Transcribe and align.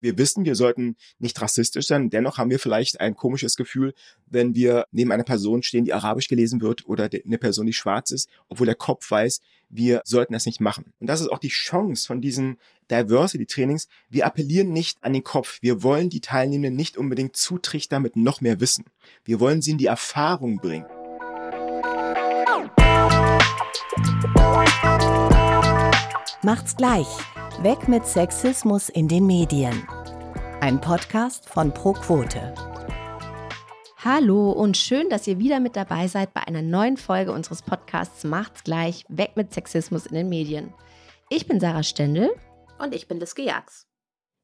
Wir 0.00 0.18
wissen, 0.18 0.44
wir 0.44 0.54
sollten 0.54 0.96
nicht 1.18 1.40
rassistisch 1.40 1.86
sein. 1.86 2.10
Dennoch 2.10 2.38
haben 2.38 2.50
wir 2.50 2.58
vielleicht 2.58 3.00
ein 3.00 3.16
komisches 3.16 3.56
Gefühl, 3.56 3.94
wenn 4.26 4.54
wir 4.54 4.86
neben 4.90 5.12
einer 5.12 5.24
Person 5.24 5.62
stehen, 5.62 5.84
die 5.84 5.92
arabisch 5.92 6.28
gelesen 6.28 6.60
wird 6.60 6.86
oder 6.86 7.08
eine 7.12 7.38
Person, 7.38 7.66
die 7.66 7.72
schwarz 7.72 8.10
ist, 8.10 8.28
obwohl 8.48 8.66
der 8.66 8.74
Kopf 8.74 9.10
weiß, 9.10 9.40
wir 9.68 10.02
sollten 10.04 10.32
das 10.32 10.46
nicht 10.46 10.60
machen. 10.60 10.92
Und 11.00 11.08
das 11.08 11.20
ist 11.20 11.28
auch 11.28 11.38
die 11.38 11.48
Chance 11.48 12.06
von 12.06 12.20
diesen 12.20 12.58
Diversity-Trainings. 12.90 13.88
Wir 14.08 14.26
appellieren 14.26 14.72
nicht 14.72 15.02
an 15.02 15.12
den 15.12 15.24
Kopf. 15.24 15.58
Wir 15.60 15.82
wollen 15.82 16.08
die 16.08 16.20
Teilnehmenden 16.20 16.76
nicht 16.76 16.96
unbedingt 16.96 17.36
zutrichtern 17.36 18.02
mit 18.02 18.16
noch 18.16 18.40
mehr 18.40 18.60
Wissen. 18.60 18.84
Wir 19.24 19.40
wollen 19.40 19.62
sie 19.62 19.72
in 19.72 19.78
die 19.78 19.86
Erfahrung 19.86 20.58
bringen. 20.58 20.86
Macht's 26.42 26.76
gleich. 26.76 27.06
Weg 27.62 27.88
mit 27.88 28.04
Sexismus 28.04 28.90
in 28.90 29.08
den 29.08 29.26
Medien. 29.26 29.88
Ein 30.60 30.78
Podcast 30.78 31.48
von 31.48 31.72
ProQuote. 31.72 32.54
Hallo 33.96 34.52
und 34.52 34.76
schön, 34.76 35.08
dass 35.08 35.26
ihr 35.26 35.38
wieder 35.38 35.58
mit 35.58 35.74
dabei 35.74 36.06
seid 36.06 36.34
bei 36.34 36.42
einer 36.46 36.60
neuen 36.60 36.98
Folge 36.98 37.32
unseres 37.32 37.62
Podcasts 37.62 38.24
Macht's 38.24 38.62
gleich. 38.62 39.06
Weg 39.08 39.36
mit 39.36 39.54
Sexismus 39.54 40.04
in 40.04 40.16
den 40.16 40.28
Medien. 40.28 40.74
Ich 41.30 41.46
bin 41.46 41.58
Sarah 41.58 41.82
Stendel. 41.82 42.28
Und 42.78 42.94
ich 42.94 43.08
bin 43.08 43.20
Liske 43.20 43.42
Jax. 43.42 43.86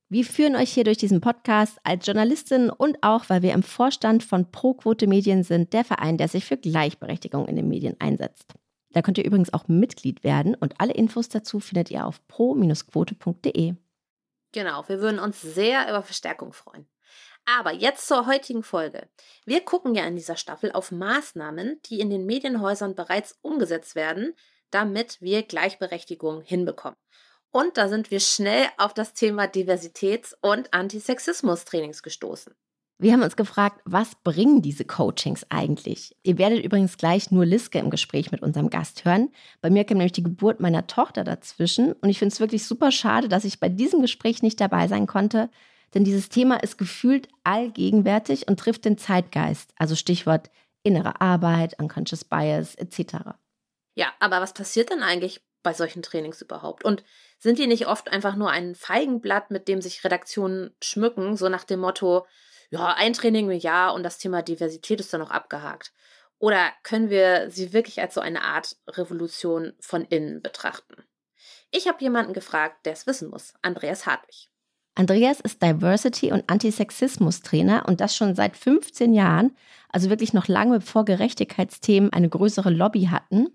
Wir 0.09 0.25
führen 0.25 0.57
euch 0.57 0.73
hier 0.73 0.85
durch 0.85 0.99
diesen 0.99 1.21
Podcast 1.21 1.79
als 1.85 2.07
Journalistin 2.07 2.71
und 2.71 2.97
auch, 3.03 3.29
weil 3.29 3.43
wir 3.43 3.53
im 3.53 3.63
Vorstand 3.63 4.25
von 4.25 4.51
ProQuote 4.51 5.07
Medien 5.07 5.43
sind, 5.43 5.75
der 5.75 5.85
Verein, 5.85 6.17
der 6.17 6.29
sich 6.29 6.47
für 6.47 6.57
Gleichberechtigung 6.57 7.47
in 7.47 7.57
den 7.57 7.69
Medien 7.69 7.95
einsetzt. 7.99 8.55
Da 8.93 9.03
könnt 9.03 9.19
ihr 9.19 9.25
übrigens 9.25 9.53
auch 9.53 9.69
Mitglied 9.69 10.25
werden 10.25 10.55
und 10.55 10.81
alle 10.81 10.93
Infos 10.93 11.29
dazu 11.29 11.61
findet 11.61 11.91
ihr 11.91 12.07
auf 12.07 12.27
pro-quote.de. 12.29 13.75
Genau, 14.53 14.89
wir 14.89 15.01
würden 15.01 15.19
uns 15.19 15.41
sehr 15.41 15.89
über 15.89 16.03
Verstärkung 16.03 16.53
freuen. 16.53 16.87
Aber 17.45 17.73
jetzt 17.73 18.07
zur 18.07 18.27
heutigen 18.27 18.63
Folge. 18.63 19.09
Wir 19.45 19.65
gucken 19.65 19.95
ja 19.95 20.05
in 20.05 20.15
dieser 20.15 20.37
Staffel 20.37 20.71
auf 20.73 20.93
Maßnahmen, 20.93 21.81
die 21.87 22.01
in 22.01 22.11
den 22.11 22.25
Medienhäusern 22.25 22.95
bereits 22.95 23.39
umgesetzt 23.43 23.97
werden, 23.97 24.35
damit 24.71 25.21
wir 25.21 25.43
Gleichberechtigung 25.43 26.43
hinbekommen. 26.43 26.97
Und 27.51 27.77
da 27.77 27.89
sind 27.89 28.11
wir 28.11 28.21
schnell 28.21 28.67
auf 28.79 28.95
das 28.95 29.13
Thema 29.13 29.45
Diversitäts- 29.45 30.35
und 30.41 30.73
Antisexismus-Trainings 30.73 32.03
gestoßen. 32.03 32.55
Wir 33.03 33.13
haben 33.13 33.25
uns 33.25 33.35
gefragt, 33.35 33.81
was 33.85 34.15
bringen 34.15 34.63
diese 34.63 34.85
Coachings 34.85 35.45
eigentlich? 35.49 36.15
Ihr 36.23 36.39
werdet 36.39 36.65
übrigens 36.65 36.97
gleich 36.97 37.33
nur 37.33 37.45
Liske 37.45 37.81
im 37.81 37.91
Gespräch 37.91 38.31
mit 38.31 38.43
unserem 38.43 38.71
Gast 38.71 39.05
hören. 39.05 39.33
Bei 39.61 39.71
mir 39.71 39.83
kam 39.83 39.97
nämlich 39.97 40.13
die 40.13 40.23
Geburt 40.23 40.61
meiner 40.61 40.87
Tochter 40.87 41.25
dazwischen 41.25 41.95
und 41.95 42.11
ich 42.11 42.21
finde 42.21 42.33
es 42.33 42.39
wirklich 42.39 42.65
super 42.65 42.93
schade, 42.93 43.29
dass 43.29 43.45
ich 43.45 43.59
bei 43.59 43.69
diesem 43.69 44.03
Gespräch 44.03 44.41
nicht 44.45 44.61
dabei 44.61 44.87
sein 44.87 45.09
konnte, 45.09 45.51
denn 45.95 46.05
dieses 46.05 46.29
Thema 46.29 46.63
ist 46.63 46.79
gefühlt 46.79 47.27
allgegenwärtig 47.43 48.47
und 48.47 48.61
trifft 48.61 48.85
den 48.85 48.99
Zeitgeist, 48.99 49.73
also 49.77 49.97
Stichwort 49.97 50.49
innere 50.85 51.21
Arbeit, 51.21 51.77
unconscious 51.81 52.23
bias 52.23 52.77
etc. 52.77 53.15
Ja, 53.97 54.13
aber 54.21 54.41
was 54.41 54.55
passiert 54.55 54.91
denn 54.91 55.03
eigentlich 55.03 55.41
bei 55.65 55.75
solchen 55.75 56.03
Trainings 56.03 56.41
überhaupt? 56.41 56.85
Und 56.85 57.03
sind 57.41 57.59
die 57.59 57.67
nicht 57.67 57.89
oft 57.89 58.13
einfach 58.13 58.37
nur 58.37 58.51
ein 58.51 58.77
Feigenblatt, 58.77 59.51
mit 59.51 59.67
dem 59.67 59.83
sich 59.83 60.05
Redaktionen 60.05 60.71
schmücken, 60.81 61.37
so 61.37 61.49
nach 61.49 61.65
dem 61.65 61.81
Motto, 61.81 62.27
ja, 62.73 62.95
ein 62.95 63.13
Training 63.13 63.51
im 63.51 63.59
Jahr 63.59 63.93
und 63.93 64.03
das 64.03 64.17
Thema 64.17 64.41
Diversität 64.41 64.99
ist 64.99 65.13
dann 65.13 65.21
noch 65.21 65.31
abgehakt? 65.31 65.93
Oder 66.39 66.73
können 66.83 67.11
wir 67.11 67.51
sie 67.51 67.75
wirklich 67.75 68.01
als 68.01 68.15
so 68.15 68.21
eine 68.23 68.43
Art 68.43 68.77
Revolution 68.89 69.75
von 69.79 70.07
innen 70.07 70.41
betrachten? 70.41 71.05
Ich 71.71 71.87
habe 71.87 72.03
jemanden 72.03 72.33
gefragt, 72.33 72.87
der 72.87 72.95
es 72.95 73.07
wissen 73.07 73.29
muss, 73.29 73.53
Andreas 73.61 74.07
Hartwig. 74.07 74.49
Andreas 74.95 75.41
ist 75.41 75.63
Diversity- 75.63 76.33
und 76.33 76.49
Antisexismus-Trainer 76.49 77.85
und 77.87 78.01
das 78.01 78.17
schon 78.17 78.35
seit 78.35 78.57
15 78.57 79.13
Jahren, 79.13 79.55
also 79.91 80.09
wirklich 80.09 80.33
noch 80.33 80.49
lange 80.49 80.79
bevor 80.79 81.05
Gerechtigkeitsthemen 81.05 82.13
eine 82.13 82.31
größere 82.31 82.71
Lobby 82.71 83.05
hatten. 83.11 83.49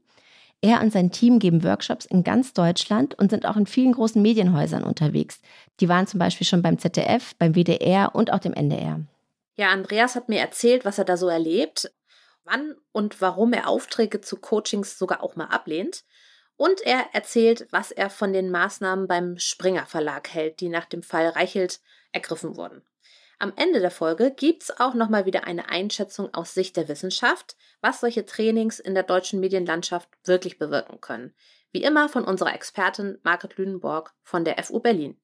Er 0.61 0.81
und 0.81 0.91
sein 0.91 1.11
Team 1.11 1.39
geben 1.39 1.63
Workshops 1.63 2.05
in 2.05 2.23
ganz 2.23 2.53
Deutschland 2.53 3.13
und 3.19 3.29
sind 3.29 3.45
auch 3.45 3.57
in 3.57 3.67
vielen 3.67 3.91
großen 3.91 4.21
Medienhäusern 4.21 4.83
unterwegs. 4.83 5.39
Die 5.79 5.87
waren 5.87 6.07
zum 6.07 6.19
Beispiel 6.19 6.47
schon 6.47 6.63
beim 6.63 6.79
ZDF, 6.79 7.35
beim 7.35 7.53
WDR 7.53 8.15
und 8.15 8.33
auch 8.33 8.39
dem 8.39 8.53
NDR. 8.53 9.01
Ja, 9.55 9.69
Andreas 9.69 10.15
hat 10.15 10.29
mir 10.29 10.39
erzählt, 10.39 10.83
was 10.83 10.97
er 10.97 11.05
da 11.05 11.17
so 11.17 11.27
erlebt, 11.27 11.91
wann 12.43 12.75
und 12.91 13.21
warum 13.21 13.53
er 13.53 13.67
Aufträge 13.67 14.21
zu 14.21 14.37
Coachings 14.37 14.97
sogar 14.97 15.21
auch 15.21 15.35
mal 15.35 15.45
ablehnt. 15.45 16.05
Und 16.55 16.81
er 16.81 17.05
erzählt, 17.13 17.67
was 17.69 17.91
er 17.91 18.09
von 18.09 18.33
den 18.33 18.49
Maßnahmen 18.49 19.07
beim 19.07 19.37
Springer 19.37 19.85
Verlag 19.85 20.33
hält, 20.33 20.59
die 20.59 20.69
nach 20.69 20.85
dem 20.85 21.03
Fall 21.03 21.27
Reichelt 21.27 21.81
ergriffen 22.11 22.55
wurden. 22.55 22.81
Am 23.39 23.53
Ende 23.55 23.79
der 23.79 23.91
Folge 23.91 24.31
gibt 24.31 24.63
es 24.63 24.79
auch 24.79 24.95
nochmal 24.95 25.27
wieder 25.27 25.43
eine 25.43 25.69
Einschätzung 25.69 26.33
aus 26.33 26.55
Sicht 26.55 26.75
der 26.75 26.87
Wissenschaft, 26.87 27.55
was 27.81 27.99
solche 27.99 28.25
Trainings 28.25 28.79
in 28.79 28.95
der 28.95 29.03
deutschen 29.03 29.39
Medienlandschaft 29.39 30.09
wirklich 30.23 30.57
bewirken 30.57 31.01
können. 31.01 31.35
Wie 31.71 31.83
immer 31.83 32.09
von 32.09 32.23
unserer 32.23 32.55
Expertin 32.55 33.19
Margret 33.21 33.55
Lüdenborg 33.57 34.15
von 34.23 34.43
der 34.43 34.57
FU 34.63 34.79
Berlin. 34.79 35.21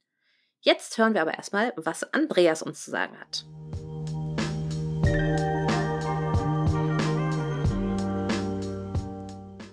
Jetzt 0.62 0.96
hören 1.00 1.16
wir 1.16 1.24
aber 1.24 1.34
erstmal, 1.34 1.74
was 1.76 2.04
Andreas 2.14 2.62
uns 2.62 2.86
zu 2.86 2.92
sagen 2.92 3.20
hat. 3.20 3.46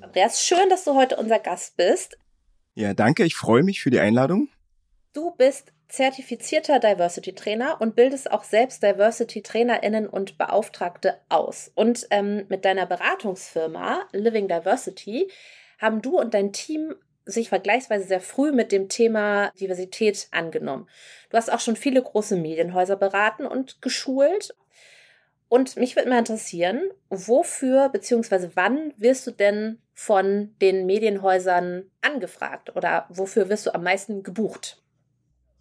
Andreas, 0.00 0.42
schön, 0.42 0.70
dass 0.70 0.84
du 0.84 0.94
heute 0.94 1.16
unser 1.16 1.40
Gast 1.40 1.76
bist. 1.76 2.16
Ja, 2.72 2.94
danke. 2.94 3.24
Ich 3.24 3.36
freue 3.36 3.62
mich 3.62 3.82
für 3.82 3.90
die 3.90 4.00
Einladung. 4.00 4.48
Du 5.12 5.32
bist 5.32 5.74
zertifizierter 5.90 6.78
Diversity 6.78 7.34
Trainer 7.34 7.80
und 7.80 7.96
bildest 7.96 8.30
auch 8.30 8.44
selbst 8.44 8.82
Diversity 8.82 9.42
Trainerinnen 9.42 10.08
und 10.08 10.38
Beauftragte 10.38 11.18
aus. 11.28 11.70
Und 11.74 12.06
ähm, 12.10 12.46
mit 12.48 12.64
deiner 12.64 12.86
Beratungsfirma 12.86 14.06
Living 14.12 14.48
Diversity 14.48 15.30
haben 15.78 16.00
du 16.00 16.18
und 16.18 16.34
dein 16.34 16.52
Team 16.52 16.94
sich 17.24 17.48
vergleichsweise 17.48 18.06
sehr 18.06 18.20
früh 18.20 18.52
mit 18.52 18.72
dem 18.72 18.88
Thema 18.88 19.50
Diversität 19.60 20.28
angenommen. 20.30 20.88
Du 21.28 21.36
hast 21.36 21.52
auch 21.52 21.60
schon 21.60 21.76
viele 21.76 22.02
große 22.02 22.36
Medienhäuser 22.36 22.96
beraten 22.96 23.46
und 23.46 23.82
geschult. 23.82 24.54
Und 25.48 25.76
mich 25.76 25.96
würde 25.96 26.08
mal 26.08 26.20
interessieren, 26.20 26.90
wofür 27.08 27.88
bzw. 27.88 28.50
wann 28.54 28.92
wirst 28.96 29.26
du 29.26 29.32
denn 29.32 29.80
von 29.92 30.54
den 30.60 30.86
Medienhäusern 30.86 31.90
angefragt 32.00 32.74
oder 32.76 33.06
wofür 33.08 33.48
wirst 33.48 33.66
du 33.66 33.74
am 33.74 33.82
meisten 33.82 34.22
gebucht? 34.22 34.79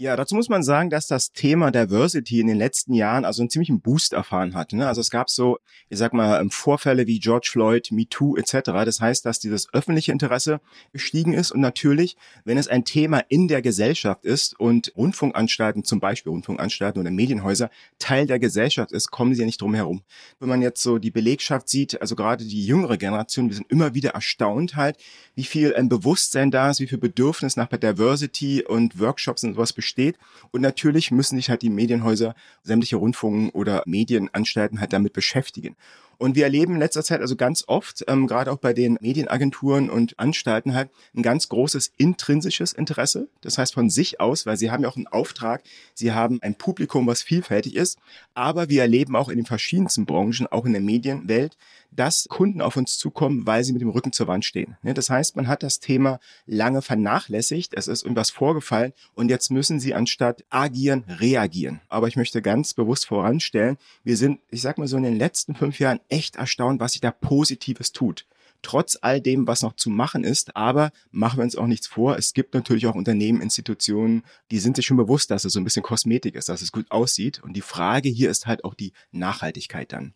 Ja, 0.01 0.15
dazu 0.15 0.33
muss 0.33 0.47
man 0.47 0.63
sagen, 0.63 0.89
dass 0.89 1.07
das 1.07 1.33
Thema 1.33 1.71
Diversity 1.71 2.39
in 2.39 2.47
den 2.47 2.55
letzten 2.55 2.93
Jahren 2.93 3.25
also 3.25 3.41
einen 3.41 3.49
ziemlichen 3.49 3.81
Boost 3.81 4.13
erfahren 4.13 4.55
hat. 4.55 4.71
Ne? 4.71 4.87
Also 4.87 5.01
es 5.01 5.09
gab 5.09 5.29
so, 5.29 5.59
ich 5.89 5.97
sag 5.97 6.13
mal, 6.13 6.39
ähm, 6.39 6.51
Vorfälle 6.51 7.05
wie 7.05 7.19
George 7.19 7.49
Floyd, 7.51 7.91
MeToo 7.91 8.37
etc. 8.37 8.71
Das 8.85 9.01
heißt, 9.01 9.25
dass 9.25 9.39
dieses 9.39 9.67
öffentliche 9.73 10.13
Interesse 10.13 10.61
gestiegen 10.93 11.33
ist 11.33 11.51
und 11.51 11.59
natürlich, 11.59 12.15
wenn 12.45 12.57
es 12.57 12.69
ein 12.69 12.85
Thema 12.85 13.19
in 13.27 13.49
der 13.49 13.61
Gesellschaft 13.61 14.23
ist 14.23 14.57
und 14.57 14.93
Rundfunkanstalten, 14.95 15.83
zum 15.83 15.99
Beispiel 15.99 16.31
Rundfunkanstalten 16.31 17.01
oder 17.01 17.11
Medienhäuser, 17.11 17.69
Teil 17.97 18.25
der 18.25 18.39
Gesellschaft 18.39 18.93
ist, 18.93 19.11
kommen 19.11 19.33
sie 19.33 19.41
ja 19.41 19.45
nicht 19.45 19.59
drum 19.59 19.73
herum. 19.73 20.03
Wenn 20.39 20.47
man 20.47 20.61
jetzt 20.61 20.81
so 20.81 20.97
die 20.97 21.11
Belegschaft 21.11 21.67
sieht, 21.67 22.01
also 22.01 22.15
gerade 22.15 22.45
die 22.45 22.65
jüngere 22.65 22.95
Generation, 22.95 23.49
wir 23.49 23.55
sind 23.57 23.69
immer 23.69 23.93
wieder 23.95 24.11
erstaunt 24.11 24.77
halt, 24.77 24.95
wie 25.35 25.43
viel 25.43 25.75
ein 25.75 25.89
Bewusstsein 25.89 26.51
da 26.51 26.69
ist, 26.69 26.79
wie 26.79 26.87
viel 26.87 26.99
Bedürfnis 26.99 27.57
nach 27.57 27.67
Diversity 27.67 28.63
und 28.63 28.97
Workshops 28.97 29.43
und 29.43 29.55
sowas 29.55 29.73
besteht 29.73 29.88
besteht. 29.89 30.17
Und 30.51 30.61
natürlich 30.61 31.11
müssen 31.11 31.37
sich 31.37 31.49
halt 31.49 31.61
die 31.63 31.69
Medienhäuser, 31.69 32.35
sämtliche 32.63 32.97
Rundfunk- 32.97 33.53
oder 33.55 33.81
Medienanstalten 33.85 34.79
halt 34.79 34.93
damit 34.93 35.13
beschäftigen. 35.13 35.75
Und 36.19 36.35
wir 36.35 36.43
erleben 36.43 36.73
in 36.73 36.79
letzter 36.79 37.03
Zeit 37.03 37.21
also 37.21 37.37
ganz 37.37 37.63
oft, 37.67 38.03
ähm, 38.07 38.27
gerade 38.27 38.51
auch 38.51 38.57
bei 38.57 38.73
den 38.73 38.97
Medienagenturen 38.99 39.89
und 39.89 40.19
Anstalten 40.19 40.73
halt, 40.73 40.89
ein 41.15 41.23
ganz 41.23 41.47
großes 41.47 41.93
intrinsisches 41.95 42.73
Interesse. 42.73 43.29
Das 43.39 43.57
heißt 43.57 43.73
von 43.73 43.89
sich 43.89 44.19
aus, 44.19 44.45
weil 44.45 44.57
sie 44.57 44.69
haben 44.69 44.83
ja 44.83 44.89
auch 44.89 44.97
einen 44.97 45.07
Auftrag, 45.07 45.63
sie 45.93 46.11
haben 46.11 46.39
ein 46.41 46.55
Publikum, 46.55 47.07
was 47.07 47.21
vielfältig 47.21 47.75
ist. 47.75 47.99
Aber 48.33 48.67
wir 48.67 48.81
erleben 48.81 49.15
auch 49.15 49.29
in 49.29 49.37
den 49.37 49.45
verschiedensten 49.45 50.05
Branchen, 50.05 50.45
auch 50.47 50.65
in 50.65 50.73
der 50.73 50.81
Medienwelt, 50.81 51.55
dass 51.91 52.27
Kunden 52.29 52.61
auf 52.61 52.77
uns 52.77 52.97
zukommen, 52.97 53.45
weil 53.45 53.63
sie 53.63 53.73
mit 53.73 53.81
dem 53.81 53.89
Rücken 53.89 54.11
zur 54.11 54.27
Wand 54.27 54.45
stehen. 54.45 54.77
Das 54.83 55.09
heißt, 55.09 55.35
man 55.35 55.47
hat 55.47 55.63
das 55.63 55.79
Thema 55.79 56.19
lange 56.45 56.81
vernachlässigt, 56.81 57.73
es 57.75 57.87
ist 57.87 58.03
irgendwas 58.03 58.29
vorgefallen 58.29 58.93
und 59.15 59.29
jetzt 59.29 59.51
müssen 59.51 59.79
sie 59.79 59.93
anstatt 59.93 60.43
agieren, 60.49 61.03
reagieren. 61.07 61.81
Aber 61.89 62.07
ich 62.07 62.15
möchte 62.15 62.41
ganz 62.41 62.73
bewusst 62.73 63.07
voranstellen, 63.07 63.77
wir 64.03 64.17
sind, 64.17 64.39
ich 64.49 64.61
sag 64.61 64.77
mal 64.77 64.87
so 64.87 64.97
in 64.97 65.03
den 65.03 65.17
letzten 65.17 65.55
fünf 65.55 65.79
Jahren 65.79 65.99
echt 66.09 66.35
erstaunt, 66.35 66.79
was 66.79 66.93
sich 66.93 67.01
da 67.01 67.11
Positives 67.11 67.91
tut 67.91 68.25
trotz 68.61 68.97
all 69.01 69.21
dem, 69.21 69.47
was 69.47 69.61
noch 69.61 69.73
zu 69.73 69.89
machen 69.89 70.23
ist. 70.23 70.55
Aber 70.55 70.91
machen 71.11 71.37
wir 71.37 71.43
uns 71.43 71.55
auch 71.55 71.67
nichts 71.67 71.87
vor. 71.87 72.17
Es 72.17 72.33
gibt 72.33 72.53
natürlich 72.53 72.87
auch 72.87 72.95
Unternehmen, 72.95 73.41
Institutionen, 73.41 74.23
die 74.51 74.59
sind 74.59 74.75
sich 74.75 74.85
schon 74.85 74.97
bewusst, 74.97 75.31
dass 75.31 75.45
es 75.45 75.53
so 75.53 75.59
ein 75.59 75.63
bisschen 75.63 75.83
Kosmetik 75.83 76.35
ist, 76.35 76.49
dass 76.49 76.61
es 76.61 76.71
gut 76.71 76.89
aussieht. 76.89 77.41
Und 77.43 77.53
die 77.53 77.61
Frage 77.61 78.09
hier 78.09 78.29
ist 78.29 78.47
halt 78.47 78.63
auch 78.63 78.73
die 78.73 78.93
Nachhaltigkeit 79.11 79.91
dann. 79.93 80.13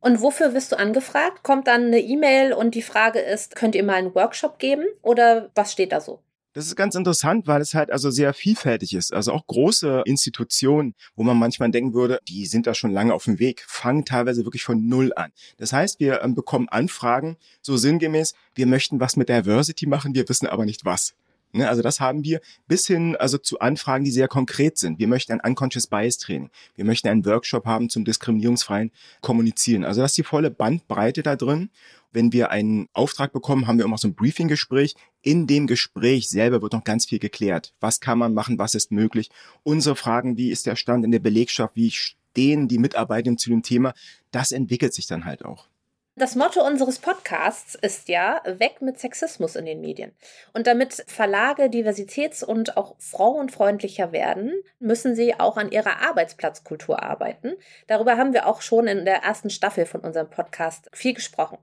Und 0.00 0.20
wofür 0.20 0.52
wirst 0.52 0.72
du 0.72 0.78
angefragt? 0.78 1.42
Kommt 1.42 1.66
dann 1.66 1.86
eine 1.86 2.00
E-Mail 2.00 2.52
und 2.52 2.74
die 2.74 2.82
Frage 2.82 3.20
ist, 3.20 3.56
könnt 3.56 3.74
ihr 3.74 3.84
mal 3.84 3.94
einen 3.94 4.14
Workshop 4.14 4.58
geben 4.58 4.84
oder 5.00 5.50
was 5.54 5.72
steht 5.72 5.92
da 5.92 6.00
so? 6.00 6.20
Das 6.54 6.66
ist 6.66 6.76
ganz 6.76 6.94
interessant, 6.94 7.48
weil 7.48 7.60
es 7.60 7.74
halt 7.74 7.90
also 7.90 8.10
sehr 8.10 8.32
vielfältig 8.32 8.94
ist. 8.94 9.12
Also 9.12 9.32
auch 9.32 9.44
große 9.48 10.02
Institutionen, 10.06 10.94
wo 11.16 11.24
man 11.24 11.36
manchmal 11.36 11.72
denken 11.72 11.94
würde, 11.94 12.20
die 12.28 12.46
sind 12.46 12.68
da 12.68 12.74
schon 12.74 12.92
lange 12.92 13.12
auf 13.12 13.24
dem 13.24 13.40
Weg, 13.40 13.64
fangen 13.66 14.04
teilweise 14.04 14.44
wirklich 14.44 14.62
von 14.62 14.86
Null 14.86 15.12
an. 15.16 15.32
Das 15.56 15.72
heißt, 15.72 15.98
wir 15.98 16.22
ähm, 16.22 16.36
bekommen 16.36 16.68
Anfragen, 16.68 17.36
so 17.60 17.76
sinngemäß, 17.76 18.34
wir 18.54 18.66
möchten 18.66 19.00
was 19.00 19.16
mit 19.16 19.28
Diversity 19.28 19.86
machen, 19.86 20.14
wir 20.14 20.28
wissen 20.28 20.46
aber 20.46 20.64
nicht 20.64 20.84
was. 20.84 21.14
Ne, 21.56 21.68
also 21.68 21.82
das 21.82 22.00
haben 22.00 22.24
wir 22.24 22.40
bis 22.66 22.88
hin 22.88 23.14
also 23.14 23.38
zu 23.38 23.60
Anfragen, 23.60 24.04
die 24.04 24.10
sehr 24.10 24.26
konkret 24.26 24.76
sind. 24.76 24.98
Wir 24.98 25.06
möchten 25.06 25.30
ein 25.32 25.40
Unconscious 25.40 25.86
Bias 25.86 26.18
Training. 26.18 26.50
Wir 26.74 26.84
möchten 26.84 27.06
einen 27.06 27.24
Workshop 27.24 27.64
haben 27.64 27.88
zum 27.88 28.04
diskriminierungsfreien 28.04 28.90
Kommunizieren. 29.20 29.84
Also 29.84 30.00
das 30.00 30.10
ist 30.10 30.18
die 30.18 30.24
volle 30.24 30.50
Bandbreite 30.50 31.22
da 31.22 31.36
drin. 31.36 31.70
Wenn 32.10 32.32
wir 32.32 32.50
einen 32.50 32.88
Auftrag 32.92 33.32
bekommen, 33.32 33.68
haben 33.68 33.78
wir 33.78 33.84
immer 33.84 33.98
so 33.98 34.08
ein 34.08 34.16
Briefing-Gespräch. 34.16 34.96
In 35.22 35.46
dem 35.46 35.68
Gespräch 35.68 36.28
selber 36.28 36.60
wird 36.60 36.72
noch 36.72 36.82
ganz 36.82 37.06
viel 37.06 37.20
geklärt. 37.20 37.72
Was 37.78 38.00
kann 38.00 38.18
man 38.18 38.34
machen? 38.34 38.58
Was 38.58 38.74
ist 38.74 38.90
möglich? 38.90 39.30
Unsere 39.62 39.94
Fragen, 39.94 40.36
wie 40.36 40.50
ist 40.50 40.66
der 40.66 40.74
Stand 40.74 41.04
in 41.04 41.12
der 41.12 41.20
Belegschaft? 41.20 41.76
Wie 41.76 41.92
stehen 41.92 42.66
die 42.66 42.78
Mitarbeitenden 42.78 43.38
zu 43.38 43.48
dem 43.50 43.62
Thema? 43.62 43.94
Das 44.32 44.50
entwickelt 44.50 44.92
sich 44.92 45.06
dann 45.06 45.24
halt 45.24 45.44
auch. 45.44 45.68
Das 46.16 46.36
Motto 46.36 46.64
unseres 46.64 47.00
Podcasts 47.00 47.74
ist 47.74 48.08
ja 48.08 48.40
weg 48.46 48.80
mit 48.80 49.00
Sexismus 49.00 49.56
in 49.56 49.66
den 49.66 49.80
Medien. 49.80 50.12
Und 50.52 50.68
damit 50.68 51.04
Verlage 51.08 51.64
diversitäts- 51.64 52.44
und 52.44 52.76
auch 52.76 52.94
frauenfreundlicher 53.00 54.12
werden, 54.12 54.52
müssen 54.78 55.16
sie 55.16 55.34
auch 55.40 55.56
an 55.56 55.72
ihrer 55.72 56.02
Arbeitsplatzkultur 56.08 57.02
arbeiten. 57.02 57.54
Darüber 57.88 58.16
haben 58.16 58.32
wir 58.32 58.46
auch 58.46 58.60
schon 58.60 58.86
in 58.86 59.04
der 59.04 59.24
ersten 59.24 59.50
Staffel 59.50 59.86
von 59.86 60.02
unserem 60.02 60.30
Podcast 60.30 60.88
viel 60.92 61.14
gesprochen. 61.14 61.58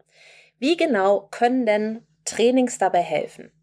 Wie 0.59 0.75
genau 0.75 1.29
können 1.31 1.65
denn 1.65 2.05
Trainings 2.25 2.77
dabei 2.77 3.03
helfen? 3.03 3.53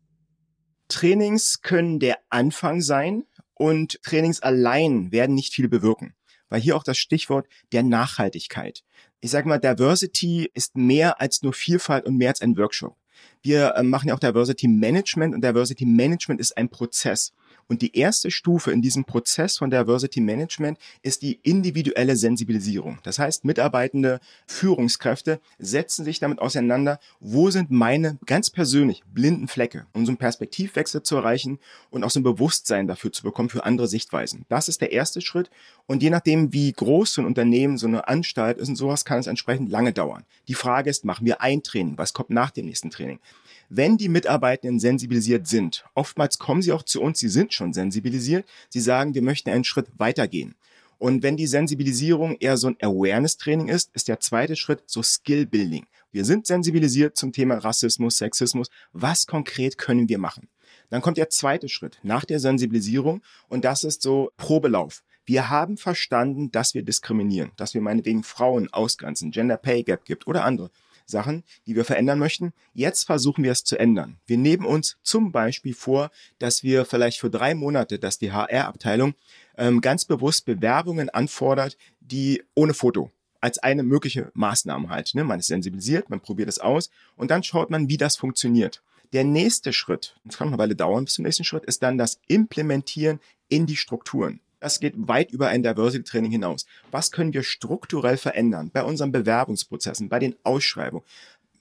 Trainings 0.88 1.61
können 1.61 1.99
der 1.99 2.17
Anfang 2.31 2.81
sein 2.81 3.26
und 3.52 4.02
Trainings 4.05 4.41
allein 4.41 5.12
werden 5.12 5.34
nicht 5.34 5.52
viel 5.52 5.69
bewirken 5.69 6.14
weil 6.48 6.60
hier 6.60 6.76
auch 6.76 6.84
das 6.84 6.98
Stichwort 6.98 7.46
der 7.72 7.82
Nachhaltigkeit. 7.82 8.84
Ich 9.20 9.30
sage 9.30 9.48
mal, 9.48 9.58
Diversity 9.58 10.50
ist 10.54 10.76
mehr 10.76 11.20
als 11.20 11.42
nur 11.42 11.52
Vielfalt 11.52 12.06
und 12.06 12.16
mehr 12.16 12.30
als 12.30 12.40
ein 12.40 12.56
Workshop. 12.56 12.96
Wir 13.42 13.74
äh, 13.74 13.82
machen 13.82 14.08
ja 14.08 14.14
auch 14.14 14.20
Diversity 14.20 14.68
Management 14.68 15.34
und 15.34 15.44
Diversity 15.44 15.86
Management 15.86 16.40
ist 16.40 16.56
ein 16.56 16.68
Prozess. 16.68 17.32
Und 17.69 17.82
die 17.82 17.97
erste 17.97 18.31
Stufe 18.31 18.73
in 18.73 18.81
diesem 18.81 19.05
Prozess 19.05 19.59
von 19.59 19.70
Diversity 19.70 20.23
Management 20.23 20.79
ist 21.03 21.20
die 21.20 21.38
individuelle 21.43 22.17
Sensibilisierung. 22.17 22.99
Das 23.03 23.19
heißt, 23.19 23.44
Mitarbeitende, 23.44 24.20
Führungskräfte 24.47 25.38
setzen 25.59 26.05
sich 26.05 26.19
damit 26.19 26.38
auseinander, 26.38 26.99
wo 27.20 27.50
sind 27.50 27.70
meine 27.70 28.19
ganz 28.25 28.49
persönlich 28.49 29.03
blinden 29.12 29.49
Flecke, 29.49 29.87
um 29.93 30.06
so 30.06 30.11
einen 30.11 30.17
Perspektivwechsel 30.17 31.03
zu 31.03 31.17
erreichen 31.17 31.59
und 31.91 32.05
auch 32.05 32.11
so 32.11 32.20
ein 32.20 32.23
Bewusstsein 32.25 32.88
dafür 32.88 33.12
zu 33.12 33.23
bekommen 33.23 33.50
für 33.50 33.65
andere 33.65 33.87
Sichtweisen. 33.87 34.47
Das 34.49 34.69
ist 34.69 34.81
der 34.81 34.93
erste 34.93 35.20
Schritt. 35.20 35.50
Und 35.87 36.03
je 36.03 36.11
nachdem, 36.11 36.55
wie 36.55 36.73
groß 36.73 37.12
so 37.12 37.23
ein 37.23 37.26
Unternehmen, 37.26 37.76
so 37.76 37.87
eine 37.87 38.09
Anstalt 38.09 38.56
ist 38.56 38.69
und 38.69 38.76
sowas, 38.76 39.05
kann 39.05 39.19
es 39.19 39.26
entsprechend 39.26 39.70
lange 39.70 39.93
dauern. 39.93 40.25
Die 40.49 40.55
Frage 40.55 40.88
ist, 40.88 41.05
machen 41.05 41.26
wir 41.26 41.43
ein 41.43 41.62
Training? 41.62 41.99
Was 41.99 42.15
kommt 42.15 42.31
nach 42.31 42.50
dem 42.50 42.65
nächsten 42.65 42.88
Training? 42.88 43.20
Wenn 43.69 43.97
die 43.97 44.09
Mitarbeitenden 44.09 44.81
sensibilisiert 44.81 45.47
sind, 45.47 45.85
oftmals 45.94 46.38
kommen 46.38 46.62
sie 46.62 46.73
auch 46.73 46.82
zu 46.82 47.00
uns, 47.00 47.19
sie 47.19 47.29
sind 47.29 47.53
schon 47.53 47.73
sensibilisiert, 47.73 48.47
sie 48.69 48.81
sagen, 48.81 49.15
wir 49.15 49.23
möchten 49.23 49.50
einen 49.50 49.65
Schritt 49.65 49.88
weitergehen. 49.99 50.55
Und 50.99 51.23
wenn 51.23 51.37
die 51.37 51.47
Sensibilisierung 51.47 52.37
eher 52.41 52.56
so 52.56 52.69
ein 52.69 52.76
Awareness-Training 52.81 53.69
ist, 53.69 53.91
ist 53.94 54.09
der 54.09 54.20
zweite 54.20 54.56
Schritt 54.56 54.82
so 54.87 55.03
Skill-Building. 55.03 55.87
Wir 56.11 56.25
sind 56.25 56.47
sensibilisiert 56.47 57.17
zum 57.17 57.32
Thema 57.32 57.59
Rassismus, 57.59 58.17
Sexismus. 58.17 58.69
Was 58.93 59.26
konkret 59.26 59.79
können 59.79 60.09
wir 60.09 60.19
machen? 60.19 60.49
Dann 60.91 61.03
kommt 61.03 61.19
der 61.19 61.29
zweite 61.29 61.69
Schritt 61.69 61.99
nach 62.03 62.25
der 62.25 62.41
Sensibilisierung 62.41 63.23
und 63.49 63.65
das 63.65 63.85
ist 63.85 64.03
so 64.03 64.32
Probelauf. 64.37 65.03
Wir 65.25 65.50
haben 65.50 65.76
verstanden, 65.76 66.50
dass 66.50 66.73
wir 66.73 66.82
diskriminieren, 66.82 67.53
dass 67.56 67.75
wir 67.75 67.82
meinetwegen 67.82 68.23
Frauen 68.23 68.73
ausgrenzen, 68.73 69.31
Gender 69.31 69.59
Pay 69.59 69.82
Gap 69.82 70.06
gibt 70.06 70.26
oder 70.26 70.44
andere. 70.44 70.70
Sachen, 71.08 71.43
die 71.66 71.75
wir 71.75 71.84
verändern 71.84 72.19
möchten. 72.19 72.52
Jetzt 72.75 73.05
versuchen 73.05 73.43
wir 73.43 73.52
es 73.52 73.64
zu 73.64 73.78
ändern. 73.78 74.19
Wir 74.26 74.37
nehmen 74.37 74.66
uns 74.66 74.99
zum 75.02 75.32
Beispiel 75.32 75.75
vor, 75.75 76.10
dass 76.38 76.62
wir 76.62 76.84
vielleicht 76.84 77.19
für 77.19 77.31
drei 77.31 77.55
Monate, 77.55 77.99
dass 77.99 78.19
die 78.19 78.32
HR-Abteilung 78.32 79.14
ähm, 79.56 79.81
ganz 79.81 80.05
bewusst 80.05 80.44
Bewerbungen 80.44 81.10
anfordert, 81.10 81.76
die 82.00 82.43
ohne 82.55 82.75
Foto 82.75 83.10
als 83.40 83.58
eine 83.58 83.82
mögliche 83.82 84.31
Maßnahme 84.34 84.88
halt. 84.88 85.14
Ne? 85.14 85.25
Man 85.25 85.38
ist 85.38 85.46
sensibilisiert, 85.46 86.10
man 86.10 86.20
probiert 86.20 86.49
es 86.49 86.58
aus 86.58 86.90
und 87.16 87.31
dann 87.31 87.43
schaut 87.43 87.70
man, 87.70 87.88
wie 87.88 87.96
das 87.96 88.16
funktioniert. 88.16 88.82
Der 89.12 89.25
nächste 89.25 89.72
Schritt, 89.72 90.16
das 90.25 90.37
kann 90.37 90.49
noch 90.49 90.55
eine 90.55 90.62
Weile 90.62 90.76
dauern 90.76 91.05
bis 91.05 91.14
zum 91.14 91.25
nächsten 91.25 91.44
Schritt, 91.44 91.64
ist 91.64 91.82
dann 91.82 91.96
das 91.96 92.20
Implementieren 92.26 93.20
in 93.49 93.64
die 93.64 93.76
Strukturen. 93.76 94.40
Das 94.60 94.81
geht 94.81 94.94
weit 94.96 95.31
über 95.31 95.49
ein 95.49 95.62
Diversity 95.62 96.05
Training 96.05 96.31
hinaus. 96.31 96.66
Was 96.90 97.10
können 97.10 97.32
wir 97.32 97.43
strukturell 97.43 98.16
verändern 98.16 98.70
bei 98.72 98.82
unseren 98.82 99.12
Bewerbungsprozessen, 99.12 100.08
bei 100.08 100.19
den 100.19 100.34
Ausschreibungen, 100.43 101.05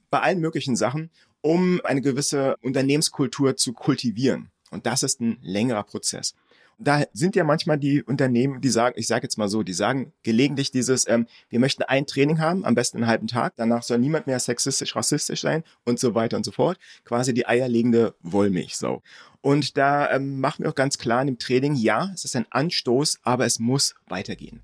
bei 0.10 0.20
allen 0.20 0.40
möglichen 0.40 0.76
Sachen, 0.76 1.10
um 1.42 1.82
eine 1.84 2.02
gewisse 2.02 2.58
Unternehmenskultur 2.62 3.56
zu 3.56 3.74
kultivieren? 3.74 4.50
Und 4.72 4.86
das 4.86 5.04
ist 5.04 5.22
ein 5.22 5.38
längerer 5.42 5.84
Prozess 5.84 6.34
da 6.80 7.04
sind 7.14 7.36
ja 7.36 7.44
manchmal 7.44 7.78
die 7.78 8.04
Unternehmen, 8.04 8.62
die 8.62 8.70
sagen, 8.70 8.96
ich 8.98 9.08
sage 9.08 9.24
jetzt 9.24 9.38
mal 9.38 9.50
so, 9.50 9.64
die 9.64 9.74
sagen 9.74 10.14
gelegentlich 10.24 10.72
dieses, 10.72 11.08
ähm, 11.08 11.26
wir 11.50 11.60
möchten 11.60 11.84
ein 11.84 12.06
Training 12.06 12.40
haben, 12.40 12.66
am 12.66 12.76
besten 12.76 12.98
einen 12.98 13.08
halben 13.08 13.28
Tag, 13.28 13.54
danach 13.56 13.82
soll 13.82 13.98
niemand 13.98 14.28
mehr 14.28 14.40
sexistisch, 14.40 14.96
rassistisch 14.96 15.42
sein 15.42 15.64
und 15.86 16.00
so 16.00 16.14
weiter 16.14 16.38
und 16.38 16.44
so 16.44 16.52
fort. 16.52 16.78
Quasi 17.04 17.34
die 17.34 17.48
eierlegende 17.48 18.14
Wollmilchsau. 18.22 19.02
Und 19.48 19.78
da 19.78 20.12
ähm, 20.12 20.42
machen 20.42 20.64
wir 20.66 20.70
auch 20.70 20.76
ganz 20.76 20.98
klar 20.98 21.22
in 21.22 21.28
dem 21.28 21.40
Training, 21.40 21.74
ja, 21.74 22.12
es 22.14 22.26
ist 22.26 22.36
ein 22.36 22.48
Anstoß, 22.50 23.20
aber 23.24 23.46
es 23.46 23.60
muss 23.60 23.96
weitergehen. 24.10 24.62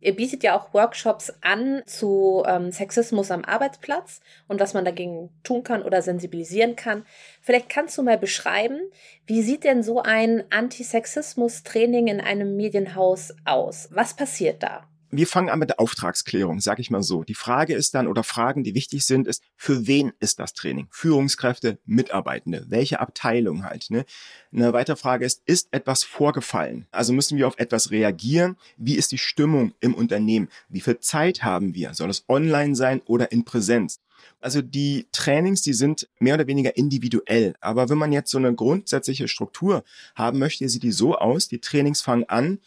Ihr 0.00 0.16
bietet 0.16 0.42
ja 0.42 0.58
auch 0.58 0.74
Workshops 0.74 1.32
an 1.40 1.84
zu 1.86 2.42
ähm, 2.48 2.72
Sexismus 2.72 3.30
am 3.30 3.44
Arbeitsplatz 3.44 4.20
und 4.48 4.58
was 4.58 4.74
man 4.74 4.84
dagegen 4.84 5.30
tun 5.44 5.62
kann 5.62 5.84
oder 5.84 6.02
sensibilisieren 6.02 6.74
kann. 6.74 7.06
Vielleicht 7.42 7.68
kannst 7.68 7.96
du 7.96 8.02
mal 8.02 8.18
beschreiben, 8.18 8.80
wie 9.26 9.40
sieht 9.40 9.62
denn 9.62 9.84
so 9.84 10.02
ein 10.02 10.42
Antisexismus-Training 10.50 12.08
in 12.08 12.20
einem 12.20 12.56
Medienhaus 12.56 13.32
aus? 13.44 13.88
Was 13.92 14.14
passiert 14.14 14.64
da? 14.64 14.88
Wir 15.12 15.26
fangen 15.26 15.50
an 15.50 15.58
mit 15.58 15.68
der 15.68 15.78
Auftragsklärung, 15.78 16.60
sag 16.60 16.78
ich 16.78 16.90
mal 16.90 17.02
so. 17.02 17.22
Die 17.22 17.34
Frage 17.34 17.74
ist 17.74 17.94
dann, 17.94 18.08
oder 18.08 18.24
Fragen, 18.24 18.64
die 18.64 18.74
wichtig 18.74 19.04
sind, 19.04 19.28
ist, 19.28 19.42
für 19.56 19.86
wen 19.86 20.12
ist 20.20 20.38
das 20.38 20.54
Training? 20.54 20.88
Führungskräfte, 20.90 21.78
Mitarbeitende, 21.84 22.64
welche 22.68 22.98
Abteilung 22.98 23.64
halt. 23.64 23.90
Ne? 23.90 24.06
Eine 24.52 24.72
weitere 24.72 24.96
Frage 24.96 25.26
ist, 25.26 25.42
ist 25.44 25.68
etwas 25.70 26.02
vorgefallen? 26.02 26.86
Also 26.90 27.12
müssen 27.12 27.36
wir 27.36 27.46
auf 27.46 27.58
etwas 27.58 27.90
reagieren? 27.90 28.56
Wie 28.78 28.96
ist 28.96 29.12
die 29.12 29.18
Stimmung 29.18 29.74
im 29.80 29.94
Unternehmen? 29.94 30.48
Wie 30.70 30.80
viel 30.80 30.98
Zeit 30.98 31.44
haben 31.44 31.74
wir? 31.74 31.92
Soll 31.92 32.08
es 32.08 32.24
online 32.28 32.74
sein 32.74 33.02
oder 33.04 33.30
in 33.32 33.44
Präsenz? 33.44 34.00
Also 34.40 34.62
die 34.62 35.08
Trainings, 35.12 35.60
die 35.60 35.74
sind 35.74 36.08
mehr 36.20 36.34
oder 36.34 36.46
weniger 36.46 36.76
individuell. 36.76 37.54
Aber 37.60 37.90
wenn 37.90 37.98
man 37.98 38.12
jetzt 38.12 38.30
so 38.30 38.38
eine 38.38 38.54
grundsätzliche 38.54 39.28
Struktur 39.28 39.84
haben 40.14 40.38
möchte, 40.38 40.66
sieht 40.68 40.82
die 40.82 40.92
so 40.92 41.16
aus. 41.16 41.48
Die 41.48 41.60
Trainings 41.60 42.00
fangen 42.00 42.24
an 42.28 42.60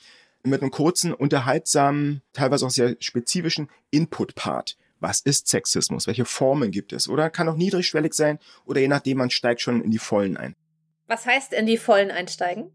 mit 0.46 0.62
einem 0.62 0.72
kurzen, 0.72 1.14
unterhaltsamen, 1.14 2.22
teilweise 2.34 2.66
auch 2.66 2.72
sehr 2.72 2.96
spezifischen 3.00 3.70
Input-Part. 3.92 4.78
Was 5.00 5.20
ist 5.20 5.48
Sexismus? 5.48 6.08
Welche 6.08 6.25
Formen 6.25 6.72
gibt 6.72 6.94
es? 6.94 7.08
Oder 7.10 7.30
kann 7.30 7.50
auch 7.50 7.58
niedrigschwellig 7.58 8.14
sein 8.14 8.40
oder 8.66 8.82
je 8.82 8.88
nachdem, 8.88 9.18
man 9.18 9.30
steigt 9.30 9.62
schon 9.62 9.82
in 9.82 9.92
die 9.92 10.00
Vollen 10.00 10.38
ein. 10.38 10.56
Was 11.08 11.25
heißt 11.25 11.54
in 11.54 11.66
die 11.66 11.78
Vollen 11.78 12.12
einsteigen? 12.12 12.72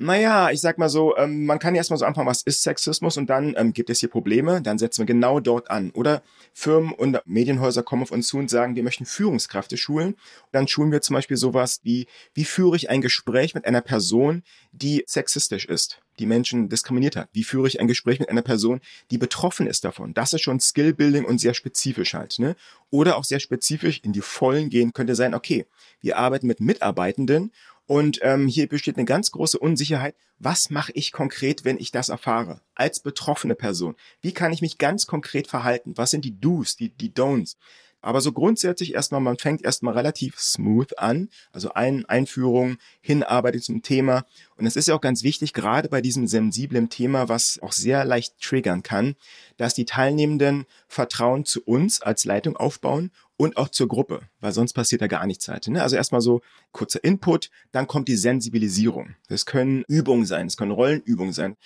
Naja, 0.00 0.52
ich 0.52 0.60
sag 0.60 0.78
mal 0.78 0.88
so, 0.88 1.16
ähm, 1.16 1.44
man 1.44 1.58
kann 1.58 1.74
erstmal 1.74 1.98
so 1.98 2.04
anfangen, 2.04 2.28
was 2.28 2.42
ist 2.42 2.62
Sexismus 2.62 3.16
und 3.16 3.28
dann 3.28 3.56
ähm, 3.58 3.72
gibt 3.72 3.90
es 3.90 3.98
hier 3.98 4.08
Probleme, 4.08 4.62
dann 4.62 4.78
setzen 4.78 5.00
wir 5.00 5.06
genau 5.06 5.40
dort 5.40 5.72
an. 5.72 5.90
Oder 5.90 6.22
Firmen 6.52 6.92
und 6.92 7.20
Medienhäuser 7.24 7.82
kommen 7.82 8.02
auf 8.02 8.12
uns 8.12 8.28
zu 8.28 8.38
und 8.38 8.48
sagen, 8.48 8.76
wir 8.76 8.84
möchten 8.84 9.06
Führungskräfte 9.06 9.76
schulen. 9.76 10.10
Und 10.12 10.52
dann 10.52 10.68
schulen 10.68 10.92
wir 10.92 11.00
zum 11.00 11.14
Beispiel 11.14 11.36
sowas 11.36 11.80
wie, 11.82 12.06
wie 12.32 12.44
führe 12.44 12.76
ich 12.76 12.90
ein 12.90 13.00
Gespräch 13.00 13.56
mit 13.56 13.64
einer 13.64 13.80
Person, 13.80 14.44
die 14.70 15.02
sexistisch 15.08 15.64
ist, 15.64 16.00
die 16.20 16.26
Menschen 16.26 16.68
diskriminiert 16.68 17.16
hat? 17.16 17.28
Wie 17.32 17.42
führe 17.42 17.66
ich 17.66 17.80
ein 17.80 17.88
Gespräch 17.88 18.20
mit 18.20 18.28
einer 18.28 18.42
Person, 18.42 18.80
die 19.10 19.18
betroffen 19.18 19.66
ist 19.66 19.84
davon? 19.84 20.14
Das 20.14 20.32
ist 20.32 20.42
schon 20.42 20.60
Skillbuilding 20.60 21.24
und 21.24 21.40
sehr 21.40 21.54
spezifisch 21.54 22.14
halt. 22.14 22.38
Ne? 22.38 22.54
Oder 22.90 23.16
auch 23.16 23.24
sehr 23.24 23.40
spezifisch 23.40 23.98
in 24.04 24.12
die 24.12 24.20
Vollen 24.20 24.70
gehen 24.70 24.92
könnte 24.92 25.16
sein, 25.16 25.34
okay, 25.34 25.66
wir 26.00 26.18
arbeiten 26.18 26.46
mit 26.46 26.60
Mitarbeitenden 26.60 27.50
und 27.88 28.18
ähm, 28.20 28.48
hier 28.48 28.68
besteht 28.68 28.96
eine 28.96 29.06
ganz 29.06 29.30
große 29.30 29.58
Unsicherheit. 29.58 30.14
Was 30.38 30.68
mache 30.68 30.92
ich 30.92 31.10
konkret, 31.10 31.64
wenn 31.64 31.78
ich 31.78 31.90
das 31.90 32.10
erfahre? 32.10 32.60
Als 32.74 33.00
betroffene 33.00 33.54
Person. 33.54 33.96
Wie 34.20 34.32
kann 34.32 34.52
ich 34.52 34.60
mich 34.60 34.76
ganz 34.76 35.06
konkret 35.06 35.46
verhalten? 35.46 35.96
Was 35.96 36.10
sind 36.10 36.26
die 36.26 36.38
Do's, 36.38 36.76
die, 36.76 36.90
die 36.90 37.10
Don'ts? 37.10 37.56
Aber 38.00 38.20
so 38.20 38.32
grundsätzlich 38.32 38.94
erstmal, 38.94 39.20
man 39.20 39.38
fängt 39.38 39.64
erstmal 39.64 39.94
relativ 39.94 40.38
smooth 40.38 40.96
an, 40.98 41.28
also 41.52 41.72
ein, 41.74 42.04
Einführung, 42.06 42.76
hinarbeitet 43.00 43.64
zum 43.64 43.82
Thema. 43.82 44.24
Und 44.56 44.66
es 44.66 44.76
ist 44.76 44.88
ja 44.88 44.94
auch 44.94 45.00
ganz 45.00 45.22
wichtig, 45.22 45.52
gerade 45.52 45.88
bei 45.88 46.00
diesem 46.00 46.26
sensiblen 46.26 46.90
Thema, 46.90 47.28
was 47.28 47.58
auch 47.60 47.72
sehr 47.72 48.04
leicht 48.04 48.40
triggern 48.40 48.82
kann, 48.82 49.16
dass 49.56 49.74
die 49.74 49.84
Teilnehmenden 49.84 50.66
Vertrauen 50.86 51.44
zu 51.44 51.62
uns 51.64 52.00
als 52.00 52.24
Leitung 52.24 52.56
aufbauen 52.56 53.10
und 53.36 53.56
auch 53.56 53.68
zur 53.68 53.88
Gruppe, 53.88 54.22
weil 54.40 54.52
sonst 54.52 54.72
passiert 54.72 55.00
da 55.00 55.06
gar 55.06 55.26
nichts 55.26 55.48
halt. 55.48 55.68
Ne? 55.68 55.82
Also 55.82 55.96
erstmal 55.96 56.20
so 56.20 56.40
kurzer 56.72 57.02
Input, 57.02 57.50
dann 57.72 57.86
kommt 57.86 58.08
die 58.08 58.16
Sensibilisierung. 58.16 59.14
Das 59.28 59.46
können 59.46 59.84
Übungen 59.88 60.26
sein, 60.26 60.46
das 60.46 60.56
können 60.56 60.72
Rollenübungen 60.72 61.32
sein. 61.32 61.56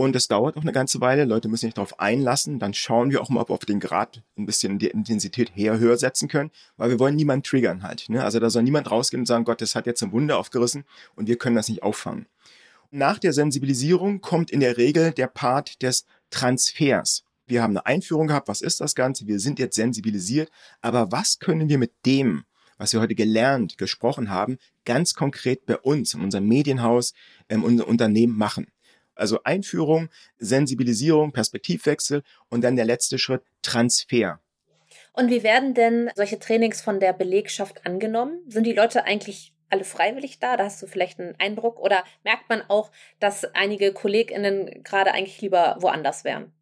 Und 0.00 0.14
das 0.14 0.28
dauert 0.28 0.56
auch 0.56 0.62
eine 0.62 0.72
ganze 0.72 1.02
Weile. 1.02 1.26
Leute 1.26 1.48
müssen 1.48 1.66
sich 1.66 1.74
darauf 1.74 2.00
einlassen. 2.00 2.58
Dann 2.58 2.72
schauen 2.72 3.10
wir 3.10 3.20
auch 3.20 3.28
mal, 3.28 3.42
ob 3.42 3.50
wir 3.50 3.54
auf 3.54 3.66
den 3.66 3.80
Grad 3.80 4.22
ein 4.38 4.46
bisschen 4.46 4.78
die 4.78 4.86
Intensität 4.86 5.52
her 5.54 5.78
höher 5.78 5.98
setzen 5.98 6.26
können, 6.26 6.50
weil 6.78 6.88
wir 6.88 6.98
wollen 6.98 7.16
niemanden 7.16 7.42
triggern 7.42 7.82
halt. 7.82 8.08
Ne? 8.08 8.24
Also 8.24 8.40
da 8.40 8.48
soll 8.48 8.62
niemand 8.62 8.90
rausgehen 8.90 9.20
und 9.20 9.26
sagen, 9.26 9.44
Gott, 9.44 9.60
das 9.60 9.74
hat 9.74 9.84
jetzt 9.84 10.02
ein 10.02 10.10
Wunder 10.10 10.38
aufgerissen 10.38 10.84
und 11.16 11.28
wir 11.28 11.36
können 11.36 11.54
das 11.54 11.68
nicht 11.68 11.82
auffangen. 11.82 12.24
Nach 12.90 13.18
der 13.18 13.34
Sensibilisierung 13.34 14.22
kommt 14.22 14.50
in 14.50 14.60
der 14.60 14.78
Regel 14.78 15.12
der 15.12 15.26
Part 15.26 15.82
des 15.82 16.06
Transfers 16.30 17.24
wir 17.46 17.62
haben 17.62 17.76
eine 17.76 17.84
Einführung 17.84 18.28
gehabt, 18.28 18.46
was 18.46 18.60
ist 18.60 18.80
das 18.80 18.94
Ganze, 18.94 19.26
wir 19.26 19.40
sind 19.40 19.58
jetzt 19.58 19.74
sensibilisiert, 19.74 20.52
aber 20.82 21.10
was 21.10 21.40
können 21.40 21.68
wir 21.68 21.78
mit 21.78 21.90
dem, 22.06 22.44
was 22.78 22.92
wir 22.92 23.00
heute 23.00 23.16
gelernt, 23.16 23.76
gesprochen 23.76 24.30
haben, 24.30 24.56
ganz 24.84 25.14
konkret 25.14 25.66
bei 25.66 25.76
uns, 25.76 26.14
in 26.14 26.20
unserem 26.20 26.46
Medienhaus, 26.46 27.12
in 27.48 27.64
unserem 27.64 27.90
Unternehmen 27.90 28.38
machen? 28.38 28.68
Also 29.20 29.42
Einführung, 29.44 30.08
Sensibilisierung, 30.38 31.32
Perspektivwechsel 31.32 32.22
und 32.48 32.64
dann 32.64 32.76
der 32.76 32.86
letzte 32.86 33.18
Schritt, 33.18 33.42
Transfer. 33.62 34.40
Und 35.12 35.28
wie 35.28 35.42
werden 35.42 35.74
denn 35.74 36.10
solche 36.14 36.38
Trainings 36.38 36.80
von 36.80 37.00
der 37.00 37.12
Belegschaft 37.12 37.86
angenommen? 37.86 38.40
Sind 38.48 38.64
die 38.64 38.72
Leute 38.72 39.04
eigentlich 39.04 39.52
alle 39.68 39.84
freiwillig 39.84 40.38
da? 40.38 40.56
Da 40.56 40.64
hast 40.64 40.82
du 40.82 40.86
vielleicht 40.86 41.20
einen 41.20 41.34
Eindruck. 41.38 41.78
Oder 41.78 42.04
merkt 42.24 42.48
man 42.48 42.62
auch, 42.68 42.90
dass 43.18 43.44
einige 43.44 43.92
KollegInnen 43.92 44.82
gerade 44.82 45.12
eigentlich 45.12 45.40
lieber 45.40 45.76
woanders 45.80 46.24
wären? 46.24 46.52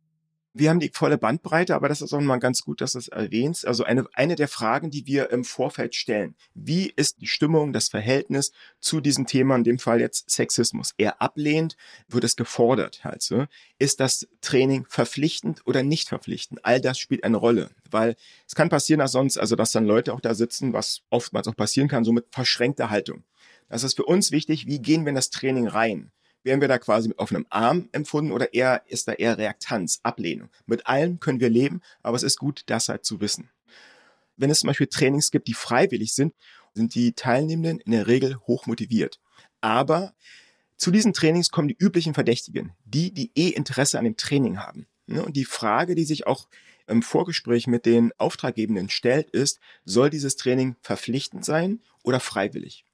Wir 0.58 0.70
haben 0.70 0.80
die 0.80 0.90
volle 0.92 1.18
Bandbreite, 1.18 1.76
aber 1.76 1.88
das 1.88 2.02
ist 2.02 2.12
auch 2.12 2.20
mal 2.20 2.38
ganz 2.38 2.62
gut, 2.62 2.80
dass 2.80 2.92
du 2.92 2.98
es 2.98 3.06
erwähnst. 3.06 3.64
Also 3.64 3.84
eine, 3.84 4.06
eine 4.14 4.34
der 4.34 4.48
Fragen, 4.48 4.90
die 4.90 5.06
wir 5.06 5.30
im 5.30 5.44
Vorfeld 5.44 5.94
stellen. 5.94 6.34
Wie 6.52 6.92
ist 6.96 7.20
die 7.20 7.28
Stimmung, 7.28 7.72
das 7.72 7.88
Verhältnis 7.88 8.50
zu 8.80 9.00
diesem 9.00 9.28
Thema, 9.28 9.54
in 9.54 9.62
dem 9.62 9.78
Fall 9.78 10.00
jetzt 10.00 10.28
Sexismus? 10.28 10.94
Er 10.96 11.22
ablehnt, 11.22 11.76
wird 12.08 12.24
es 12.24 12.34
gefordert 12.34 13.04
halt 13.04 13.22
so. 13.22 13.46
Ist 13.78 14.00
das 14.00 14.26
Training 14.40 14.84
verpflichtend 14.88 15.62
oder 15.64 15.84
nicht 15.84 16.08
verpflichtend? 16.08 16.64
All 16.64 16.80
das 16.80 16.98
spielt 16.98 17.22
eine 17.22 17.36
Rolle, 17.36 17.70
weil 17.88 18.16
es 18.44 18.56
kann 18.56 18.68
passieren, 18.68 18.98
dass 18.98 19.12
sonst, 19.12 19.38
also 19.38 19.54
dass 19.54 19.70
dann 19.70 19.86
Leute 19.86 20.12
auch 20.12 20.20
da 20.20 20.34
sitzen, 20.34 20.72
was 20.72 21.02
oftmals 21.08 21.46
auch 21.46 21.54
passieren 21.54 21.86
kann, 21.86 22.02
so 22.02 22.10
mit 22.10 22.26
verschränkter 22.32 22.90
Haltung. 22.90 23.22
Das 23.68 23.84
ist 23.84 23.94
für 23.94 24.06
uns 24.06 24.32
wichtig, 24.32 24.66
wie 24.66 24.82
gehen 24.82 25.04
wir 25.04 25.10
in 25.10 25.14
das 25.14 25.30
Training 25.30 25.68
rein? 25.68 26.10
Werden 26.44 26.60
wir 26.60 26.68
da 26.68 26.78
quasi 26.78 27.08
mit 27.08 27.18
offenem 27.18 27.46
Arm 27.50 27.88
empfunden 27.92 28.32
oder 28.32 28.54
eher 28.54 28.82
ist 28.86 29.08
da 29.08 29.12
eher 29.12 29.38
Reaktanz, 29.38 30.00
Ablehnung. 30.02 30.48
Mit 30.66 30.86
allem 30.86 31.20
können 31.20 31.40
wir 31.40 31.50
leben, 31.50 31.80
aber 32.02 32.16
es 32.16 32.22
ist 32.22 32.38
gut, 32.38 32.62
das 32.66 32.88
halt 32.88 33.04
zu 33.04 33.20
wissen. 33.20 33.50
Wenn 34.36 34.50
es 34.50 34.60
zum 34.60 34.68
Beispiel 34.68 34.86
Trainings 34.86 35.30
gibt, 35.30 35.48
die 35.48 35.54
freiwillig 35.54 36.14
sind, 36.14 36.34
sind 36.74 36.94
die 36.94 37.12
Teilnehmenden 37.12 37.80
in 37.80 37.92
der 37.92 38.06
Regel 38.06 38.38
hoch 38.46 38.66
motiviert. 38.66 39.20
Aber 39.60 40.14
zu 40.76 40.92
diesen 40.92 41.12
Trainings 41.12 41.50
kommen 41.50 41.68
die 41.68 41.76
üblichen 41.78 42.14
Verdächtigen, 42.14 42.72
die, 42.84 43.12
die 43.12 43.32
eh 43.34 43.48
Interesse 43.48 43.98
an 43.98 44.04
dem 44.04 44.16
Training 44.16 44.60
haben. 44.60 44.86
Ne, 45.06 45.24
und 45.24 45.36
die 45.36 45.44
Frage, 45.44 45.94
die 45.94 46.04
sich 46.04 46.26
auch 46.26 46.48
im 46.86 47.02
Vorgespräch 47.02 47.66
mit 47.66 47.84
den 47.84 48.12
Auftraggebenden 48.16 48.88
stellt, 48.88 49.30
ist, 49.30 49.58
soll 49.84 50.08
dieses 50.08 50.36
Training 50.36 50.76
verpflichtend 50.82 51.44
sein 51.44 51.80
oder 52.02 52.20
freiwillig? 52.20 52.84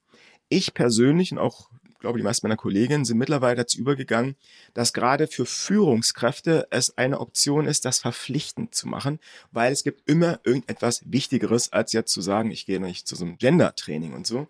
Ich 0.48 0.74
persönlich 0.74 1.32
und 1.32 1.38
auch 1.38 1.70
glaube, 2.04 2.18
die 2.18 2.24
meisten 2.24 2.46
meiner 2.46 2.58
Kolleginnen 2.58 3.06
sind 3.06 3.16
mittlerweile 3.16 3.56
dazu 3.56 3.78
übergegangen, 3.78 4.36
dass 4.74 4.92
gerade 4.92 5.26
für 5.26 5.46
Führungskräfte 5.46 6.68
es 6.70 6.98
eine 6.98 7.18
Option 7.18 7.66
ist, 7.66 7.86
das 7.86 7.98
verpflichtend 7.98 8.74
zu 8.74 8.86
machen, 8.86 9.20
weil 9.52 9.72
es 9.72 9.84
gibt 9.84 10.08
immer 10.08 10.38
irgendetwas 10.44 11.02
Wichtigeres, 11.06 11.72
als 11.72 11.92
jetzt 11.92 12.12
zu 12.12 12.20
sagen, 12.20 12.50
ich 12.50 12.66
gehe 12.66 12.78
nicht 12.78 13.08
zu 13.08 13.16
so 13.16 13.24
einem 13.24 13.38
Gender-Training 13.38 14.12
und 14.12 14.26
so. 14.26 14.48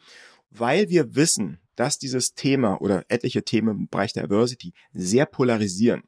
Weil 0.50 0.88
wir 0.88 1.14
wissen, 1.14 1.60
dass 1.76 1.98
dieses 1.98 2.34
Thema 2.34 2.80
oder 2.80 3.04
etliche 3.08 3.44
Themen 3.44 3.78
im 3.78 3.88
Bereich 3.88 4.12
der 4.12 4.24
Diversity 4.24 4.72
sehr 4.92 5.26
polarisieren. 5.26 6.02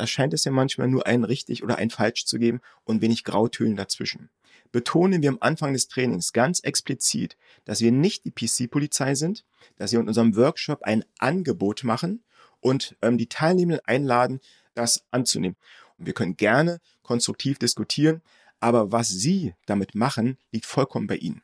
Da 0.00 0.06
scheint 0.06 0.32
es 0.32 0.44
ja 0.44 0.50
manchmal 0.50 0.88
nur 0.88 1.06
ein 1.06 1.24
richtig 1.24 1.62
oder 1.62 1.76
ein 1.76 1.90
falsch 1.90 2.24
zu 2.24 2.38
geben 2.38 2.60
und 2.84 3.02
wenig 3.02 3.22
Grautönen 3.22 3.76
dazwischen 3.76 4.30
betonen 4.72 5.22
wir 5.22 5.30
am 5.30 5.38
Anfang 5.40 5.72
des 5.72 5.88
Trainings 5.88 6.32
ganz 6.32 6.60
explizit, 6.60 7.36
dass 7.64 7.80
wir 7.80 7.92
nicht 7.92 8.24
die 8.24 8.30
PC-Polizei 8.30 9.14
sind, 9.14 9.44
dass 9.76 9.92
wir 9.92 10.00
in 10.00 10.08
unserem 10.08 10.36
Workshop 10.36 10.82
ein 10.82 11.04
Angebot 11.18 11.84
machen 11.84 12.22
und 12.60 12.96
ähm, 13.02 13.18
die 13.18 13.28
Teilnehmenden 13.28 13.84
einladen, 13.84 14.40
das 14.74 15.04
anzunehmen. 15.10 15.56
Und 15.98 16.06
wir 16.06 16.12
können 16.12 16.36
gerne 16.36 16.80
konstruktiv 17.02 17.58
diskutieren, 17.58 18.22
aber 18.60 18.92
was 18.92 19.08
Sie 19.08 19.54
damit 19.66 19.94
machen, 19.94 20.38
liegt 20.52 20.66
vollkommen 20.66 21.06
bei 21.06 21.16
Ihnen. 21.16 21.42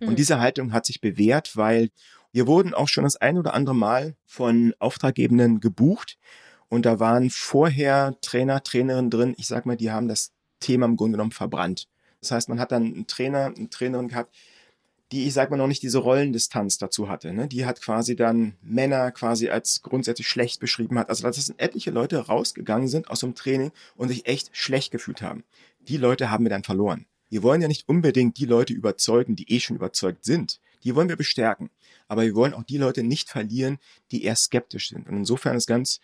Mhm. 0.00 0.08
Und 0.08 0.18
diese 0.18 0.40
Haltung 0.40 0.72
hat 0.72 0.86
sich 0.86 1.00
bewährt, 1.00 1.56
weil 1.56 1.90
wir 2.32 2.46
wurden 2.46 2.74
auch 2.74 2.88
schon 2.88 3.04
das 3.04 3.16
ein 3.16 3.38
oder 3.38 3.54
andere 3.54 3.74
Mal 3.74 4.16
von 4.24 4.74
Auftraggebenden 4.78 5.60
gebucht 5.60 6.18
und 6.68 6.86
da 6.86 7.00
waren 7.00 7.30
vorher 7.30 8.16
Trainer, 8.20 8.62
Trainerinnen 8.62 9.10
drin, 9.10 9.34
ich 9.38 9.46
sag 9.46 9.66
mal, 9.66 9.76
die 9.76 9.90
haben 9.90 10.08
das 10.08 10.32
Thema 10.60 10.86
im 10.86 10.96
Grunde 10.96 11.16
genommen 11.16 11.32
verbrannt. 11.32 11.88
Das 12.20 12.30
heißt, 12.30 12.48
man 12.48 12.58
hat 12.58 12.72
dann 12.72 12.84
einen 12.84 13.06
Trainer, 13.06 13.52
eine 13.56 13.70
Trainerin 13.70 14.08
gehabt, 14.08 14.34
die, 15.12 15.26
ich 15.26 15.34
sag 15.34 15.50
mal, 15.50 15.56
noch 15.56 15.68
nicht 15.68 15.82
diese 15.82 15.98
Rollendistanz 15.98 16.78
dazu 16.78 17.08
hatte. 17.08 17.32
Ne? 17.32 17.46
Die 17.46 17.64
hat 17.64 17.80
quasi 17.80 18.16
dann 18.16 18.56
Männer 18.62 19.12
quasi 19.12 19.48
als 19.48 19.82
grundsätzlich 19.82 20.26
schlecht 20.26 20.58
beschrieben 20.58 20.98
hat. 20.98 21.08
Also 21.08 21.22
dass 21.22 21.50
etliche 21.50 21.92
Leute 21.92 22.18
rausgegangen 22.18 22.88
sind 22.88 23.08
aus 23.08 23.20
dem 23.20 23.36
Training 23.36 23.70
und 23.94 24.08
sich 24.08 24.26
echt 24.26 24.50
schlecht 24.52 24.90
gefühlt 24.90 25.22
haben. 25.22 25.44
Die 25.80 25.96
Leute 25.96 26.30
haben 26.30 26.44
wir 26.44 26.50
dann 26.50 26.64
verloren. 26.64 27.06
Wir 27.28 27.42
wollen 27.44 27.62
ja 27.62 27.68
nicht 27.68 27.88
unbedingt 27.88 28.38
die 28.38 28.46
Leute 28.46 28.72
überzeugen, 28.72 29.36
die 29.36 29.50
eh 29.52 29.60
schon 29.60 29.76
überzeugt 29.76 30.24
sind. 30.24 30.60
Die 30.82 30.94
wollen 30.96 31.08
wir 31.08 31.16
bestärken. 31.16 31.70
Aber 32.08 32.22
wir 32.22 32.34
wollen 32.34 32.54
auch 32.54 32.62
die 32.64 32.78
Leute 32.78 33.04
nicht 33.04 33.30
verlieren, 33.30 33.78
die 34.10 34.24
eher 34.24 34.36
skeptisch 34.36 34.88
sind. 34.88 35.08
Und 35.08 35.16
insofern 35.16 35.56
ist 35.56 35.66
ganz 35.66 36.00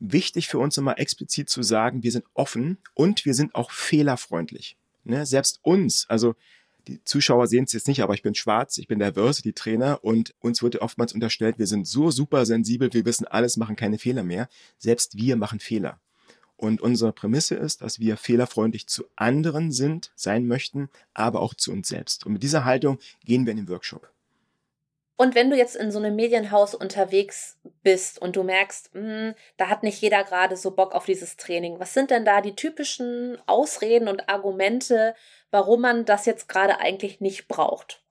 wichtig 0.00 0.48
für 0.48 0.58
uns 0.58 0.76
immer 0.76 0.98
explizit 0.98 1.48
zu 1.48 1.62
sagen, 1.62 2.02
wir 2.02 2.12
sind 2.12 2.24
offen 2.34 2.78
und 2.94 3.24
wir 3.24 3.34
sind 3.34 3.54
auch 3.54 3.70
fehlerfreundlich. 3.70 4.76
Ne? 5.04 5.24
Selbst 5.26 5.60
uns, 5.62 6.06
also 6.08 6.34
die 6.88 7.04
Zuschauer 7.04 7.46
sehen 7.46 7.64
es 7.64 7.72
jetzt 7.72 7.88
nicht, 7.88 8.02
aber 8.02 8.14
ich 8.14 8.22
bin 8.22 8.34
schwarz, 8.34 8.78
ich 8.78 8.88
bin 8.88 8.98
Diversity-Trainer 8.98 10.02
und 10.02 10.34
uns 10.40 10.62
wird 10.62 10.76
oftmals 10.76 11.12
unterstellt, 11.12 11.58
wir 11.58 11.66
sind 11.66 11.86
so 11.86 12.10
super 12.10 12.46
sensibel, 12.46 12.92
wir 12.92 13.04
wissen 13.04 13.26
alles, 13.26 13.56
machen 13.56 13.76
keine 13.76 13.98
Fehler 13.98 14.24
mehr. 14.24 14.48
Selbst 14.78 15.16
wir 15.16 15.36
machen 15.36 15.60
Fehler. 15.60 16.00
Und 16.56 16.80
unsere 16.82 17.12
Prämisse 17.12 17.54
ist, 17.54 17.80
dass 17.80 18.00
wir 18.00 18.16
fehlerfreundlich 18.16 18.86
zu 18.86 19.04
anderen 19.16 19.72
sind, 19.72 20.12
sein 20.14 20.46
möchten, 20.46 20.90
aber 21.14 21.40
auch 21.40 21.54
zu 21.54 21.72
uns 21.72 21.88
selbst. 21.88 22.26
Und 22.26 22.34
mit 22.34 22.42
dieser 22.42 22.64
Haltung 22.64 22.98
gehen 23.24 23.46
wir 23.46 23.52
in 23.52 23.58
den 23.58 23.68
Workshop. 23.68 24.10
Und 25.20 25.34
wenn 25.34 25.50
du 25.50 25.56
jetzt 25.58 25.76
in 25.76 25.92
so 25.92 25.98
einem 25.98 26.16
Medienhaus 26.16 26.74
unterwegs 26.74 27.58
bist 27.82 28.22
und 28.22 28.36
du 28.36 28.42
merkst, 28.42 28.94
mh, 28.94 29.02
hm, 29.02 29.34
da 29.58 29.68
hat 29.68 29.82
nicht 29.82 30.00
jeder 30.00 30.24
gerade 30.24 30.56
so 30.56 30.70
Bock 30.70 30.94
auf 30.94 31.04
dieses 31.04 31.36
Training, 31.36 31.78
was 31.78 31.92
sind 31.92 32.10
denn 32.10 32.24
da 32.24 32.40
die 32.40 32.54
typischen 32.54 33.36
Ausreden 33.44 34.08
und 34.08 34.30
Argumente, 34.30 35.14
warum 35.50 35.82
man 35.82 36.06
das 36.06 36.24
jetzt 36.24 36.48
gerade 36.48 36.80
eigentlich 36.80 37.20
nicht 37.20 37.48
braucht? 37.48 38.02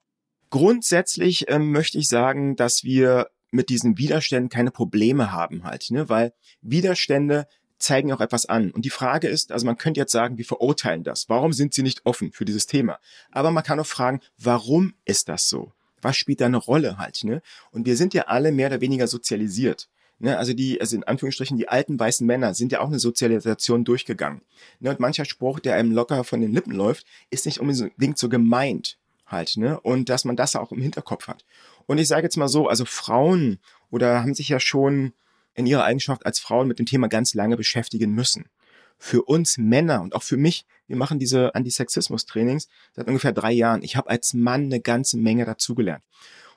Grundsätzlich 0.50 1.50
ähm, 1.50 1.72
möchte 1.72 1.98
ich 1.98 2.08
sagen, 2.08 2.54
dass 2.54 2.84
wir 2.84 3.30
mit 3.50 3.70
diesen 3.70 3.98
Widerständen 3.98 4.48
keine 4.48 4.70
Probleme 4.70 5.32
haben 5.32 5.64
halt, 5.64 5.90
ne? 5.90 6.08
weil 6.08 6.32
Widerstände 6.60 7.48
zeigen 7.80 8.12
auch 8.12 8.20
etwas 8.20 8.46
an. 8.46 8.70
Und 8.70 8.84
die 8.84 8.90
Frage 8.90 9.26
ist, 9.26 9.50
also 9.50 9.66
man 9.66 9.78
könnte 9.78 9.98
jetzt 9.98 10.12
sagen, 10.12 10.38
wir 10.38 10.44
verurteilen 10.44 11.02
das. 11.02 11.28
Warum 11.28 11.52
sind 11.52 11.74
sie 11.74 11.82
nicht 11.82 12.06
offen 12.06 12.30
für 12.30 12.44
dieses 12.44 12.68
Thema? 12.68 13.00
Aber 13.32 13.50
man 13.50 13.64
kann 13.64 13.80
auch 13.80 13.86
fragen, 13.86 14.20
warum 14.38 14.94
ist 15.04 15.28
das 15.28 15.48
so? 15.48 15.72
Was 16.02 16.16
spielt 16.16 16.40
da 16.40 16.46
eine 16.46 16.56
Rolle 16.56 16.98
halt, 16.98 17.24
ne? 17.24 17.42
Und 17.70 17.86
wir 17.86 17.96
sind 17.96 18.14
ja 18.14 18.24
alle 18.24 18.52
mehr 18.52 18.68
oder 18.68 18.80
weniger 18.80 19.06
sozialisiert. 19.06 19.88
Ne, 20.22 20.36
also 20.36 20.52
die, 20.52 20.78
also 20.78 20.96
in 20.96 21.04
Anführungsstrichen, 21.04 21.56
die 21.56 21.68
alten 21.68 21.98
weißen 21.98 22.26
Männer 22.26 22.52
sind 22.52 22.72
ja 22.72 22.80
auch 22.80 22.88
eine 22.88 22.98
Sozialisation 22.98 23.84
durchgegangen. 23.84 24.42
Ne, 24.78 24.90
und 24.90 25.00
mancher 25.00 25.24
Spruch, 25.24 25.60
der 25.60 25.76
einem 25.76 25.92
locker 25.92 26.24
von 26.24 26.42
den 26.42 26.52
Lippen 26.52 26.72
läuft, 26.72 27.06
ist 27.30 27.46
nicht 27.46 27.58
unbedingt 27.58 28.18
so 28.18 28.28
gemeint 28.28 28.98
halt, 29.24 29.56
ne? 29.56 29.80
Und 29.80 30.10
dass 30.10 30.26
man 30.26 30.36
das 30.36 30.56
auch 30.56 30.72
im 30.72 30.82
Hinterkopf 30.82 31.26
hat. 31.26 31.44
Und 31.86 31.98
ich 31.98 32.08
sage 32.08 32.24
jetzt 32.24 32.36
mal 32.36 32.48
so, 32.48 32.68
also 32.68 32.84
Frauen 32.84 33.60
oder 33.90 34.20
haben 34.20 34.34
sich 34.34 34.50
ja 34.50 34.60
schon 34.60 35.14
in 35.54 35.66
ihrer 35.66 35.84
Eigenschaft 35.84 36.26
als 36.26 36.38
Frauen 36.38 36.68
mit 36.68 36.78
dem 36.78 36.86
Thema 36.86 37.08
ganz 37.08 37.32
lange 37.32 37.56
beschäftigen 37.56 38.12
müssen 38.12 38.44
für 39.00 39.22
uns 39.22 39.58
Männer 39.58 40.02
und 40.02 40.14
auch 40.14 40.22
für 40.22 40.36
mich, 40.36 40.66
wir 40.86 40.96
machen 40.96 41.18
diese 41.18 41.54
Antisexismus-Trainings 41.54 42.68
seit 42.94 43.08
ungefähr 43.08 43.32
drei 43.32 43.50
Jahren. 43.50 43.82
Ich 43.82 43.96
habe 43.96 44.10
als 44.10 44.34
Mann 44.34 44.64
eine 44.66 44.80
ganze 44.80 45.16
Menge 45.16 45.46
dazugelernt. 45.46 46.04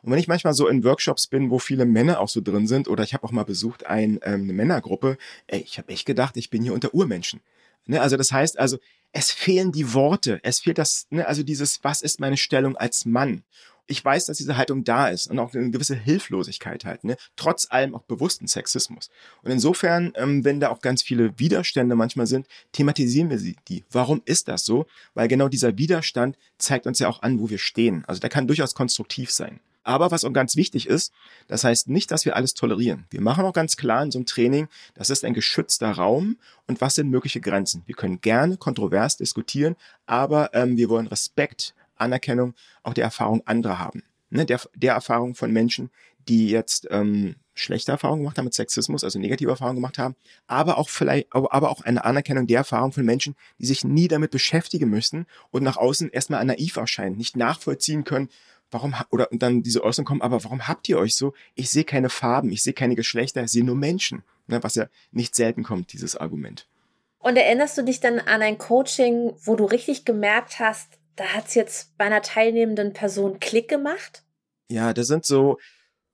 Und 0.02 0.12
wenn 0.12 0.20
ich 0.20 0.28
manchmal 0.28 0.54
so 0.54 0.68
in 0.68 0.84
Workshops 0.84 1.28
bin, 1.28 1.50
wo 1.50 1.58
viele 1.58 1.86
Männer 1.86 2.20
auch 2.20 2.28
so 2.28 2.42
drin 2.42 2.68
sind, 2.68 2.90
oder 2.90 3.04
ich 3.06 3.14
habe 3.14 3.24
auch 3.24 3.32
mal 3.32 3.46
besucht 3.46 3.86
ein, 3.86 4.20
ähm, 4.24 4.44
eine 4.44 4.54
Männergruppe, 4.54 5.18
ey, 5.48 5.62
ich 5.62 5.78
habe 5.78 5.88
echt 5.94 6.06
gedacht, 6.06 6.36
ich 6.36 6.50
bin 6.50 6.62
hier 6.62 6.74
unter 6.74 6.94
Urmenschen. 6.94 7.40
Ne? 7.86 8.02
Also 8.02 8.18
das 8.18 8.32
heißt 8.34 8.60
also, 8.60 8.78
es 9.14 9.32
fehlen 9.32 9.72
die 9.72 9.94
Worte, 9.94 10.42
es 10.44 10.60
fehlt 10.60 10.78
das, 10.78 11.08
ne? 11.10 11.26
also 11.26 11.44
dieses, 11.44 11.82
was 11.84 12.02
ist 12.02 12.20
meine 12.20 12.36
Stellung 12.36 12.76
als 12.76 13.06
Mann? 13.06 13.44
Ich 13.88 14.04
weiß, 14.04 14.26
dass 14.26 14.38
diese 14.38 14.58
Haltung 14.58 14.84
da 14.84 15.10
ist 15.10 15.28
und 15.28 15.40
auch 15.40 15.54
eine 15.54 15.72
gewisse 15.72 15.96
Hilflosigkeit 15.96 16.86
halt, 16.86 17.04
ne? 17.04 17.18
trotz 17.36 17.68
allem 17.70 17.96
auch 17.96 18.04
bewussten 18.04 18.48
Sexismus. 18.48 19.10
Und 19.42 19.52
insofern, 19.52 20.14
ähm, 20.16 20.46
wenn 20.46 20.60
da 20.60 20.70
auch 20.70 20.80
ganz 20.80 21.02
viele 21.02 21.38
Widerstände 21.38 21.96
manchmal 21.96 22.28
sind, 22.28 22.48
thematisieren 22.72 23.30
wir 23.30 23.40
sie, 23.40 23.58
die. 23.68 23.84
Warum 23.92 24.22
ist 24.26 24.48
das 24.48 24.66
so? 24.66 24.86
Weil 25.14 25.28
genau 25.28 25.50
dieser 25.50 25.78
Widerstand 25.78 26.38
zeigt 26.58 26.88
uns 26.88 27.00
ja 27.00 27.10
auch 27.10 27.22
an, 27.22 27.40
wo 27.40 27.50
wir 27.50 27.58
stehen. 27.58 28.04
Also 28.08 28.22
der 28.22 28.30
kann 28.30 28.48
durchaus 28.48 28.74
konstruktiv 28.74 29.32
sein. 29.32 29.60
Aber 29.84 30.12
was 30.12 30.24
auch 30.24 30.32
ganz 30.32 30.56
wichtig 30.56 30.88
ist, 30.88 31.12
das 31.48 31.64
heißt 31.64 31.90
nicht, 31.90 32.10
dass 32.12 32.26
wir 32.26 32.36
alles 32.36 32.54
tolerieren. 32.54 33.06
Wir 33.10 33.22
machen 33.22 33.46
auch 33.46 33.54
ganz 33.54 33.76
klar 33.76 34.02
in 34.02 34.12
so 34.12 34.18
einem 34.18 34.26
Training, 34.26 34.70
das 34.94 35.10
ist 35.10 35.26
ein 35.26 35.34
geschützter 35.34 35.92
Raum 35.92 36.38
und 36.68 36.80
was 36.80 36.96
sind 36.96 37.10
mögliche 37.10 37.42
Grenzen. 37.42 37.84
Wir 37.86 37.96
können 37.96 38.22
gerne 38.22 38.58
kontrovers 38.58 39.18
diskutieren, 39.18 39.76
aber 40.06 40.52
ähm, 40.54 40.78
wir 40.78 40.90
wollen 40.90 41.08
Respekt 41.08 41.76
Anerkennung 41.96 42.54
auch 42.84 42.94
der 42.94 43.06
Erfahrung 43.06 43.46
anderer 43.46 43.80
haben. 43.80 44.04
Ne, 44.30 44.46
der, 44.46 44.60
der 44.76 44.94
Erfahrung 44.94 45.36
von 45.36 45.52
Menschen, 45.52 45.92
die 46.28 46.50
jetzt 46.50 46.88
ähm, 46.90 47.36
schlechte 47.54 47.92
Erfahrungen 47.92 48.22
gemacht 48.24 48.38
haben 48.38 48.46
mit 48.46 48.54
Sexismus, 48.54 49.04
also 49.04 49.20
negative 49.20 49.52
Erfahrungen 49.52 49.76
gemacht 49.76 50.00
haben, 50.00 50.16
aber 50.48 50.78
auch 50.78 50.90
vielleicht, 50.90 51.28
aber 51.32 51.70
auch 51.70 51.82
eine 51.82 52.04
Anerkennung 52.04 52.48
der 52.48 52.60
Erfahrung 52.60 52.92
von 52.92 53.06
Menschen, 53.06 53.36
die 53.60 53.66
sich 53.66 53.84
nie 53.84 54.08
damit 54.08 54.32
beschäftigen 54.32 54.90
müssen 54.90 55.28
und 55.52 55.64
nach 55.64 55.78
außen 55.78 56.10
erstmal 56.10 56.44
naiv 56.46 56.78
erscheinen, 56.78 57.18
nicht 57.18 57.38
nachvollziehen 57.38 58.04
können, 58.06 58.30
warum, 58.72 58.96
oder 59.12 59.28
dann 59.32 59.62
diese 59.62 59.84
Äußerung 59.84 60.06
kommen, 60.06 60.22
aber 60.22 60.44
warum 60.44 60.68
habt 60.68 60.90
ihr 60.90 60.98
euch 60.98 61.16
so? 61.16 61.34
Ich 61.54 61.70
sehe 61.70 61.84
keine 61.84 62.10
Farben, 62.10 62.52
ich 62.52 62.64
sehe 62.64 62.74
keine 62.74 62.96
Geschlechter, 62.96 63.44
ich 63.44 63.52
sehe 63.52 63.64
nur 63.64 63.76
Menschen. 63.76 64.24
Ne, 64.48 64.62
was 64.62 64.76
ja 64.76 64.88
nicht 65.12 65.36
selten 65.36 65.64
kommt, 65.64 65.94
dieses 65.94 66.18
Argument. 66.18 66.68
Und 67.20 67.38
erinnerst 67.38 67.78
du 67.78 67.84
dich 67.84 68.02
dann 68.02 68.20
an 68.20 68.42
ein 68.42 68.58
Coaching, 68.58 69.32
wo 69.44 69.56
du 69.56 69.64
richtig 69.64 70.04
gemerkt 70.04 70.60
hast, 70.60 71.00
da 71.16 71.26
hat 71.26 71.48
es 71.48 71.56
jetzt 71.56 71.98
bei 71.98 72.06
einer 72.06 72.22
teilnehmenden 72.22 72.94
Person 72.94 73.40
Klick 73.40 73.70
gemacht? 73.70 74.24
Ja, 74.70 74.94
das 74.94 75.08
sind 75.08 75.26
so 75.26 75.60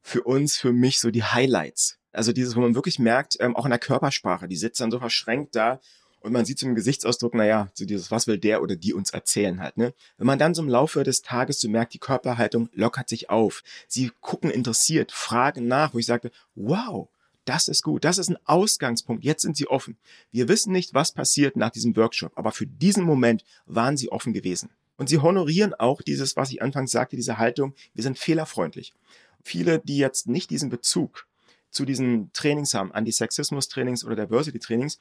für 0.02 0.24
uns, 0.24 0.58
für 0.58 0.74
mich 0.74 1.00
so 1.00 1.12
die 1.12 1.24
Highlights. 1.24 1.98
Also 2.12 2.34
dieses, 2.34 2.56
wo 2.56 2.62
man 2.62 2.76
wirklich 2.76 3.00
merkt, 3.00 3.38
ähm, 3.40 3.56
auch 3.56 3.66
in 3.66 3.72
der 3.72 3.80
Körpersprache, 3.80 4.48
die 4.48 4.56
sitzt 4.56 4.82
dann 4.82 4.92
so 4.92 5.00
verschränkt 5.00 5.56
da 5.56 5.80
und 6.22 6.34
man 6.34 6.44
sieht 6.44 6.60
so 6.60 6.66
im 6.66 6.76
Gesichtsausdruck, 6.76 7.34
naja, 7.34 7.70
so 7.74 7.86
dieses, 7.86 8.12
was 8.12 8.28
will 8.28 8.38
der 8.38 8.62
oder 8.62 8.76
die 8.76 8.94
uns 8.94 9.12
erzählen 9.12 9.62
halt, 9.62 9.78
ne? 9.78 9.94
Wenn 10.18 10.28
man 10.28 10.40
dann 10.40 10.54
so 10.54 10.62
im 10.62 10.68
Laufe 10.68 11.04
des 11.04 11.22
Tages 11.22 11.62
so 11.62 11.70
merkt, 11.70 11.94
die 11.94 12.00
Körperhaltung 12.00 12.70
lockert 12.74 13.08
sich 13.08 13.30
auf. 13.30 13.64
Sie 13.88 14.12
gucken 14.20 14.50
interessiert, 14.50 15.12
fragen 15.12 15.68
nach, 15.68 15.94
wo 15.94 16.00
ich 16.00 16.06
sagte, 16.06 16.32
wow, 16.56 17.10
das 17.46 17.68
ist 17.68 17.84
gut. 17.84 18.04
Das 18.04 18.18
ist 18.18 18.30
ein 18.30 18.38
Ausgangspunkt. 18.46 19.24
Jetzt 19.24 19.42
sind 19.42 19.56
sie 19.56 19.68
offen. 19.68 19.98
Wir 20.32 20.48
wissen 20.48 20.72
nicht, 20.72 20.94
was 20.94 21.14
passiert 21.14 21.56
nach 21.56 21.72
diesem 21.72 21.96
Workshop, 21.96 22.34
aber 22.36 22.52
für 22.52 22.68
diesen 22.68 23.04
Moment 23.04 23.44
waren 23.66 23.98
sie 23.98 24.12
offen 24.12 24.34
gewesen. 24.34 24.70
Und 25.00 25.08
sie 25.08 25.20
honorieren 25.20 25.74
auch 25.74 26.02
dieses, 26.02 26.36
was 26.36 26.52
ich 26.52 26.62
anfangs 26.62 26.92
sagte, 26.92 27.16
diese 27.16 27.38
Haltung, 27.38 27.74
wir 27.94 28.04
sind 28.04 28.20
fehlerfreundlich. 28.20 28.94
Viele, 29.42 29.80
die 29.80 29.98
jetzt 29.98 30.28
nicht 30.28 30.50
diesen 30.50 30.70
Bezug 30.70 31.26
zu 31.72 31.86
diesen 31.86 32.32
Trainings 32.34 32.74
haben, 32.74 32.92
Antisexismus-Trainings 32.92 34.04
oder 34.04 34.18
Diversity-Trainings, 34.18 35.00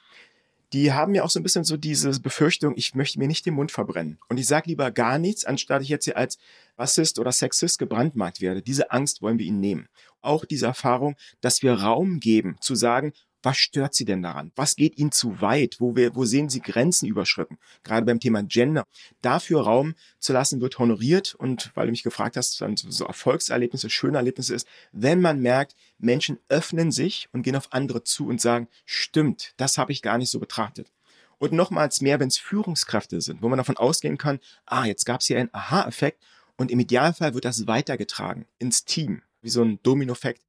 die 0.73 0.93
haben 0.93 1.17
ja 1.17 1.25
auch 1.25 1.31
so 1.31 1.41
ein 1.41 1.43
bisschen 1.43 1.65
so 1.65 1.77
diese 1.77 2.21
Befürchtung, 2.21 2.75
ich 2.77 2.95
möchte 2.95 3.19
mir 3.19 3.27
nicht 3.27 3.45
den 3.45 3.55
Mund 3.55 3.73
verbrennen. 3.73 4.19
Und 4.29 4.39
ich 4.39 4.47
sage 4.47 4.69
lieber 4.69 4.93
gar 4.93 5.19
nichts, 5.19 5.45
anstatt 5.45 5.83
ich 5.83 5.89
jetzt 5.89 6.05
hier 6.05 6.17
als 6.17 6.39
Rassist 6.77 7.19
oder 7.19 7.33
Sexist 7.33 7.81
gebrandmarkt 7.81 8.41
werde. 8.41 8.63
Diese 8.63 8.93
Angst 8.93 9.21
wollen 9.21 9.41
wir 9.41 9.47
ihnen 9.47 9.59
nehmen. 9.59 9.89
Auch 10.21 10.45
diese 10.45 10.67
Erfahrung, 10.67 11.17
dass 11.41 11.63
wir 11.63 11.73
Raum 11.73 12.21
geben, 12.21 12.57
zu 12.61 12.77
sagen, 12.77 13.13
was 13.43 13.57
stört 13.57 13.95
Sie 13.95 14.05
denn 14.05 14.23
daran? 14.23 14.53
Was 14.57 14.77
geht 14.77 14.99
Ihnen 14.99 15.13
zu 15.13 15.41
weit? 15.41 15.77
Wo, 15.79 15.95
wir, 15.97 16.15
wo 16.15 16.25
sehen 16.25 16.49
Sie 16.49 16.61
Grenzen 16.61 17.07
überschritten? 17.07 17.59
Gerade 17.85 18.05
beim 18.05 18.21
Thema 18.21 18.43
Gender. 18.43 18.85
Dafür 19.23 19.63
Raum 19.63 19.95
zu 20.19 20.33
lassen 20.33 20.61
wird 20.61 20.79
honoriert 20.79 21.35
und 21.35 21.71
weil 21.75 21.87
du 21.87 21.93
mich 21.93 22.03
gefragt 22.03 22.37
hast, 22.37 22.61
dann 22.61 22.77
so 22.77 23.05
Erfolgserlebnisse, 23.05 23.91
schöne 23.91 24.19
Erlebnisse 24.19 24.55
ist, 24.55 24.67
wenn 24.93 25.21
man 25.21 25.41
merkt, 25.41 25.75
Menschen 25.99 26.39
öffnen 26.49 26.91
sich 26.91 27.29
und 27.33 27.43
gehen 27.43 27.57
auf 27.57 27.73
andere 27.73 28.03
zu 28.05 28.27
und 28.27 28.41
sagen, 28.41 28.69
stimmt, 28.85 29.55
das 29.57 29.79
habe 29.79 29.93
ich 29.93 30.03
gar 30.03 30.19
nicht 30.19 30.31
so 30.31 30.41
betrachtet. 30.41 30.93
Und 31.39 31.53
nochmals 31.53 32.01
mehr, 32.01 32.19
wenn 32.19 32.29
es 32.29 32.39
Führungskräfte 32.39 33.21
sind, 33.21 33.43
wo 33.43 33.49
man 33.49 33.59
davon 33.59 33.77
ausgehen 33.77 34.19
kann, 34.19 34.41
ah, 34.67 34.85
jetzt 34.85 35.05
gab 35.05 35.21
es 35.21 35.29
hier 35.29 35.39
einen 35.39 35.51
Aha-Effekt 35.53 36.23
und 36.57 36.73
im 36.73 36.81
Idealfall 36.81 37.35
wird 37.35 37.45
das 37.45 37.69
weitergetragen 37.69 38.47
ins 38.59 38.85
Team, 38.85 39.23
wie 39.41 39.51
so 39.51 39.63
ein 39.63 39.79
Domino-Effekt 39.85 40.43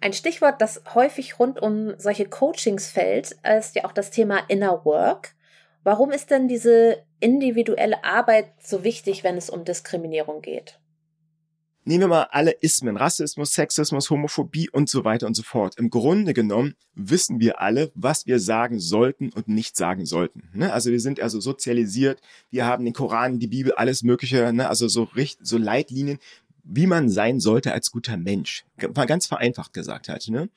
ein 0.00 0.12
Stichwort, 0.12 0.60
das 0.60 0.82
häufig 0.94 1.38
rund 1.38 1.60
um 1.60 1.94
solche 1.98 2.26
Coachings 2.26 2.88
fällt, 2.88 3.36
ist 3.58 3.74
ja 3.74 3.84
auch 3.84 3.92
das 3.92 4.10
Thema 4.10 4.38
Inner 4.48 4.84
Work. 4.84 5.34
Warum 5.82 6.10
ist 6.10 6.30
denn 6.30 6.48
diese 6.48 7.02
individuelle 7.20 8.04
Arbeit 8.04 8.52
so 8.60 8.84
wichtig, 8.84 9.24
wenn 9.24 9.36
es 9.36 9.50
um 9.50 9.64
Diskriminierung 9.64 10.42
geht? 10.42 10.78
Nehmen 11.88 12.02
wir 12.02 12.08
mal 12.08 12.28
alle 12.32 12.50
Ismen, 12.50 12.98
Rassismus, 12.98 13.54
Sexismus, 13.54 14.10
Homophobie 14.10 14.68
und 14.68 14.90
so 14.90 15.06
weiter 15.06 15.26
und 15.26 15.32
so 15.34 15.42
fort. 15.42 15.78
Im 15.78 15.88
Grunde 15.88 16.34
genommen 16.34 16.74
wissen 16.94 17.40
wir 17.40 17.62
alle, 17.62 17.90
was 17.94 18.26
wir 18.26 18.40
sagen 18.40 18.78
sollten 18.78 19.30
und 19.30 19.48
nicht 19.48 19.74
sagen 19.74 20.04
sollten. 20.04 20.50
Ne? 20.52 20.70
Also 20.70 20.90
wir 20.90 21.00
sind 21.00 21.18
also 21.18 21.40
sozialisiert, 21.40 22.20
wir 22.50 22.66
haben 22.66 22.84
den 22.84 22.92
Koran, 22.92 23.38
die 23.38 23.46
Bibel, 23.46 23.72
alles 23.72 24.02
Mögliche, 24.02 24.52
ne? 24.52 24.68
also 24.68 24.86
so, 24.86 25.08
so 25.40 25.56
Leitlinien, 25.56 26.18
wie 26.68 26.86
man 26.86 27.08
sein 27.08 27.40
sollte 27.40 27.72
als 27.72 27.90
guter 27.90 28.16
Mensch. 28.16 28.64
Mal 28.94 29.06
ganz 29.06 29.26
vereinfacht 29.26 29.72
gesagt 29.72 30.08
halt. 30.08 30.28
Ne? 30.28 30.50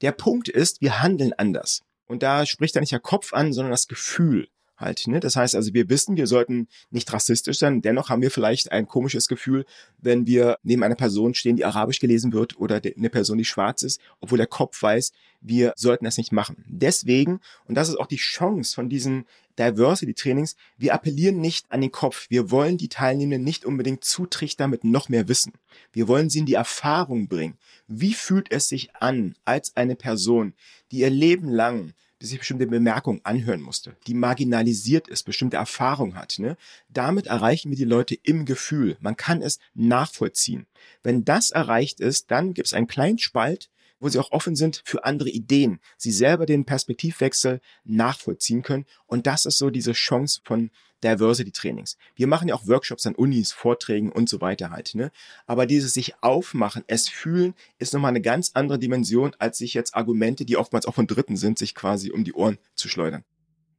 Der 0.00 0.12
Punkt 0.12 0.48
ist, 0.48 0.80
wir 0.80 1.02
handeln 1.02 1.32
anders. 1.36 1.82
Und 2.06 2.22
da 2.22 2.46
spricht 2.46 2.76
da 2.76 2.80
nicht 2.80 2.92
der 2.92 3.00
Kopf 3.00 3.32
an, 3.32 3.52
sondern 3.52 3.72
das 3.72 3.88
Gefühl 3.88 4.48
halt. 4.76 5.06
Ne? 5.06 5.20
Das 5.20 5.36
heißt 5.36 5.54
also, 5.54 5.74
wir 5.74 5.88
wissen, 5.88 6.16
wir 6.16 6.26
sollten 6.26 6.68
nicht 6.90 7.12
rassistisch 7.12 7.58
sein. 7.58 7.82
Dennoch 7.82 8.08
haben 8.10 8.22
wir 8.22 8.30
vielleicht 8.30 8.72
ein 8.72 8.86
komisches 8.86 9.28
Gefühl, 9.28 9.64
wenn 9.98 10.26
wir 10.26 10.58
neben 10.62 10.82
einer 10.82 10.94
Person 10.94 11.34
stehen, 11.34 11.56
die 11.56 11.64
arabisch 11.64 12.00
gelesen 12.00 12.32
wird 12.32 12.58
oder 12.58 12.80
eine 12.84 13.10
Person, 13.10 13.38
die 13.38 13.44
schwarz 13.44 13.82
ist, 13.82 14.00
obwohl 14.20 14.38
der 14.38 14.46
Kopf 14.46 14.82
weiß, 14.82 15.12
wir 15.40 15.72
sollten 15.76 16.04
das 16.04 16.18
nicht 16.18 16.32
machen. 16.32 16.64
Deswegen, 16.66 17.40
und 17.66 17.76
das 17.76 17.88
ist 17.88 17.96
auch 17.96 18.06
die 18.06 18.16
Chance 18.16 18.74
von 18.74 18.88
diesen 18.88 19.26
Diversity 19.58 20.12
Trainings, 20.12 20.56
wir 20.76 20.92
appellieren 20.92 21.40
nicht 21.40 21.66
an 21.70 21.80
den 21.80 21.92
Kopf. 21.92 22.26
Wir 22.28 22.50
wollen 22.50 22.76
die 22.76 22.88
Teilnehmenden 22.88 23.44
nicht 23.44 23.64
unbedingt 23.64 24.04
zutrichtern 24.04 24.70
mit 24.70 24.84
noch 24.84 25.08
mehr 25.08 25.28
Wissen. 25.28 25.52
Wir 25.92 26.08
wollen 26.08 26.30
sie 26.30 26.40
in 26.40 26.46
die 26.46 26.54
Erfahrung 26.54 27.28
bringen. 27.28 27.56
Wie 27.86 28.12
fühlt 28.12 28.50
es 28.52 28.68
sich 28.68 28.94
an 28.96 29.34
als 29.44 29.76
eine 29.76 29.96
Person, 29.96 30.52
die 30.90 30.98
ihr 30.98 31.10
Leben 31.10 31.48
lang 31.48 31.94
die 32.20 32.26
sich 32.26 32.38
bestimmte 32.38 32.66
Bemerkungen 32.66 33.20
anhören 33.24 33.60
musste, 33.60 33.96
die 34.06 34.14
marginalisiert 34.14 35.08
ist, 35.08 35.24
bestimmte 35.24 35.56
Erfahrung 35.56 36.14
hat. 36.14 36.38
Ne? 36.38 36.56
Damit 36.88 37.26
erreichen 37.26 37.70
wir 37.70 37.76
die 37.76 37.84
Leute 37.84 38.14
im 38.22 38.44
Gefühl. 38.44 38.96
Man 39.00 39.16
kann 39.16 39.42
es 39.42 39.58
nachvollziehen. 39.74 40.66
Wenn 41.02 41.24
das 41.24 41.50
erreicht 41.50 42.00
ist, 42.00 42.30
dann 42.30 42.54
gibt 42.54 42.68
es 42.68 42.74
einen 42.74 42.86
kleinen 42.86 43.18
Spalt, 43.18 43.70
wo 44.00 44.08
sie 44.08 44.18
auch 44.18 44.32
offen 44.32 44.56
sind 44.56 44.82
für 44.84 45.04
andere 45.04 45.30
Ideen, 45.30 45.80
sie 45.96 46.12
selber 46.12 46.46
den 46.46 46.64
Perspektivwechsel 46.64 47.60
nachvollziehen 47.84 48.62
können. 48.62 48.86
Und 49.06 49.26
das 49.26 49.46
ist 49.46 49.58
so 49.58 49.70
diese 49.70 49.92
Chance 49.92 50.40
von 50.44 50.70
Diversity 51.04 51.52
Trainings. 51.52 51.96
Wir 52.14 52.26
machen 52.26 52.48
ja 52.48 52.54
auch 52.54 52.66
Workshops 52.66 53.06
an 53.06 53.14
Unis, 53.14 53.52
Vorträgen 53.52 54.10
und 54.10 54.28
so 54.28 54.40
weiter 54.40 54.70
halt. 54.70 54.94
Ne? 54.94 55.10
Aber 55.46 55.66
dieses 55.66 55.94
sich 55.94 56.14
aufmachen, 56.22 56.84
es 56.86 57.08
fühlen, 57.08 57.54
ist 57.78 57.92
nochmal 57.92 58.10
eine 58.10 58.22
ganz 58.22 58.52
andere 58.54 58.78
Dimension, 58.78 59.32
als 59.38 59.58
sich 59.58 59.74
jetzt 59.74 59.94
Argumente, 59.94 60.44
die 60.44 60.56
oftmals 60.56 60.86
auch 60.86 60.94
von 60.94 61.06
Dritten 61.06 61.36
sind, 61.36 61.58
sich 61.58 61.74
quasi 61.74 62.10
um 62.10 62.24
die 62.24 62.32
Ohren 62.32 62.58
zu 62.74 62.88
schleudern. 62.88 63.24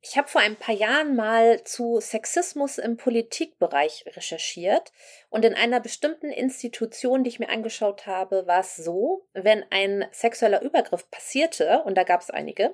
Ich 0.09 0.17
habe 0.17 0.29
vor 0.29 0.39
ein 0.39 0.55
paar 0.55 0.73
Jahren 0.73 1.17
mal 1.17 1.65
zu 1.65 1.99
Sexismus 1.99 2.77
im 2.77 2.95
Politikbereich 2.95 4.05
recherchiert 4.15 4.93
und 5.29 5.43
in 5.43 5.53
einer 5.53 5.81
bestimmten 5.81 6.31
Institution, 6.31 7.25
die 7.25 7.29
ich 7.29 7.39
mir 7.39 7.49
angeschaut 7.49 8.07
habe, 8.07 8.47
war 8.47 8.61
es 8.61 8.77
so, 8.77 9.25
wenn 9.33 9.65
ein 9.69 10.05
sexueller 10.11 10.61
Übergriff 10.61 11.11
passierte, 11.11 11.81
und 11.83 11.95
da 11.95 12.03
gab 12.03 12.21
es 12.21 12.29
einige, 12.29 12.73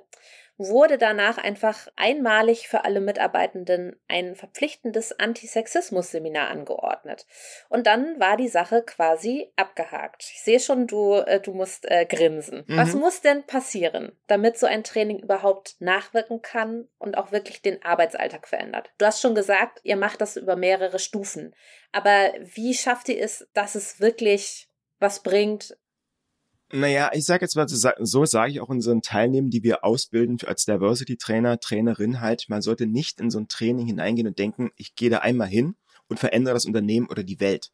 wurde 0.56 0.98
danach 0.98 1.38
einfach 1.38 1.88
einmalig 1.96 2.68
für 2.68 2.84
alle 2.84 3.00
Mitarbeitenden 3.00 3.96
ein 4.06 4.36
verpflichtendes 4.36 5.18
Antisexismus-Seminar 5.18 6.48
angeordnet. 6.48 7.26
Und 7.68 7.86
dann 7.86 8.20
war 8.20 8.36
die 8.36 8.48
Sache 8.48 8.82
quasi 8.82 9.50
abgehakt. 9.56 10.30
Ich 10.32 10.42
sehe 10.42 10.60
schon, 10.60 10.86
du, 10.86 11.14
äh, 11.14 11.40
du 11.40 11.52
musst 11.52 11.90
äh, 11.90 12.06
grinsen. 12.06 12.64
Mhm. 12.66 12.76
Was 12.76 12.94
muss 12.94 13.20
denn 13.20 13.44
passieren, 13.44 14.12
damit 14.28 14.56
so 14.56 14.66
ein 14.66 14.84
Training 14.84 15.18
überhaupt 15.18 15.76
nachwirken 15.80 16.40
kann 16.40 16.88
und 16.98 17.18
auch 17.18 17.32
wirklich 17.32 17.60
den 17.60 17.82
Arbeitsalltag 17.84 18.46
verändert? 18.46 18.92
Du 18.98 19.06
hast 19.06 19.20
schon 19.20 19.34
gesagt, 19.34 19.80
ihr 19.82 19.96
macht 19.96 20.20
das 20.20 20.36
über 20.36 20.54
mehrere 20.54 21.00
Stufen. 21.00 21.54
Aber 21.90 22.32
wie 22.38 22.74
schafft 22.74 23.08
ihr 23.08 23.20
es, 23.20 23.48
dass 23.54 23.74
es 23.74 24.00
wirklich 24.00 24.68
was 25.00 25.22
bringt, 25.22 25.76
naja, 26.74 27.10
ich 27.12 27.24
sage 27.24 27.44
jetzt 27.44 27.54
mal, 27.54 27.68
so 27.68 28.24
sage 28.24 28.52
ich 28.52 28.60
auch 28.60 28.68
unseren 28.68 29.00
Teilnehmern, 29.00 29.50
die 29.50 29.62
wir 29.62 29.84
ausbilden 29.84 30.38
als 30.46 30.64
Diversity-Trainer, 30.64 31.60
Trainerin 31.60 32.20
halt, 32.20 32.46
man 32.48 32.62
sollte 32.62 32.86
nicht 32.86 33.20
in 33.20 33.30
so 33.30 33.38
ein 33.38 33.48
Training 33.48 33.86
hineingehen 33.86 34.26
und 34.26 34.38
denken, 34.38 34.70
ich 34.76 34.94
gehe 34.94 35.10
da 35.10 35.18
einmal 35.18 35.48
hin 35.48 35.76
und 36.08 36.18
verändere 36.18 36.54
das 36.54 36.66
Unternehmen 36.66 37.06
oder 37.08 37.22
die 37.22 37.40
Welt. 37.40 37.70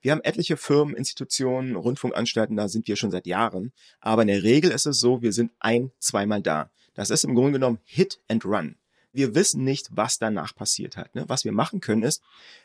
Wir 0.00 0.12
haben 0.12 0.22
etliche 0.22 0.56
Firmen, 0.56 0.94
Institutionen, 0.94 1.76
Rundfunkanstalten, 1.76 2.56
da 2.56 2.68
sind 2.68 2.88
wir 2.88 2.96
schon 2.96 3.10
seit 3.10 3.26
Jahren. 3.26 3.72
Aber 4.00 4.22
in 4.22 4.28
der 4.28 4.42
Regel 4.42 4.70
ist 4.70 4.86
es 4.86 5.00
so, 5.00 5.22
wir 5.22 5.32
sind 5.32 5.52
ein, 5.58 5.90
zweimal 5.98 6.40
da. 6.40 6.70
Das 6.94 7.10
ist 7.10 7.24
im 7.24 7.34
Grunde 7.34 7.52
genommen 7.52 7.80
Hit 7.84 8.20
and 8.28 8.44
Run 8.44 8.76
wir 9.18 9.34
wissen 9.34 9.64
nicht, 9.64 9.88
was 9.90 10.20
danach 10.20 10.54
passiert 10.54 10.96
hat. 10.96 11.12
Ne? 11.16 11.24
Was 11.26 11.44
wir 11.44 11.50
machen 11.50 11.80
können, 11.80 12.04
ist, 12.04 12.22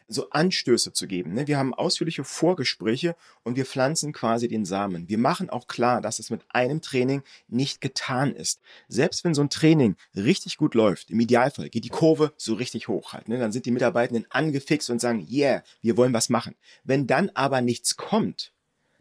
so 0.08 0.30
Anstöße 0.30 0.94
zu 0.94 1.08
geben. 1.08 1.34
Ne? 1.34 1.48
Wir 1.48 1.58
haben 1.58 1.74
ausführliche 1.74 2.24
Vorgespräche 2.24 3.16
und 3.42 3.56
wir 3.56 3.66
pflanzen 3.66 4.14
quasi 4.14 4.48
den 4.48 4.64
Samen. 4.64 5.10
Wir 5.10 5.18
machen 5.18 5.50
auch 5.50 5.66
klar, 5.66 6.00
dass 6.00 6.20
es 6.20 6.30
mit 6.30 6.42
einem 6.50 6.80
Training 6.82 7.24
nicht 7.48 7.82
getan 7.82 8.36
ist. 8.36 8.62
Selbst 8.88 9.24
wenn 9.24 9.34
so 9.34 9.42
ein 9.42 9.50
Training 9.50 9.96
richtig 10.16 10.58
gut 10.58 10.76
läuft, 10.76 11.10
im 11.10 11.20
Idealfall 11.20 11.70
geht 11.70 11.86
die 11.86 11.90
Kurve 11.90 12.34
so 12.38 12.54
richtig 12.54 12.88
hoch 12.88 13.14
halt. 13.14 13.30
Ne? 13.30 13.40
Dann 13.40 13.52
sind 13.52 13.66
die 13.66 13.72
Mitarbeitenden 13.72 14.28
angefixt 14.30 14.92
und 14.92 15.02
sagen, 15.02 15.28
yeah, 15.32 15.64
wir 15.82 15.98
wollen 15.98 16.14
was 16.14 16.30
machen. 16.30 16.54
Wenn 16.84 17.08
dann 17.08 17.32
aber 17.34 17.62
nichts 17.62 17.98
kommt, 17.98 18.53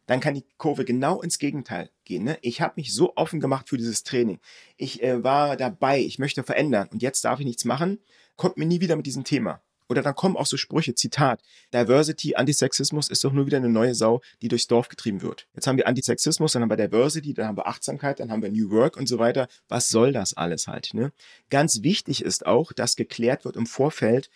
dann 0.06 0.20
kann 0.20 0.34
die 0.34 0.44
Kurve 0.58 0.84
genau 0.84 1.22
ins 1.22 1.38
Gegenteil 1.38 1.90
gehen. 2.04 2.24
Ne? 2.24 2.38
Ich 2.42 2.60
habe 2.60 2.74
mich 2.76 2.92
so 2.92 3.12
offen 3.16 3.40
gemacht 3.40 3.68
für 3.68 3.76
dieses 3.76 4.02
Training. 4.02 4.40
Ich 4.76 5.02
äh, 5.02 5.22
war 5.22 5.56
dabei, 5.56 6.00
ich 6.00 6.18
möchte 6.18 6.42
verändern 6.42 6.88
und 6.92 7.02
jetzt 7.02 7.24
darf 7.24 7.40
ich 7.40 7.46
nichts 7.46 7.64
machen. 7.64 7.98
Kommt 8.36 8.56
mir 8.56 8.66
nie 8.66 8.80
wieder 8.80 8.96
mit 8.96 9.06
diesem 9.06 9.24
Thema. 9.24 9.60
Oder 9.92 10.00
dann 10.00 10.14
kommen 10.14 10.38
auch 10.38 10.46
so 10.46 10.56
Sprüche, 10.56 10.94
Zitat, 10.94 11.42
Diversity, 11.74 12.34
Antisexismus 12.34 13.08
ist 13.08 13.24
doch 13.24 13.32
nur 13.32 13.44
wieder 13.44 13.58
eine 13.58 13.68
neue 13.68 13.94
Sau, 13.94 14.22
die 14.40 14.48
durchs 14.48 14.66
Dorf 14.66 14.88
getrieben 14.88 15.20
wird. 15.20 15.46
Jetzt 15.54 15.66
haben 15.66 15.76
wir 15.76 15.86
Antisexismus, 15.86 16.52
dann 16.52 16.62
haben 16.62 16.70
wir 16.70 16.78
Diversity, 16.78 17.34
dann 17.34 17.48
haben 17.48 17.58
wir 17.58 17.66
Achtsamkeit, 17.66 18.18
dann 18.18 18.30
haben 18.30 18.42
wir 18.42 18.50
New 18.50 18.70
Work 18.70 18.96
und 18.96 19.06
so 19.06 19.18
weiter. 19.18 19.48
Was 19.68 19.90
soll 19.90 20.12
das 20.12 20.34
alles 20.34 20.66
halt? 20.66 20.94
Ne? 20.94 21.12
Ganz 21.50 21.82
wichtig 21.82 22.24
ist 22.24 22.46
auch, 22.46 22.72
dass 22.72 22.96
geklärt 22.96 23.44
wird 23.44 23.56
im 23.56 23.66
Vorfeld 23.66 24.30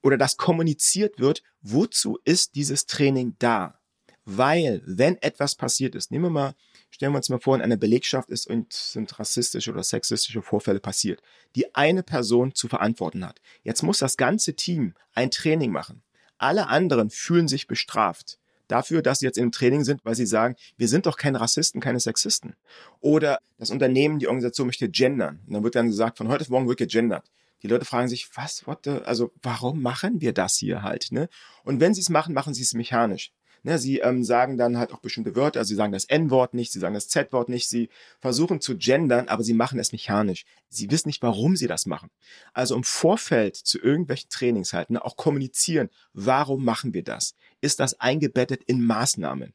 oder 0.00 0.16
dass 0.16 0.36
kommuniziert 0.36 1.18
wird, 1.18 1.42
wozu 1.60 2.18
ist 2.24 2.54
dieses 2.54 2.86
Training 2.86 3.34
da? 3.40 3.79
Weil, 4.24 4.82
wenn 4.84 5.20
etwas 5.22 5.54
passiert 5.54 5.94
ist, 5.94 6.10
nehmen 6.10 6.24
wir 6.26 6.30
mal, 6.30 6.54
stellen 6.90 7.12
wir 7.12 7.16
uns 7.16 7.28
mal 7.30 7.40
vor, 7.40 7.56
in 7.56 7.62
einer 7.62 7.76
Belegschaft 7.76 8.28
ist 8.30 8.46
und 8.46 8.72
sind 8.72 9.18
rassistische 9.18 9.72
oder 9.72 9.82
sexistische 9.82 10.42
Vorfälle 10.42 10.80
passiert, 10.80 11.22
die 11.56 11.74
eine 11.74 12.02
Person 12.02 12.54
zu 12.54 12.68
verantworten 12.68 13.26
hat. 13.26 13.40
Jetzt 13.62 13.82
muss 13.82 13.98
das 13.98 14.16
ganze 14.16 14.54
Team 14.54 14.94
ein 15.14 15.30
Training 15.30 15.72
machen. 15.72 16.02
Alle 16.38 16.68
anderen 16.68 17.10
fühlen 17.10 17.48
sich 17.48 17.66
bestraft 17.66 18.38
dafür, 18.70 19.02
dass 19.02 19.18
sie 19.18 19.26
jetzt 19.26 19.38
im 19.38 19.52
Training 19.52 19.84
sind, 19.84 20.04
weil 20.04 20.14
sie 20.14 20.26
sagen, 20.26 20.56
wir 20.76 20.88
sind 20.88 21.06
doch 21.06 21.16
keine 21.16 21.40
Rassisten, 21.40 21.80
keine 21.80 22.00
Sexisten. 22.00 22.54
Oder 23.00 23.40
das 23.58 23.70
Unternehmen, 23.70 24.18
die 24.18 24.28
Organisation 24.28 24.66
möchte 24.66 24.88
gendern. 24.88 25.40
Und 25.46 25.54
dann 25.54 25.64
wird 25.64 25.74
dann 25.74 25.88
gesagt, 25.88 26.18
von 26.18 26.28
heute 26.28 26.42
auf 26.42 26.50
morgen 26.50 26.68
wird 26.68 26.78
gegendert. 26.78 27.30
Die 27.62 27.66
Leute 27.66 27.84
fragen 27.84 28.08
sich, 28.08 28.28
was, 28.36 28.66
what 28.66 28.80
the, 28.84 28.90
also 29.04 29.32
warum 29.42 29.82
machen 29.82 30.20
wir 30.20 30.32
das 30.32 30.56
hier 30.56 30.82
halt? 30.82 31.12
Ne? 31.12 31.28
Und 31.64 31.80
wenn 31.80 31.94
sie 31.94 32.00
es 32.00 32.08
machen, 32.08 32.32
machen 32.32 32.54
sie 32.54 32.62
es 32.62 32.72
mechanisch. 32.72 33.32
Ne, 33.62 33.78
sie 33.78 33.98
ähm, 33.98 34.24
sagen 34.24 34.56
dann 34.56 34.78
halt 34.78 34.92
auch 34.92 35.00
bestimmte 35.00 35.36
Wörter, 35.36 35.60
also 35.60 35.68
sie 35.68 35.74
sagen 35.74 35.92
das 35.92 36.06
N-Wort 36.06 36.54
nicht, 36.54 36.72
sie 36.72 36.78
sagen 36.78 36.94
das 36.94 37.08
Z-Wort 37.08 37.50
nicht, 37.50 37.68
sie 37.68 37.90
versuchen 38.18 38.62
zu 38.62 38.78
gendern, 38.78 39.28
aber 39.28 39.42
sie 39.42 39.52
machen 39.52 39.78
es 39.78 39.92
mechanisch. 39.92 40.46
Sie 40.70 40.90
wissen 40.90 41.08
nicht, 41.08 41.22
warum 41.22 41.56
sie 41.56 41.66
das 41.66 41.84
machen. 41.84 42.10
Also 42.54 42.74
im 42.74 42.84
Vorfeld 42.84 43.56
zu 43.56 43.78
irgendwelchen 43.78 44.30
Trainings 44.30 44.72
halt, 44.72 44.88
ne, 44.88 45.04
auch 45.04 45.16
kommunizieren, 45.16 45.90
warum 46.14 46.64
machen 46.64 46.94
wir 46.94 47.04
das? 47.04 47.34
Ist 47.60 47.80
das 47.80 48.00
eingebettet 48.00 48.62
in 48.64 48.82
Maßnahmen? 48.82 49.52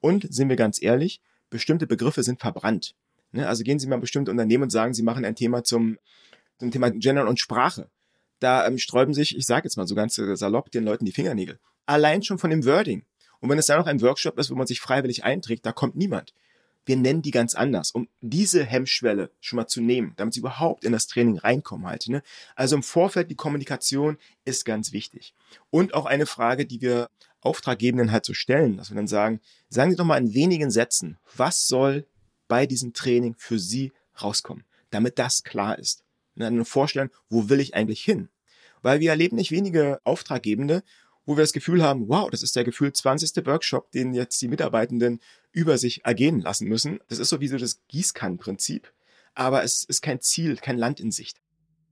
Und 0.00 0.32
sind 0.32 0.48
wir 0.48 0.56
ganz 0.56 0.80
ehrlich, 0.80 1.20
bestimmte 1.50 1.88
Begriffe 1.88 2.22
sind 2.22 2.40
verbrannt. 2.40 2.94
Ne, 3.32 3.48
also 3.48 3.64
gehen 3.64 3.80
Sie 3.80 3.88
mal 3.88 3.96
in 3.96 4.00
bestimmte 4.00 4.30
Unternehmen 4.30 4.64
und 4.64 4.70
sagen, 4.70 4.94
Sie 4.94 5.02
machen 5.02 5.24
ein 5.24 5.34
Thema 5.34 5.64
zum, 5.64 5.98
zum 6.58 6.70
Thema 6.70 6.90
Gender 6.90 7.28
und 7.28 7.40
Sprache. 7.40 7.90
Da 8.38 8.66
ähm, 8.66 8.78
sträuben 8.78 9.14
sich, 9.14 9.36
ich 9.36 9.46
sage 9.46 9.64
jetzt 9.64 9.76
mal 9.76 9.86
so 9.88 9.96
ganz 9.96 10.14
salopp, 10.14 10.70
den 10.70 10.84
Leuten 10.84 11.04
die 11.04 11.12
Fingernägel. 11.12 11.58
Allein 11.86 12.22
schon 12.22 12.38
von 12.38 12.50
dem 12.50 12.64
Wording. 12.64 13.04
Und 13.40 13.48
wenn 13.48 13.58
es 13.58 13.66
dann 13.66 13.78
noch 13.78 13.86
ein 13.86 14.00
Workshop 14.02 14.38
ist, 14.38 14.50
wo 14.50 14.54
man 14.54 14.66
sich 14.66 14.80
freiwillig 14.80 15.24
einträgt, 15.24 15.64
da 15.64 15.72
kommt 15.72 15.96
niemand. 15.96 16.34
Wir 16.84 16.96
nennen 16.96 17.20
die 17.20 17.30
ganz 17.30 17.54
anders, 17.54 17.90
um 17.90 18.08
diese 18.22 18.64
Hemmschwelle 18.64 19.30
schon 19.40 19.58
mal 19.58 19.66
zu 19.66 19.82
nehmen, 19.82 20.14
damit 20.16 20.32
sie 20.32 20.40
überhaupt 20.40 20.84
in 20.84 20.92
das 20.92 21.06
Training 21.06 21.38
reinkommen 21.38 21.86
halt. 21.86 22.08
Ne? 22.08 22.22
Also 22.56 22.76
im 22.76 22.82
Vorfeld 22.82 23.30
die 23.30 23.36
Kommunikation 23.36 24.16
ist 24.46 24.64
ganz 24.64 24.92
wichtig. 24.92 25.34
Und 25.68 25.92
auch 25.92 26.06
eine 26.06 26.24
Frage, 26.24 26.64
die 26.64 26.80
wir 26.80 27.10
Auftraggebenden 27.40 28.10
halt 28.10 28.24
so 28.24 28.34
stellen, 28.34 28.76
dass 28.78 28.90
wir 28.90 28.96
dann 28.96 29.06
sagen, 29.06 29.40
sagen 29.68 29.90
Sie 29.90 29.96
doch 29.96 30.04
mal 30.04 30.16
in 30.16 30.34
wenigen 30.34 30.70
Sätzen, 30.70 31.18
was 31.36 31.68
soll 31.68 32.06
bei 32.48 32.66
diesem 32.66 32.94
Training 32.94 33.34
für 33.36 33.58
Sie 33.58 33.92
rauskommen, 34.20 34.64
damit 34.90 35.18
das 35.18 35.44
klar 35.44 35.78
ist. 35.78 36.04
Und 36.34 36.42
dann 36.42 36.64
vorstellen, 36.64 37.10
wo 37.28 37.48
will 37.48 37.60
ich 37.60 37.74
eigentlich 37.74 38.02
hin? 38.02 38.28
Weil 38.82 39.00
wir 39.00 39.10
erleben 39.10 39.36
nicht 39.36 39.50
wenige 39.50 40.00
Auftraggebende, 40.04 40.82
wo 41.28 41.36
wir 41.36 41.42
das 41.42 41.52
Gefühl 41.52 41.82
haben, 41.82 42.08
wow, 42.08 42.30
das 42.30 42.42
ist 42.42 42.56
der 42.56 42.64
gefühlt 42.64 42.96
20. 42.96 43.44
Workshop, 43.44 43.92
den 43.92 44.14
jetzt 44.14 44.40
die 44.40 44.48
Mitarbeitenden 44.48 45.20
über 45.52 45.76
sich 45.76 46.06
ergehen 46.06 46.40
lassen 46.40 46.66
müssen. 46.66 47.00
Das 47.10 47.18
ist 47.18 47.28
so 47.28 47.38
wie 47.40 47.48
so 47.48 47.58
das 47.58 47.82
Gießkannenprinzip, 47.88 48.90
aber 49.34 49.62
es 49.62 49.84
ist 49.84 50.00
kein 50.00 50.22
Ziel, 50.22 50.56
kein 50.56 50.78
Land 50.78 51.00
in 51.00 51.10
Sicht. 51.10 51.36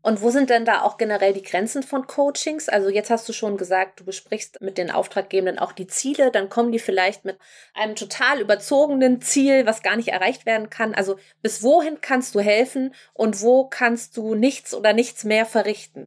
Und 0.01 0.22
wo 0.22 0.31
sind 0.31 0.49
denn 0.49 0.64
da 0.64 0.81
auch 0.83 0.96
generell 0.96 1.35
die 1.35 1.42
Grenzen 1.42 1.83
von 1.83 2.07
Coachings? 2.07 2.70
Also 2.70 2.88
jetzt 2.88 3.11
hast 3.11 3.29
du 3.29 3.35
schon 3.35 3.59
gesagt, 3.59 4.01
du 4.01 4.05
besprichst 4.05 4.62
mit 4.62 4.79
den 4.79 4.90
Auftraggebenden 4.90 5.59
auch 5.59 5.72
die 5.72 5.87
Ziele, 5.87 6.31
dann 6.31 6.49
kommen 6.49 6.72
die 6.72 6.79
vielleicht 6.79 7.27
mit 7.27 7.38
einem 7.75 7.94
total 7.94 8.40
überzogenen 8.40 9.20
Ziel, 9.20 9.66
was 9.66 9.83
gar 9.83 9.96
nicht 9.96 10.09
erreicht 10.09 10.46
werden 10.46 10.70
kann. 10.70 10.94
Also 10.94 11.18
bis 11.42 11.62
wohin 11.62 12.01
kannst 12.01 12.35
du 12.35 12.40
helfen 12.40 12.94
und 13.12 13.42
wo 13.42 13.66
kannst 13.66 14.16
du 14.16 14.35
nichts 14.35 14.72
oder 14.72 14.94
nichts 14.94 15.25
mehr 15.25 15.44
verrichten? 15.44 16.07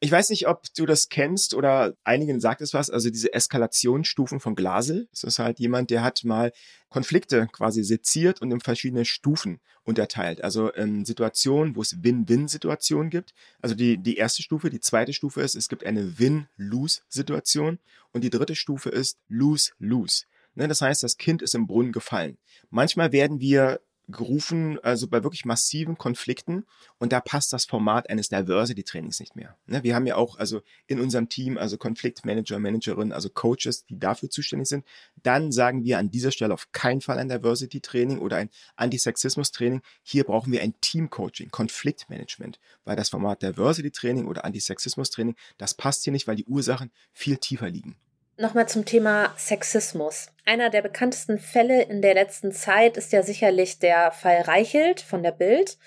Ich 0.00 0.12
weiß 0.12 0.28
nicht, 0.28 0.46
ob 0.46 0.64
du 0.74 0.84
das 0.84 1.08
kennst 1.08 1.54
oder 1.54 1.96
einigen 2.04 2.38
sagt 2.38 2.60
es 2.60 2.74
was, 2.74 2.90
also 2.90 3.08
diese 3.08 3.32
Eskalationsstufen 3.32 4.40
von 4.40 4.54
Glasel. 4.54 5.08
Das 5.10 5.24
ist 5.24 5.38
halt 5.38 5.58
jemand, 5.58 5.88
der 5.90 6.02
hat 6.02 6.22
mal 6.22 6.52
Konflikte 6.90 7.48
quasi 7.50 7.82
seziert 7.82 8.42
und 8.42 8.50
in 8.52 8.60
verschiedene 8.60 9.06
Stufen 9.06 9.58
unterteilt. 9.84 10.44
Also 10.44 10.70
in 10.70 11.06
Situationen, 11.06 11.76
wo 11.76 11.80
es 11.80 12.02
Win-Win-Situationen 12.02 13.08
gibt. 13.08 13.32
Also 13.62 13.74
die, 13.74 13.96
die 13.96 14.16
erste 14.16 14.42
Stufe, 14.42 14.68
die 14.68 14.80
zweite 14.80 15.14
Stufe 15.14 15.40
ist, 15.40 15.56
es 15.56 15.68
gibt 15.68 15.86
eine 15.86 16.18
Win-Lose-Situation 16.18 17.78
und 18.12 18.22
die 18.22 18.30
dritte 18.30 18.54
Stufe 18.54 18.90
ist 18.90 19.18
Lose-Lose. 19.28 20.24
Ne, 20.56 20.68
das 20.68 20.80
heißt, 20.80 21.02
das 21.02 21.16
Kind 21.16 21.42
ist 21.42 21.54
im 21.54 21.66
Brunnen 21.66 21.92
gefallen. 21.92 22.38
Manchmal 22.70 23.12
werden 23.12 23.40
wir 23.40 23.80
gerufen, 24.08 24.78
also 24.82 25.08
bei 25.08 25.24
wirklich 25.24 25.44
massiven 25.44 25.98
Konflikten. 25.98 26.64
Und 26.98 27.12
da 27.12 27.20
passt 27.20 27.52
das 27.52 27.64
Format 27.64 28.08
eines 28.08 28.28
Diversity-Trainings 28.28 29.20
nicht 29.20 29.36
mehr. 29.36 29.56
Ne, 29.66 29.82
wir 29.82 29.94
haben 29.94 30.06
ja 30.06 30.16
auch 30.16 30.38
also 30.38 30.62
in 30.86 31.00
unserem 31.00 31.28
Team, 31.28 31.58
also 31.58 31.76
Konfliktmanager, 31.76 32.58
Managerin, 32.58 33.12
also 33.12 33.28
Coaches, 33.28 33.84
die 33.86 33.98
dafür 33.98 34.30
zuständig 34.30 34.68
sind. 34.68 34.84
Dann 35.22 35.50
sagen 35.52 35.84
wir 35.84 35.98
an 35.98 36.10
dieser 36.10 36.30
Stelle 36.30 36.54
auf 36.54 36.70
keinen 36.72 37.00
Fall 37.00 37.18
ein 37.18 37.28
Diversity-Training 37.28 38.18
oder 38.18 38.36
ein 38.36 38.50
Antisexismus-Training. 38.76 39.82
Hier 40.02 40.24
brauchen 40.24 40.52
wir 40.52 40.62
ein 40.62 40.74
Team-Coaching, 40.80 41.50
Konfliktmanagement, 41.50 42.60
weil 42.84 42.96
das 42.96 43.08
Format 43.08 43.42
Diversity-Training 43.42 44.26
oder 44.26 44.44
Antisexismus-Training, 44.44 45.34
das 45.58 45.74
passt 45.74 46.04
hier 46.04 46.12
nicht, 46.12 46.26
weil 46.28 46.36
die 46.36 46.46
Ursachen 46.46 46.90
viel 47.12 47.38
tiefer 47.38 47.70
liegen. 47.70 47.96
Nochmal 48.38 48.68
zum 48.68 48.84
Thema 48.84 49.32
Sexismus. 49.38 50.28
Einer 50.44 50.68
der 50.68 50.82
bekanntesten 50.82 51.38
Fälle 51.38 51.84
in 51.84 52.02
der 52.02 52.12
letzten 52.12 52.52
Zeit 52.52 52.98
ist 52.98 53.10
ja 53.12 53.22
sicherlich 53.22 53.78
der 53.78 54.12
Fall 54.12 54.42
Reichelt 54.42 55.00
von 55.00 55.22
der 55.22 55.32
Bild. 55.32 55.78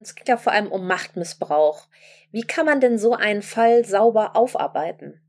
Es 0.00 0.16
geht 0.16 0.26
ja 0.26 0.36
vor 0.36 0.52
allem 0.52 0.72
um 0.72 0.88
Machtmissbrauch. 0.88 1.86
Wie 2.32 2.42
kann 2.42 2.66
man 2.66 2.80
denn 2.80 2.98
so 2.98 3.14
einen 3.14 3.42
Fall 3.42 3.84
sauber 3.84 4.34
aufarbeiten? 4.34 5.20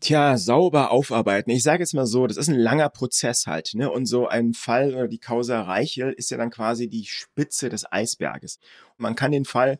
Tja, 0.00 0.36
sauber 0.36 0.90
aufarbeiten. 0.90 1.50
Ich 1.50 1.62
sage 1.62 1.82
jetzt 1.82 1.94
mal 1.94 2.04
so, 2.04 2.26
das 2.26 2.36
ist 2.36 2.48
ein 2.48 2.58
langer 2.58 2.90
Prozess 2.90 3.46
halt, 3.46 3.70
ne? 3.72 3.90
Und 3.90 4.04
so 4.04 4.28
ein 4.28 4.52
Fall 4.52 4.92
oder 4.94 5.08
die 5.08 5.18
Causa 5.18 5.62
Reichel 5.62 6.12
ist 6.12 6.30
ja 6.30 6.36
dann 6.36 6.50
quasi 6.50 6.86
die 6.86 7.06
Spitze 7.06 7.70
des 7.70 7.90
Eisberges. 7.90 8.58
Und 8.98 9.04
man 9.04 9.14
kann 9.14 9.32
den 9.32 9.46
Fall 9.46 9.78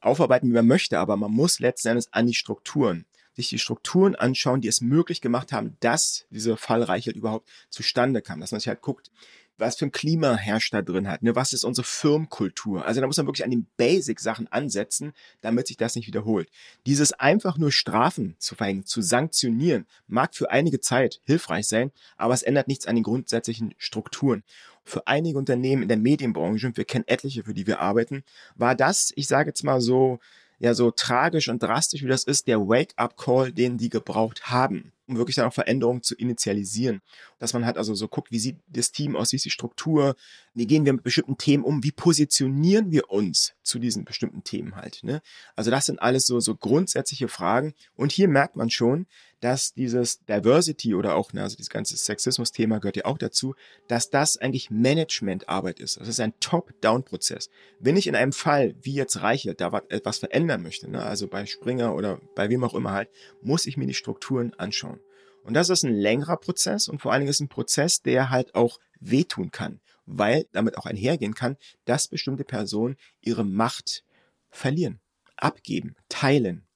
aufarbeiten, 0.00 0.48
wie 0.50 0.54
man 0.54 0.68
möchte, 0.68 1.00
aber 1.00 1.16
man 1.16 1.32
muss 1.32 1.58
letztendlich 1.58 2.06
an 2.12 2.28
die 2.28 2.34
Strukturen 2.34 3.07
sich 3.38 3.50
die 3.50 3.58
Strukturen 3.58 4.14
anschauen, 4.14 4.60
die 4.60 4.68
es 4.68 4.80
möglich 4.80 5.20
gemacht 5.20 5.52
haben, 5.52 5.76
dass 5.80 6.26
dieser 6.30 6.56
Fall 6.56 6.82
Reichelt 6.82 7.16
überhaupt 7.16 7.48
zustande 7.70 8.20
kam. 8.20 8.40
Dass 8.40 8.50
man 8.50 8.60
sich 8.60 8.68
halt 8.68 8.82
guckt, 8.82 9.10
was 9.58 9.76
für 9.76 9.86
ein 9.86 9.92
Klima 9.92 10.36
herrscht 10.36 10.72
da 10.72 10.82
drin 10.82 11.08
halt, 11.08 11.22
ne? 11.22 11.34
was 11.34 11.52
ist 11.52 11.64
unsere 11.64 11.84
Firmenkultur. 11.84 12.84
Also 12.84 13.00
da 13.00 13.06
muss 13.06 13.16
man 13.16 13.26
wirklich 13.26 13.44
an 13.44 13.50
den 13.50 13.66
Basic-Sachen 13.76 14.46
ansetzen, 14.48 15.12
damit 15.40 15.66
sich 15.66 15.76
das 15.76 15.96
nicht 15.96 16.06
wiederholt. 16.06 16.48
Dieses 16.86 17.12
einfach 17.12 17.58
nur 17.58 17.72
Strafen 17.72 18.36
zu 18.38 18.54
verhängen, 18.54 18.86
zu 18.86 19.02
sanktionieren, 19.02 19.86
mag 20.06 20.34
für 20.34 20.50
einige 20.50 20.80
Zeit 20.80 21.20
hilfreich 21.24 21.66
sein, 21.66 21.90
aber 22.16 22.34
es 22.34 22.42
ändert 22.42 22.68
nichts 22.68 22.86
an 22.86 22.94
den 22.94 23.04
grundsätzlichen 23.04 23.74
Strukturen. 23.78 24.44
Für 24.84 25.06
einige 25.06 25.38
Unternehmen 25.38 25.82
in 25.82 25.88
der 25.88 25.98
Medienbranche, 25.98 26.68
und 26.68 26.76
wir 26.76 26.84
kennen 26.84 27.06
etliche, 27.06 27.44
für 27.44 27.54
die 27.54 27.66
wir 27.66 27.80
arbeiten, 27.80 28.24
war 28.54 28.74
das, 28.74 29.12
ich 29.16 29.26
sage 29.26 29.50
jetzt 29.50 29.64
mal 29.64 29.80
so, 29.80 30.18
ja 30.58 30.74
so 30.74 30.90
tragisch 30.90 31.48
und 31.48 31.62
drastisch 31.62 32.02
wie 32.02 32.08
das 32.08 32.24
ist, 32.24 32.46
der 32.48 32.60
Wake-up-Call, 32.60 33.52
den 33.52 33.78
die 33.78 33.88
gebraucht 33.88 34.50
haben. 34.50 34.92
Um 35.08 35.16
wirklich 35.16 35.36
dann 35.36 35.46
auch 35.46 35.54
Veränderungen 35.54 36.02
zu 36.02 36.14
initialisieren. 36.14 37.00
Dass 37.38 37.52
man 37.52 37.64
halt 37.64 37.78
also 37.78 37.94
so 37.94 38.08
guckt, 38.08 38.30
wie 38.30 38.38
sieht 38.38 38.58
das 38.68 38.92
Team 38.92 39.16
aus, 39.16 39.32
wie 39.32 39.36
ist 39.36 39.44
die 39.44 39.50
Struktur, 39.50 40.14
wie 40.54 40.66
gehen 40.66 40.84
wir 40.84 40.92
mit 40.92 41.02
bestimmten 41.02 41.38
Themen 41.38 41.64
um, 41.64 41.82
wie 41.82 41.92
positionieren 41.92 42.90
wir 42.90 43.10
uns 43.10 43.54
zu 43.62 43.78
diesen 43.78 44.04
bestimmten 44.04 44.44
Themen 44.44 44.76
halt. 44.76 45.00
Ne? 45.02 45.22
Also 45.56 45.70
das 45.70 45.86
sind 45.86 46.00
alles 46.00 46.26
so, 46.26 46.40
so 46.40 46.54
grundsätzliche 46.54 47.28
Fragen. 47.28 47.74
Und 47.94 48.12
hier 48.12 48.28
merkt 48.28 48.56
man 48.56 48.70
schon, 48.70 49.06
dass 49.40 49.72
dieses 49.74 50.24
Diversity 50.24 50.94
oder 50.94 51.14
auch, 51.14 51.32
ne, 51.32 51.42
also 51.42 51.56
dieses 51.56 51.70
ganze 51.70 51.96
Sexismus-Thema 51.96 52.80
gehört 52.80 52.96
ja 52.96 53.04
auch 53.04 53.18
dazu, 53.18 53.54
dass 53.86 54.10
das 54.10 54.36
eigentlich 54.36 54.70
Managementarbeit 54.70 55.80
ist. 55.80 56.00
Das 56.00 56.08
ist 56.08 56.20
ein 56.20 56.34
Top-Down-Prozess. 56.40 57.50
Wenn 57.78 57.96
ich 57.96 58.06
in 58.06 58.16
einem 58.16 58.32
Fall, 58.32 58.74
wie 58.82 58.94
jetzt 58.94 59.20
Reichelt, 59.20 59.60
da 59.60 59.82
etwas 59.88 60.18
verändern 60.18 60.62
möchte, 60.62 60.90
ne, 60.90 61.02
also 61.02 61.28
bei 61.28 61.46
Springer 61.46 61.94
oder 61.94 62.20
bei 62.34 62.50
wem 62.50 62.64
auch 62.64 62.74
immer 62.74 62.92
halt, 62.92 63.10
muss 63.42 63.66
ich 63.66 63.76
mir 63.76 63.86
die 63.86 63.94
Strukturen 63.94 64.54
anschauen. 64.54 64.97
Und 65.42 65.54
das 65.54 65.70
ist 65.70 65.82
ein 65.82 65.94
längerer 65.94 66.36
Prozess 66.36 66.88
und 66.88 67.00
vor 67.00 67.12
allen 67.12 67.20
Dingen 67.20 67.30
ist 67.30 67.40
ein 67.40 67.48
Prozess, 67.48 68.02
der 68.02 68.30
halt 68.30 68.54
auch 68.54 68.78
wehtun 69.00 69.50
kann, 69.50 69.80
weil 70.06 70.46
damit 70.52 70.76
auch 70.76 70.86
einhergehen 70.86 71.34
kann, 71.34 71.56
dass 71.84 72.08
bestimmte 72.08 72.44
Personen 72.44 72.96
ihre 73.20 73.44
Macht 73.44 74.04
verlieren, 74.50 75.00
abgeben, 75.36 75.94
teilen, 76.08 76.68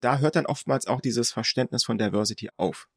da 0.00 0.18
hört 0.18 0.36
dann 0.36 0.46
oftmals 0.46 0.86
auch 0.86 1.00
dieses 1.00 1.32
Verständnis 1.32 1.84
von 1.84 1.98
Diversity 1.98 2.50
auf. 2.56 2.88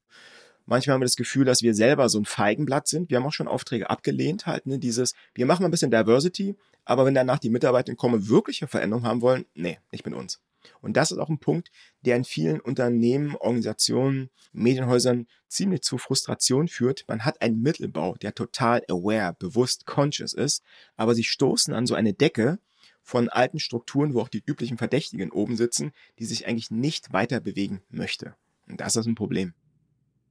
Manchmal 0.65 0.93
haben 0.93 1.02
wir 1.02 1.06
das 1.06 1.15
Gefühl, 1.15 1.45
dass 1.45 1.63
wir 1.63 1.74
selber 1.74 2.10
so 2.10 2.19
ein 2.19 2.26
Feigenblatt 2.26 2.88
sind. 2.88 3.10
Wir 3.10 3.17
haben 3.17 3.26
auch 3.26 3.34
schon 3.34 3.48
Aufträge 3.48 3.89
abgelehnt, 3.89 4.45
halt, 4.45 4.67
ne, 4.67 4.78
dieses, 4.78 5.13
wir 5.34 5.48
machen 5.48 5.63
mal 5.63 5.69
ein 5.69 5.72
bisschen 5.72 5.89
Diversity, 5.89 6.56
aber 6.86 7.06
wenn 7.06 7.15
danach 7.15 7.39
die 7.39 7.50
Mitarbeiter 7.50 7.95
kommen, 7.95 8.30
wirkliche 8.30 8.67
Veränderungen 8.67 9.08
haben 9.08 9.22
wollen, 9.22 9.45
nee, 9.56 9.80
nicht 9.91 10.06
mit 10.06 10.13
uns. 10.13 10.39
Und 10.82 10.97
das 10.97 11.12
ist 11.12 11.17
auch 11.17 11.29
ein 11.29 11.39
Punkt, 11.39 11.69
der 12.01 12.15
in 12.15 12.23
vielen 12.23 12.60
Unternehmen, 12.60 13.36
Organisationen, 13.36 14.29
Medienhäusern 14.51 15.27
ziemlich 15.47 15.82
zu 15.82 15.97
Frustration 15.97 16.67
führt. 16.67 17.05
Man 17.08 17.25
hat 17.25 17.41
einen 17.41 17.62
Mittelbau, 17.62 18.15
der 18.15 18.34
total 18.34 18.84
aware, 18.89 19.36
bewusst, 19.38 19.86
conscious 19.86 20.34
ist, 20.34 20.63
aber 20.95 21.15
sie 21.15 21.23
stoßen 21.23 21.73
an 21.73 21.86
so 21.86 21.95
eine 21.95 22.13
Decke, 22.13 22.60
von 23.01 23.27
alten 23.27 23.60
Strukturen, 23.60 24.13
wo 24.13 24.21
auch 24.21 24.29
die 24.29 24.43
üblichen 24.45 24.77
Verdächtigen 24.77 25.32
oben 25.32 25.58
sitzen, 25.58 25.93
die 26.19 26.25
sich 26.25 26.47
eigentlich 26.47 26.69
nicht 26.69 27.12
weiter 27.12 27.39
bewegen 27.39 27.82
möchte. 27.89 28.36
Und 28.67 28.82
das 28.82 28.95
ist 28.95 29.08
ein 29.08 29.15
Problem. 29.15 29.53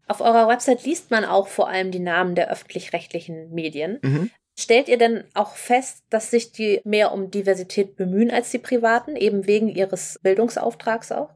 Auf 0.07 0.20
eurer 0.20 0.48
Website 0.48 0.85
liest 0.85 1.11
man 1.11 1.24
auch 1.24 1.48
vor 1.48 1.68
allem 1.68 1.90
die 1.90 1.98
Namen 1.98 2.35
der 2.35 2.51
öffentlich-rechtlichen 2.51 3.51
Medien. 3.51 3.98
Mhm. 4.03 4.31
Stellt 4.61 4.88
ihr 4.88 4.99
denn 4.99 5.23
auch 5.35 5.55
fest, 5.55 6.03
dass 6.11 6.33
sich 6.33 6.51
die 6.51 6.81
mehr 6.83 7.12
um 7.12 7.31
Diversität 7.31 7.94
bemühen 7.94 8.33
als 8.33 8.51
die 8.51 8.59
privaten, 8.59 9.14
eben 9.14 9.47
wegen 9.47 9.68
ihres 9.68 10.18
Bildungsauftrags 10.25 11.12
auch? 11.12 11.31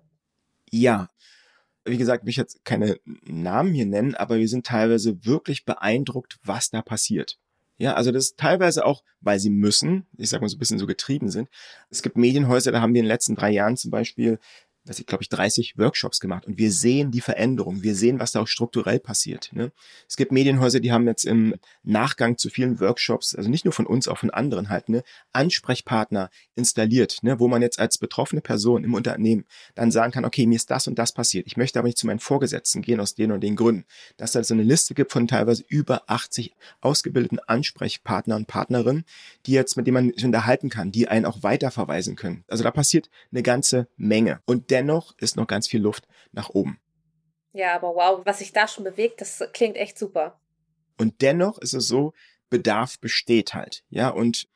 Ja. 0.73 1.09
Wie 1.85 1.99
gesagt, 1.99 2.27
ich 2.27 2.37
jetzt 2.37 2.65
keine 2.65 2.99
Namen 3.23 3.75
hier 3.75 3.87
nennen, 3.87 4.17
aber 4.17 4.39
wir 4.39 4.49
sind 4.49 4.67
teilweise 4.67 5.25
wirklich 5.25 5.65
beeindruckt, 5.65 6.41
was 6.43 6.71
da 6.71 6.83
passiert. 6.83 7.39
Ja, 7.77 7.95
also 7.95 8.11
das 8.11 8.25
ist 8.25 8.39
teilweise 8.39 8.85
auch, 8.85 9.05
weil 9.21 9.39
sie 9.39 9.51
müssen, 9.51 10.09
ich 10.19 10.29
sag 10.29 10.41
mal 10.41 10.49
so 10.49 10.57
ein 10.57 10.59
bisschen 10.59 10.81
so 10.81 10.89
getrieben 10.89 11.31
sind. 11.31 11.49
Es 11.91 12.03
gibt 12.03 12.17
Medienhäuser, 12.17 12.73
da 12.73 12.81
haben 12.81 12.93
wir 12.93 12.99
in 12.99 13.05
den 13.05 13.09
letzten 13.09 13.37
drei 13.37 13.53
Jahren 13.53 13.77
zum 13.77 13.93
Beispiel 13.93 14.41
was 14.85 14.99
ich 14.99 15.07
glaube 15.07 15.23
ich 15.23 15.29
30 15.29 15.79
Workshops 15.79 16.19
gemacht 16.19 16.47
und 16.47 16.59
wir 16.59 16.73
sehen 16.73 17.11
die 17.11 17.21
Veränderung, 17.21 17.83
wir 17.83 17.95
sehen, 17.95 18.19
was 18.19 18.33
da 18.33 18.41
auch 18.41 18.49
strukturell 18.49 18.99
passiert. 18.99 19.51
Ne? 19.53 19.71
Es 20.09 20.17
gibt 20.17 20.33
Medienhäuser, 20.33 20.81
die 20.81 20.93
haben 20.93 21.07
jetzt 21.07 21.25
im 21.25 21.55
Nachgang 21.85 22.37
zu 22.37 22.51
vielen 22.51 22.81
Workshops, 22.81 23.35
also 23.35 23.49
nicht 23.49 23.65
nur 23.65 23.73
von 23.73 23.87
uns, 23.87 24.09
auch 24.09 24.19
von 24.19 24.31
anderen 24.31 24.69
halt, 24.69 24.89
ne, 24.89 25.05
Ansprechpartner 25.33 26.31
installiert, 26.55 27.23
ne, 27.23 27.39
wo 27.39 27.49
man 27.49 27.63
jetzt 27.63 27.79
als 27.79 27.99
betroffene 27.99 28.41
Person 28.41 28.83
im 28.83 28.95
Unternehmen 28.95 29.45
dann 29.75 29.91
sagen 29.91 30.13
kann, 30.13 30.25
okay, 30.25 30.47
mir 30.47 30.57
ist 30.57 30.71
das 30.71 30.89
und 30.89 30.99
das 30.99 31.13
passiert, 31.13 31.47
ich 31.47 31.57
möchte 31.57 31.79
aber 31.79 31.87
nicht 31.87 31.99
zu 31.99 32.07
meinen 32.07 32.19
Vorgesetzten 32.19 32.83
gehen 32.83 33.01
aus 33.01 33.15
den 33.15 33.31
und 33.31 33.41
den 33.41 33.57
Gründen. 33.57 33.85
Dass 34.17 34.33
da 34.33 34.43
so 34.43 34.55
eine 34.55 34.65
Liste 34.65 34.95
gibt 34.95 35.13
von 35.13 35.29
teilweise 35.29 35.65
über 35.69 36.03
80 36.09 36.55
ausgebildeten 36.81 37.39
Ansprechpartner 37.39 38.37
und 38.37 38.49
Partnerinnen, 38.49 39.05
die 39.47 39.53
jetzt 39.53 39.77
mit 39.77 39.87
denen 39.87 39.95
man 39.95 40.13
sich 40.13 40.25
unterhalten 40.25 40.71
kann, 40.71 40.91
die 40.91 41.07
einen 41.09 41.27
auch 41.27 41.43
weiterverweisen 41.43 42.17
können. 42.17 42.45
Also 42.49 42.65
da 42.65 42.71
passiert 42.71 43.11
eine 43.31 43.43
ganze 43.43 43.87
Menge. 43.97 44.41
Und 44.45 44.72
dennoch 44.73 45.15
ist 45.19 45.37
noch 45.37 45.47
ganz 45.47 45.69
viel 45.69 45.81
Luft 45.81 46.09
nach 46.33 46.51
oben. 46.51 46.81
Ja, 47.53 47.75
aber 47.75 47.95
wow, 47.95 48.23
was 48.25 48.39
sich 48.39 48.53
da 48.53 48.67
schon 48.67 48.85
bewegt, 48.85 49.21
das 49.21 49.43
klingt 49.53 49.77
echt 49.77 49.99
super. 49.99 50.41
Und 50.99 51.21
dennoch 51.23 51.59
ist 51.59 51.75
es 51.75 51.87
so, 51.87 52.15
Bedarf 52.49 52.99
besteht 52.99 53.55
halt. 53.55 53.85
Ja, 53.91 54.09
und 54.09 54.49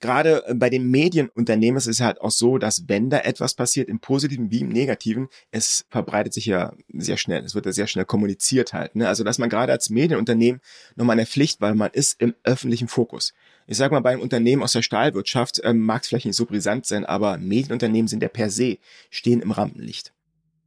gerade 0.00 0.44
bei 0.54 0.68
den 0.68 0.90
Medienunternehmen 0.90 1.78
ist 1.78 1.86
es 1.86 2.00
halt 2.00 2.20
auch 2.20 2.30
so, 2.30 2.58
dass 2.58 2.88
wenn 2.88 3.08
da 3.08 3.20
etwas 3.20 3.54
passiert, 3.54 3.88
im 3.88 4.00
Positiven 4.00 4.50
wie 4.50 4.60
im 4.60 4.68
Negativen, 4.68 5.28
es 5.50 5.86
verbreitet 5.88 6.34
sich 6.34 6.46
ja 6.46 6.74
sehr 6.92 7.16
schnell. 7.16 7.42
Es 7.42 7.54
wird 7.54 7.66
ja 7.66 7.72
sehr 7.72 7.86
schnell 7.86 8.04
kommuniziert 8.04 8.74
halt. 8.74 8.96
Ne? 8.96 9.08
Also, 9.08 9.24
dass 9.24 9.38
man 9.38 9.48
gerade 9.48 9.72
als 9.72 9.88
Medienunternehmen 9.88 10.60
nochmal 10.96 11.14
eine 11.14 11.26
Pflicht, 11.26 11.60
weil 11.62 11.74
man 11.74 11.90
ist 11.92 12.20
im 12.20 12.34
öffentlichen 12.44 12.88
Fokus 12.88 13.32
ich 13.66 13.76
sage 13.76 13.94
mal, 13.94 14.00
bei 14.00 14.10
einem 14.10 14.22
Unternehmen 14.22 14.62
aus 14.62 14.72
der 14.72 14.82
Stahlwirtschaft 14.82 15.60
ähm, 15.64 15.80
mag 15.80 16.02
es 16.02 16.08
vielleicht 16.08 16.26
nicht 16.26 16.36
so 16.36 16.46
brisant 16.46 16.86
sein, 16.86 17.04
aber 17.04 17.38
Medienunternehmen 17.38 18.08
sind 18.08 18.22
ja 18.22 18.28
per 18.28 18.50
se, 18.50 18.78
stehen 19.10 19.42
im 19.42 19.50
Rampenlicht. 19.50 20.12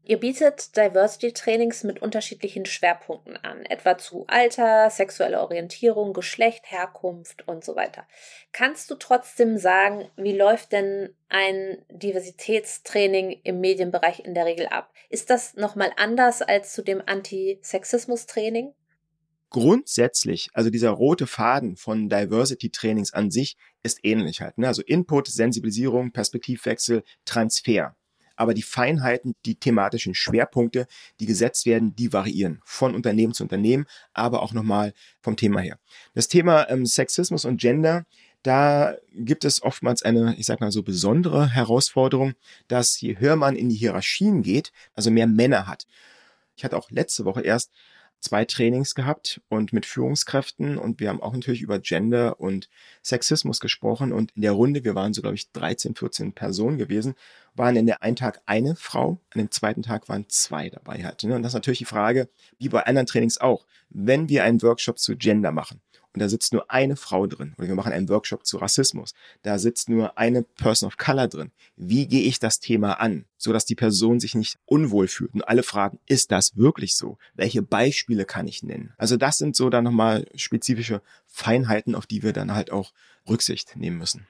Ihr 0.10 0.21
bietet 0.21 0.77
Diversity-Trainings 0.77 1.83
mit 1.83 2.01
unterschiedlichen 2.01 2.65
Schwerpunkten 2.65 3.36
an, 3.36 3.65
etwa 3.65 3.97
zu 3.97 4.23
Alter, 4.27 4.89
sexuelle 4.89 5.41
Orientierung, 5.41 6.13
Geschlecht, 6.13 6.71
Herkunft 6.71 7.45
und 7.45 7.65
so 7.65 7.75
weiter. 7.75 8.07
Kannst 8.53 8.89
du 8.89 8.95
trotzdem 8.95 9.57
sagen, 9.57 10.10
wie 10.15 10.31
läuft 10.31 10.71
denn 10.71 11.13
ein 11.27 11.79
Diversitätstraining 11.89 13.41
im 13.43 13.60
Medienbereich 13.60 14.21
in 14.23 14.33
der 14.33 14.45
Regel 14.45 14.67
ab? 14.67 14.93
Ist 15.10 15.29
das 15.29 15.55
nochmal 15.55 15.91
anders 15.97 16.41
als 16.41 16.71
zu 16.71 16.83
dem 16.83 17.03
Antisexismus-Training? 17.05 18.73
Grundsätzlich, 19.49 20.49
also 20.53 20.69
dieser 20.69 20.89
rote 20.89 21.27
Faden 21.27 21.77
von 21.77 22.10
Diversity 22.10 22.69
Trainings 22.69 23.13
an 23.13 23.31
sich 23.31 23.57
ist 23.83 23.99
ähnlich 24.03 24.41
halt. 24.41 24.57
Ne? 24.57 24.67
Also 24.67 24.81
Input, 24.81 25.27
Sensibilisierung, 25.27 26.12
Perspektivwechsel, 26.12 27.03
Transfer. 27.25 27.95
Aber 28.36 28.53
die 28.53 28.62
Feinheiten, 28.62 29.36
die 29.45 29.55
thematischen 29.55 30.13
Schwerpunkte, 30.13 30.86
die 31.19 31.25
gesetzt 31.25 31.65
werden, 31.65 31.95
die 31.95 32.13
variieren 32.13 32.62
von 32.65 32.93
Unternehmen 32.93 33.33
zu 33.33 33.43
Unternehmen, 33.43 33.88
aber 34.13 34.43
auch 34.43 34.53
nochmal 34.53 34.93
vom 35.21 35.38
Thema 35.38 35.60
her. 35.60 35.79
Das 36.13 36.27
Thema 36.27 36.69
ähm, 36.69 36.86
Sexismus 36.86 37.45
und 37.45 37.60
Gender, 37.60 38.05
da 38.43 38.95
gibt 39.13 39.43
es 39.43 39.63
oftmals 39.63 40.03
eine, 40.03 40.36
ich 40.38 40.45
sag 40.45 40.62
mal 40.62 40.71
so, 40.71 40.83
besondere 40.83 41.49
Herausforderung, 41.49 42.33
dass 42.67 43.01
je 43.01 43.17
höher 43.17 43.36
man 43.36 43.55
in 43.55 43.69
die 43.69 43.75
Hierarchien 43.75 44.43
geht, 44.43 44.71
also 44.93 45.10
mehr 45.10 45.27
Männer 45.27 45.65
hat. 45.65 45.88
Ich 46.55 46.63
hatte 46.63 46.77
auch 46.77 46.91
letzte 46.91 47.25
Woche 47.25 47.41
erst 47.41 47.71
zwei 48.19 48.45
Trainings 48.45 48.95
gehabt 48.95 49.41
und 49.49 49.73
mit 49.73 49.86
Führungskräften 49.86 50.77
und 50.77 50.99
wir 50.99 51.10
haben 51.10 51.21
auch 51.21 51.34
natürlich 51.34 51.62
über 51.62 51.80
Gender 51.80 52.39
und 52.39 52.69
Sexismus 53.03 53.60
gesprochen 53.60 54.12
und 54.12 54.32
in 54.36 54.41
der 54.41 54.51
Runde, 54.51 54.84
wir 54.84 54.95
waren 54.95 55.13
so 55.13 55.21
glaube 55.21 55.36
ich 55.36 55.51
13, 55.51 55.95
14 55.95 56.34
Personen 56.34 56.77
gewesen, 56.77 57.15
waren 57.56 57.75
in 57.75 57.86
der 57.86 58.03
einen 58.03 58.15
Tag 58.15 58.41
eine 58.45 58.75
Frau, 58.75 59.19
an 59.34 59.39
dem 59.39 59.51
zweiten 59.51 59.84
Tag 59.84 60.10
waren 60.10 60.25
zwei 60.30 60.69
dabei 60.69 61.03
halt. 61.03 61.23
Ne? 61.23 61.36
Und 61.36 61.43
das 61.43 61.51
ist 61.51 61.56
natürlich 61.56 61.80
die 61.80 61.86
Frage, 61.86 62.30
wie 62.60 62.69
bei 62.69 62.84
anderen 62.84 63.08
Trainings 63.08 63.39
auch, 63.39 63.65
wenn 63.89 64.30
wir 64.30 64.43
einen 64.43 64.62
Workshop 64.62 64.99
zu 64.99 65.15
Gender 65.15 65.51
machen 65.51 65.82
und 66.17 66.21
da 66.21 66.30
sitzt 66.30 66.51
nur 66.51 66.71
eine 66.71 66.95
Frau 66.95 67.27
drin 67.27 67.53
oder 67.60 67.67
wir 67.67 67.75
machen 67.75 67.93
einen 67.93 68.10
Workshop 68.10 68.43
zu 68.43 68.58
Rassismus, 68.58 69.13
da 69.43 69.60
sitzt 69.60 69.88
nur 69.88 70.17
eine 70.17 70.41
Person 70.41 70.88
of 70.88 70.97
Color 70.97 71.27
drin. 71.27 71.51
Wie 71.75 72.08
gehe 72.08 72.23
ich 72.23 72.39
das 72.39 72.60
Thema 72.60 72.93
an, 72.93 73.25
so 73.38 73.53
dass 73.53 73.65
die 73.65 73.75
Person 73.75 74.19
sich 74.19 74.34
nicht 74.34 74.58
unwohl 74.65 75.08
fühlt 75.08 75.36
und 75.36 75.47
alle 75.47 75.62
fragen, 75.62 75.99
ist 76.08 76.32
das 76.32 76.58
wirklich 76.58 76.97
so? 76.97 77.19
Welche 77.36 77.62
Beispiele 77.62 78.25
kann 78.25 78.47
ich 78.47 78.63
nennen? 78.63 78.95
Also 78.97 79.15
das 79.15 79.38
sind 79.38 79.56
so 79.56 79.69
dann 79.69 79.84
nochmal 79.84 80.25
spezifische 80.34 81.03
Feinheiten, 81.27 81.93
auf 81.93 82.08
die 82.08 82.23
wir 82.23 82.34
dann 82.34 82.56
halt 82.56 82.71
auch 82.71 82.93
Rücksicht 83.30 83.75
nehmen 83.75 83.99
müssen. 83.99 84.25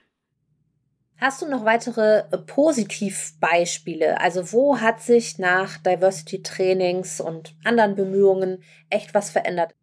Hast 1.20 1.42
du 1.42 1.50
noch 1.50 1.64
weitere 1.64 2.26
äh, 2.32 2.38
Positivbeispiele? 2.38 4.20
Also 4.20 4.52
wo 4.52 4.82
hat 4.82 5.02
sich 5.02 5.40
nach 5.40 5.78
Diversity 5.78 6.44
Trainings 6.44 7.22
und 7.22 7.56
anderen 7.64 7.96
Bemühungen 7.96 8.62
echt 8.90 9.14
was 9.14 9.30
verändert? 9.30 9.74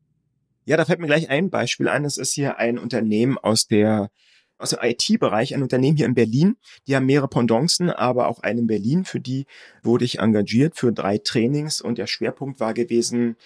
Ja, 0.65 0.77
da 0.77 0.85
fällt 0.85 1.01
mir 1.01 1.07
gleich 1.07 1.29
ein 1.29 1.51
Beispiel 1.51 1.89
ein. 1.89 2.05
Es 2.05 2.17
ist 2.17 2.33
hier 2.33 2.59
ein 2.59 2.79
Unternehmen 2.79 3.39
aus 3.39 3.67
der 3.67 4.11
aus 4.57 4.71
dem 4.71 4.79
IT-Bereich, 4.83 5.53
ein 5.53 5.63
Unternehmen 5.63 5.97
hier 5.97 6.07
in 6.07 6.15
Berlin. 6.15 6.57
Die 6.87 6.95
haben 6.95 7.07
mehrere 7.07 7.29
Pendancen, 7.29 7.91
aber 7.91 8.29
auch 8.29 8.41
einen 8.41 8.61
in 8.61 8.67
Berlin. 8.69 9.05
Für 9.05 9.21
die 9.21 9.47
wurde 9.83 10.05
ich 10.05 10.21
engagiert 10.21 10.77
für 10.77 10.93
drei 10.93 11.19
Trainings 11.19 11.81
und 11.81 11.99
der 11.99 12.07
Schwerpunkt 12.07 12.61
war 12.61 12.73
gewesen, 12.73 13.37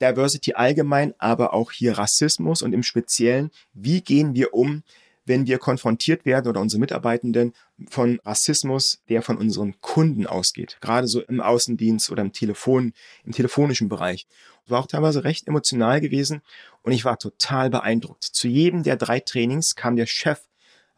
Diversity 0.00 0.52
allgemein, 0.52 1.14
aber 1.18 1.54
auch 1.54 1.72
hier 1.72 1.98
Rassismus 1.98 2.62
und 2.62 2.72
im 2.72 2.82
Speziellen, 2.82 3.50
wie 3.72 4.00
gehen 4.02 4.34
wir 4.34 4.54
um 4.54 4.82
wenn 5.28 5.46
wir 5.46 5.58
konfrontiert 5.58 6.24
werden 6.24 6.48
oder 6.48 6.60
unsere 6.60 6.80
Mitarbeitenden 6.80 7.52
von 7.88 8.20
Rassismus, 8.24 9.02
der 9.08 9.22
von 9.22 9.36
unseren 9.36 9.80
Kunden 9.80 10.26
ausgeht. 10.26 10.78
Gerade 10.80 11.06
so 11.06 11.20
im 11.22 11.40
Außendienst 11.40 12.10
oder 12.10 12.22
im 12.22 12.32
Telefon, 12.32 12.92
im 13.24 13.32
telefonischen 13.32 13.88
Bereich. 13.88 14.26
War 14.66 14.80
auch 14.80 14.86
teilweise 14.86 15.24
recht 15.24 15.46
emotional 15.46 16.00
gewesen 16.00 16.42
und 16.82 16.92
ich 16.92 17.04
war 17.04 17.18
total 17.18 17.70
beeindruckt. 17.70 18.24
Zu 18.24 18.48
jedem 18.48 18.82
der 18.82 18.96
drei 18.96 19.20
Trainings 19.20 19.76
kam 19.76 19.96
der 19.96 20.06
Chef 20.06 20.40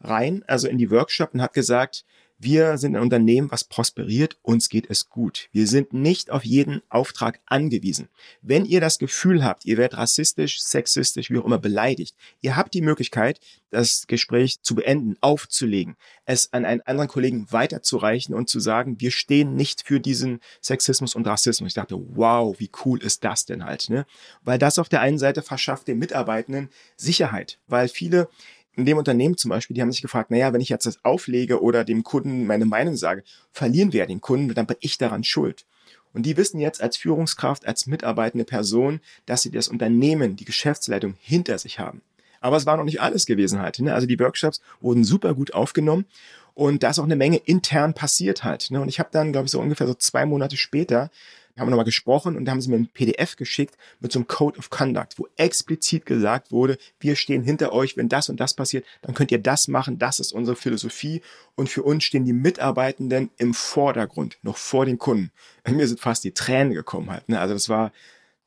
rein, 0.01 0.43
also 0.47 0.67
in 0.67 0.77
die 0.77 0.89
Workshop 0.89 1.33
und 1.33 1.41
hat 1.41 1.53
gesagt, 1.53 2.05
Wir 2.43 2.79
sind 2.79 2.95
ein 2.95 3.03
Unternehmen, 3.03 3.51
was 3.51 3.63
prosperiert, 3.63 4.35
uns 4.41 4.67
geht 4.67 4.89
es 4.89 5.09
gut. 5.09 5.47
Wir 5.51 5.67
sind 5.67 5.93
nicht 5.93 6.31
auf 6.31 6.43
jeden 6.43 6.81
Auftrag 6.89 7.39
angewiesen. 7.45 8.09
Wenn 8.41 8.65
ihr 8.65 8.81
das 8.81 8.97
Gefühl 8.97 9.43
habt, 9.43 9.63
ihr 9.63 9.77
werdet 9.77 9.99
rassistisch, 9.99 10.59
sexistisch, 10.59 11.29
wie 11.29 11.37
auch 11.37 11.45
immer 11.45 11.59
beleidigt, 11.59 12.15
ihr 12.41 12.55
habt 12.55 12.73
die 12.73 12.81
Möglichkeit, 12.81 13.39
das 13.69 14.07
Gespräch 14.07 14.59
zu 14.63 14.73
beenden, 14.73 15.17
aufzulegen, 15.21 15.97
es 16.25 16.51
an 16.51 16.65
einen 16.65 16.81
anderen 16.81 17.09
Kollegen 17.09 17.45
weiterzureichen 17.51 18.33
und 18.33 18.49
zu 18.49 18.59
sagen, 18.59 18.99
wir 18.99 19.11
stehen 19.11 19.55
nicht 19.55 19.85
für 19.85 19.99
diesen 19.99 20.39
Sexismus 20.63 21.13
und 21.13 21.27
Rassismus. 21.27 21.67
Ich 21.67 21.73
dachte, 21.75 21.95
wow, 22.15 22.59
wie 22.59 22.71
cool 22.83 23.03
ist 23.03 23.23
das 23.23 23.45
denn 23.45 23.63
halt, 23.65 23.87
ne? 23.91 24.07
Weil 24.41 24.57
das 24.57 24.79
auf 24.79 24.89
der 24.89 25.01
einen 25.01 25.19
Seite 25.19 25.43
verschafft 25.43 25.87
den 25.87 25.99
Mitarbeitenden 25.99 26.69
Sicherheit, 26.97 27.59
weil 27.67 27.87
viele 27.87 28.29
in 28.75 28.85
dem 28.85 28.97
Unternehmen 28.97 29.37
zum 29.37 29.49
Beispiel, 29.49 29.75
die 29.75 29.81
haben 29.81 29.91
sich 29.91 30.01
gefragt, 30.01 30.31
naja, 30.31 30.53
wenn 30.53 30.61
ich 30.61 30.69
jetzt 30.69 30.85
das 30.85 31.03
auflege 31.03 31.61
oder 31.61 31.83
dem 31.83 32.03
Kunden 32.03 32.45
meine 32.45 32.65
Meinung 32.65 32.95
sage, 32.95 33.23
verlieren 33.51 33.93
wir 33.93 34.05
den 34.05 34.21
Kunden, 34.21 34.53
dann 34.53 34.65
bin 34.65 34.77
ich 34.79 34.97
daran 34.97 35.23
schuld. 35.23 35.65
Und 36.13 36.25
die 36.25 36.37
wissen 36.37 36.59
jetzt 36.59 36.81
als 36.81 36.97
Führungskraft, 36.97 37.65
als 37.65 37.87
mitarbeitende 37.87 38.45
Person, 38.45 38.99
dass 39.25 39.41
sie 39.41 39.51
das 39.51 39.67
Unternehmen, 39.67 40.35
die 40.35 40.45
Geschäftsleitung 40.45 41.15
hinter 41.21 41.57
sich 41.57 41.79
haben. 41.79 42.01
Aber 42.41 42.57
es 42.57 42.65
war 42.65 42.75
noch 42.75 42.83
nicht 42.83 43.01
alles 43.01 43.25
gewesen 43.25 43.61
halt. 43.61 43.79
Ne? 43.79 43.93
Also 43.93 44.07
die 44.07 44.19
Workshops 44.19 44.61
wurden 44.81 45.03
super 45.03 45.33
gut 45.33 45.53
aufgenommen 45.53 46.05
und 46.53 46.83
da 46.83 46.89
ist 46.89 46.99
auch 46.99 47.05
eine 47.05 47.15
Menge 47.15 47.37
intern 47.37 47.93
passiert 47.93 48.43
halt. 48.43 48.71
Ne? 48.71 48.81
Und 48.81 48.89
ich 48.89 48.99
habe 48.99 49.09
dann, 49.11 49.31
glaube 49.31 49.45
ich, 49.45 49.51
so 49.51 49.59
ungefähr 49.59 49.87
so 49.87 49.93
zwei 49.93 50.25
Monate 50.25 50.57
später 50.57 51.11
haben 51.57 51.67
wir 51.67 51.71
nochmal 51.71 51.85
gesprochen 51.85 52.35
und 52.35 52.45
da 52.45 52.51
haben 52.51 52.61
sie 52.61 52.69
mir 52.69 52.77
ein 52.77 52.87
PDF 52.87 53.35
geschickt 53.35 53.75
mit 53.99 54.11
so 54.11 54.19
einem 54.19 54.27
Code 54.27 54.57
of 54.57 54.69
Conduct, 54.69 55.17
wo 55.17 55.27
explizit 55.37 56.05
gesagt 56.05 56.51
wurde, 56.51 56.77
wir 56.99 57.15
stehen 57.15 57.43
hinter 57.43 57.73
euch, 57.73 57.97
wenn 57.97 58.09
das 58.09 58.29
und 58.29 58.39
das 58.39 58.53
passiert, 58.53 58.85
dann 59.01 59.13
könnt 59.13 59.31
ihr 59.31 59.39
das 59.39 59.67
machen, 59.67 59.99
das 59.99 60.19
ist 60.19 60.31
unsere 60.31 60.55
Philosophie 60.55 61.21
und 61.55 61.69
für 61.69 61.83
uns 61.83 62.03
stehen 62.03 62.25
die 62.25 62.33
Mitarbeitenden 62.33 63.29
im 63.37 63.53
Vordergrund, 63.53 64.37
noch 64.41 64.57
vor 64.57 64.85
den 64.85 64.97
Kunden. 64.97 65.31
Bei 65.63 65.71
mir 65.71 65.87
sind 65.87 65.99
fast 65.99 66.23
die 66.23 66.33
Tränen 66.33 66.73
gekommen 66.73 67.09
halt, 67.09 67.27
ne? 67.29 67.39
also 67.39 67.53
das 67.53 67.69
war 67.69 67.91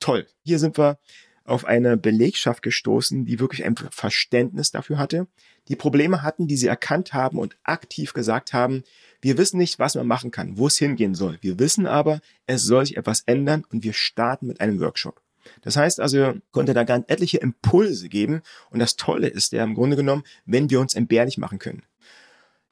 toll. 0.00 0.26
Hier 0.42 0.58
sind 0.58 0.78
wir 0.78 0.98
auf 1.44 1.64
eine 1.64 1.96
Belegschaft 1.96 2.62
gestoßen, 2.62 3.26
die 3.26 3.38
wirklich 3.38 3.64
ein 3.64 3.76
Verständnis 3.76 4.70
dafür 4.70 4.98
hatte, 4.98 5.26
die 5.68 5.76
Probleme 5.76 6.22
hatten, 6.22 6.46
die 6.46 6.56
sie 6.56 6.66
erkannt 6.66 7.12
haben 7.12 7.38
und 7.38 7.56
aktiv 7.62 8.12
gesagt 8.12 8.52
haben, 8.52 8.82
wir 9.20 9.38
wissen 9.38 9.58
nicht, 9.58 9.78
was 9.78 9.94
man 9.94 10.06
machen 10.06 10.30
kann, 10.30 10.58
wo 10.58 10.66
es 10.66 10.78
hingehen 10.78 11.14
soll. 11.14 11.38
Wir 11.40 11.58
wissen 11.58 11.86
aber, 11.86 12.20
es 12.46 12.62
soll 12.62 12.86
sich 12.86 12.96
etwas 12.96 13.22
ändern 13.26 13.64
und 13.70 13.84
wir 13.84 13.92
starten 13.92 14.46
mit 14.46 14.60
einem 14.60 14.80
Workshop. 14.80 15.20
Das 15.62 15.76
heißt 15.76 16.00
also, 16.00 16.34
konnte 16.52 16.74
da 16.74 16.84
ganz 16.84 17.04
etliche 17.08 17.38
Impulse 17.38 18.08
geben 18.08 18.42
und 18.70 18.78
das 18.78 18.96
Tolle 18.96 19.28
ist 19.28 19.52
ja 19.52 19.64
im 19.64 19.74
Grunde 19.74 19.96
genommen, 19.96 20.24
wenn 20.46 20.70
wir 20.70 20.80
uns 20.80 20.94
entbehrlich 20.94 21.38
machen 21.38 21.58
können. 21.58 21.82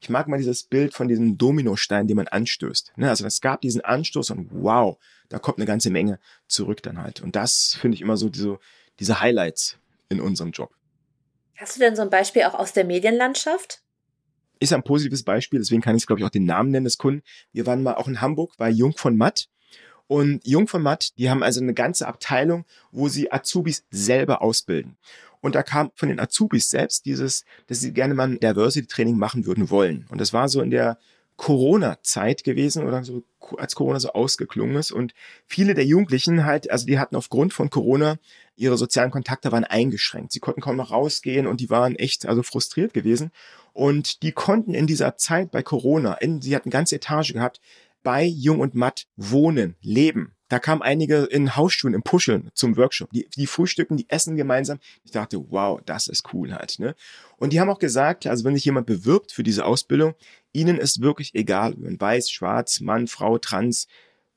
Ich 0.03 0.09
mag 0.09 0.27
mal 0.27 0.37
dieses 0.37 0.63
Bild 0.63 0.93
von 0.93 1.07
diesem 1.07 1.37
Dominostein, 1.37 2.07
den 2.07 2.17
man 2.17 2.27
anstößt. 2.27 2.91
Ne, 2.97 3.07
also 3.07 3.25
es 3.25 3.39
gab 3.39 3.61
diesen 3.61 3.79
Anstoß 3.79 4.31
und 4.31 4.49
wow, 4.51 4.97
da 5.29 5.39
kommt 5.39 5.59
eine 5.59 5.65
ganze 5.65 5.89
Menge 5.89 6.19
zurück 6.47 6.83
dann 6.83 7.01
halt. 7.01 7.21
Und 7.21 7.37
das 7.37 7.77
finde 7.79 7.95
ich 7.95 8.01
immer 8.01 8.17
so 8.17 8.27
diese, 8.27 8.59
diese 8.99 9.21
Highlights 9.21 9.77
in 10.09 10.19
unserem 10.19 10.51
Job. 10.51 10.75
Hast 11.55 11.77
du 11.77 11.79
denn 11.79 11.95
so 11.95 12.01
ein 12.01 12.09
Beispiel 12.09 12.43
auch 12.43 12.53
aus 12.53 12.73
der 12.73 12.83
Medienlandschaft? 12.83 13.81
ist 14.59 14.73
ein 14.73 14.83
positives 14.83 15.23
Beispiel, 15.23 15.59
deswegen 15.59 15.81
kann 15.81 15.95
ich 15.95 16.03
es, 16.03 16.07
glaube 16.07 16.21
ich, 16.21 16.25
auch 16.25 16.31
den 16.31 16.45
Namen 16.45 16.71
nennen 16.71 16.85
des 16.85 16.97
Kunden. 16.97 17.23
Wir 17.51 17.65
waren 17.65 17.83
mal 17.83 17.95
auch 17.95 18.07
in 18.07 18.21
Hamburg 18.21 18.53
bei 18.57 18.69
Jung 18.69 18.93
von 18.97 19.15
Matt. 19.15 19.49
Und 20.07 20.45
Jung 20.45 20.67
von 20.67 20.81
Matt, 20.81 21.17
die 21.17 21.29
haben 21.29 21.43
also 21.43 21.61
eine 21.61 21.73
ganze 21.73 22.07
Abteilung, 22.07 22.65
wo 22.91 23.07
sie 23.07 23.31
Azubis 23.31 23.85
selber 23.89 24.41
ausbilden. 24.41 24.97
Und 25.43 25.55
da 25.55 25.61
kam 25.61 25.91
von 25.95 26.07
den 26.07 26.21
Azubis 26.21 26.69
selbst 26.69 27.05
dieses, 27.05 27.43
dass 27.67 27.81
sie 27.81 27.91
gerne 27.91 28.13
mal 28.13 28.29
ein 28.29 28.39
Diversity 28.39 28.87
Training 28.87 29.17
machen 29.17 29.45
würden 29.45 29.69
wollen. 29.69 30.07
Und 30.09 30.21
das 30.21 30.31
war 30.31 30.47
so 30.47 30.61
in 30.61 30.71
der 30.71 30.97
Corona-Zeit 31.35 32.45
gewesen 32.45 32.87
oder 32.87 33.03
so, 33.03 33.23
als 33.57 33.75
Corona 33.75 33.99
so 33.99 34.13
ausgeklungen 34.13 34.77
ist. 34.77 34.93
Und 34.93 35.13
viele 35.45 35.73
der 35.73 35.85
Jugendlichen 35.85 36.45
halt, 36.45 36.71
also 36.71 36.85
die 36.85 36.97
hatten 36.97 37.17
aufgrund 37.17 37.53
von 37.53 37.69
Corona 37.69 38.19
ihre 38.55 38.77
sozialen 38.77 39.11
Kontakte 39.11 39.51
waren 39.51 39.65
eingeschränkt. 39.65 40.31
Sie 40.31 40.39
konnten 40.39 40.61
kaum 40.61 40.77
noch 40.77 40.91
rausgehen 40.91 41.45
und 41.45 41.59
die 41.59 41.69
waren 41.69 41.97
echt 41.97 42.25
also 42.25 42.41
frustriert 42.41 42.93
gewesen. 42.93 43.31
Und 43.73 44.23
die 44.23 44.31
konnten 44.31 44.73
in 44.73 44.87
dieser 44.87 45.17
Zeit 45.17 45.51
bei 45.51 45.61
Corona, 45.61 46.13
in, 46.13 46.41
sie 46.41 46.55
hatten 46.55 46.69
ganze 46.69 46.95
Etage 46.95 47.33
gehabt, 47.33 47.59
bei 48.01 48.23
Jung 48.23 48.61
und 48.61 48.75
Matt 48.75 49.07
wohnen, 49.17 49.75
leben. 49.81 50.35
Da 50.53 50.59
kamen 50.59 50.83
einige 50.83 51.23
in 51.23 51.55
Hausschuhen, 51.55 51.95
im 51.95 52.03
Puscheln 52.03 52.51
zum 52.53 52.77
Workshop. 52.77 53.09
Die, 53.09 53.27
die 53.35 53.47
frühstücken, 53.47 53.97
die 53.97 54.07
essen 54.11 54.35
gemeinsam. 54.35 54.77
Ich 55.03 55.09
dachte, 55.09 55.43
wow, 55.49 55.81
das 55.83 56.05
ist 56.05 56.31
cool 56.31 56.53
halt. 56.53 56.77
Ne? 56.77 56.93
Und 57.37 57.53
die 57.53 57.59
haben 57.59 57.71
auch 57.71 57.79
gesagt, 57.79 58.27
also 58.27 58.43
wenn 58.43 58.53
sich 58.53 58.63
jemand 58.63 58.85
bewirbt 58.85 59.31
für 59.31 59.41
diese 59.41 59.65
Ausbildung, 59.65 60.13
ihnen 60.51 60.77
ist 60.77 61.01
wirklich 61.01 61.33
egal, 61.33 61.73
ob 61.73 61.79
man 61.79 61.99
weiß, 61.99 62.29
schwarz, 62.29 62.81
Mann, 62.81 63.07
Frau, 63.07 63.39
trans, 63.39 63.87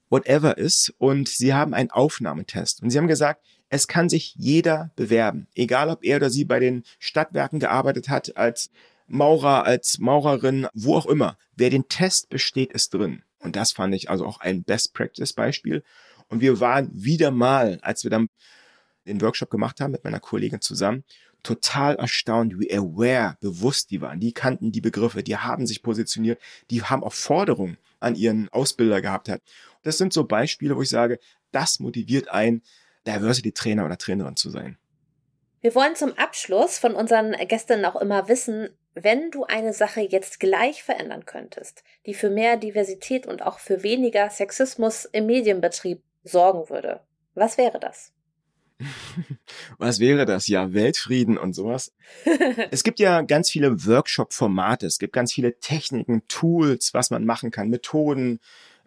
whatever 0.08 0.56
ist. 0.56 0.94
Und 0.96 1.28
sie 1.28 1.52
haben 1.52 1.74
einen 1.74 1.90
Aufnahmetest. 1.90 2.82
Und 2.82 2.88
sie 2.88 2.96
haben 2.96 3.08
gesagt, 3.08 3.44
es 3.68 3.86
kann 3.86 4.08
sich 4.08 4.34
jeder 4.38 4.92
bewerben. 4.96 5.48
Egal, 5.54 5.90
ob 5.90 6.02
er 6.02 6.16
oder 6.16 6.30
sie 6.30 6.46
bei 6.46 6.60
den 6.60 6.84
Stadtwerken 6.98 7.60
gearbeitet 7.60 8.08
hat, 8.08 8.38
als 8.38 8.70
Maurer, 9.06 9.64
als 9.64 9.98
Maurerin, 9.98 10.66
wo 10.72 10.96
auch 10.96 11.04
immer. 11.04 11.36
Wer 11.56 11.68
den 11.68 11.88
Test 11.88 12.30
besteht, 12.30 12.72
ist 12.72 12.94
drin. 12.94 13.22
Und 13.46 13.54
das 13.54 13.70
fand 13.70 13.94
ich 13.94 14.10
also 14.10 14.26
auch 14.26 14.40
ein 14.40 14.64
Best-Practice-Beispiel. 14.64 15.84
Und 16.26 16.40
wir 16.40 16.58
waren 16.58 16.90
wieder 16.92 17.30
mal, 17.30 17.78
als 17.80 18.02
wir 18.02 18.10
dann 18.10 18.28
den 19.06 19.20
Workshop 19.20 19.50
gemacht 19.50 19.80
haben 19.80 19.92
mit 19.92 20.02
meiner 20.02 20.18
Kollegin 20.18 20.60
zusammen, 20.60 21.04
total 21.44 21.94
erstaunt, 21.94 22.58
wie 22.58 22.74
aware, 22.74 23.36
bewusst 23.40 23.92
die 23.92 24.00
waren. 24.00 24.18
Die 24.18 24.32
kannten 24.32 24.72
die 24.72 24.80
Begriffe, 24.80 25.22
die 25.22 25.36
haben 25.36 25.64
sich 25.64 25.84
positioniert, 25.84 26.40
die 26.72 26.82
haben 26.82 27.04
auch 27.04 27.12
Forderungen 27.12 27.78
an 28.00 28.16
ihren 28.16 28.48
Ausbilder 28.48 29.00
gehabt. 29.00 29.30
Das 29.82 29.96
sind 29.96 30.12
so 30.12 30.24
Beispiele, 30.24 30.74
wo 30.74 30.82
ich 30.82 30.88
sage, 30.88 31.20
das 31.52 31.78
motiviert 31.78 32.28
einen, 32.28 32.62
Diversity-Trainer 33.06 33.84
oder 33.84 33.96
Trainerin 33.96 34.34
zu 34.34 34.50
sein. 34.50 34.76
Wir 35.60 35.76
wollen 35.76 35.94
zum 35.94 36.14
Abschluss 36.14 36.78
von 36.78 36.96
unseren 36.96 37.30
Gästen 37.46 37.84
auch 37.84 37.94
immer 37.94 38.28
wissen, 38.28 38.70
wenn 38.98 39.30
du 39.30 39.44
eine 39.44 39.74
Sache 39.74 40.00
jetzt 40.00 40.40
gleich 40.40 40.82
verändern 40.82 41.26
könntest, 41.26 41.84
die 42.06 42.14
für 42.14 42.30
mehr 42.30 42.56
Diversität 42.56 43.26
und 43.26 43.42
auch 43.42 43.58
für 43.58 43.82
weniger 43.82 44.30
Sexismus 44.30 45.04
im 45.04 45.26
Medienbetrieb 45.26 46.02
sorgen 46.24 46.70
würde, 46.70 47.00
was 47.34 47.58
wäre 47.58 47.78
das? 47.78 48.12
Was 49.78 50.00
wäre 50.00 50.26
das? 50.26 50.48
Ja, 50.48 50.74
Weltfrieden 50.74 51.38
und 51.38 51.54
sowas. 51.54 51.94
es 52.70 52.84
gibt 52.84 52.98
ja 52.98 53.22
ganz 53.22 53.48
viele 53.48 53.86
Workshop-Formate, 53.86 54.84
es 54.86 54.98
gibt 54.98 55.14
ganz 55.14 55.32
viele 55.32 55.58
Techniken, 55.60 56.28
Tools, 56.28 56.92
was 56.92 57.10
man 57.10 57.24
machen 57.24 57.50
kann, 57.50 57.70
Methoden, 57.70 58.38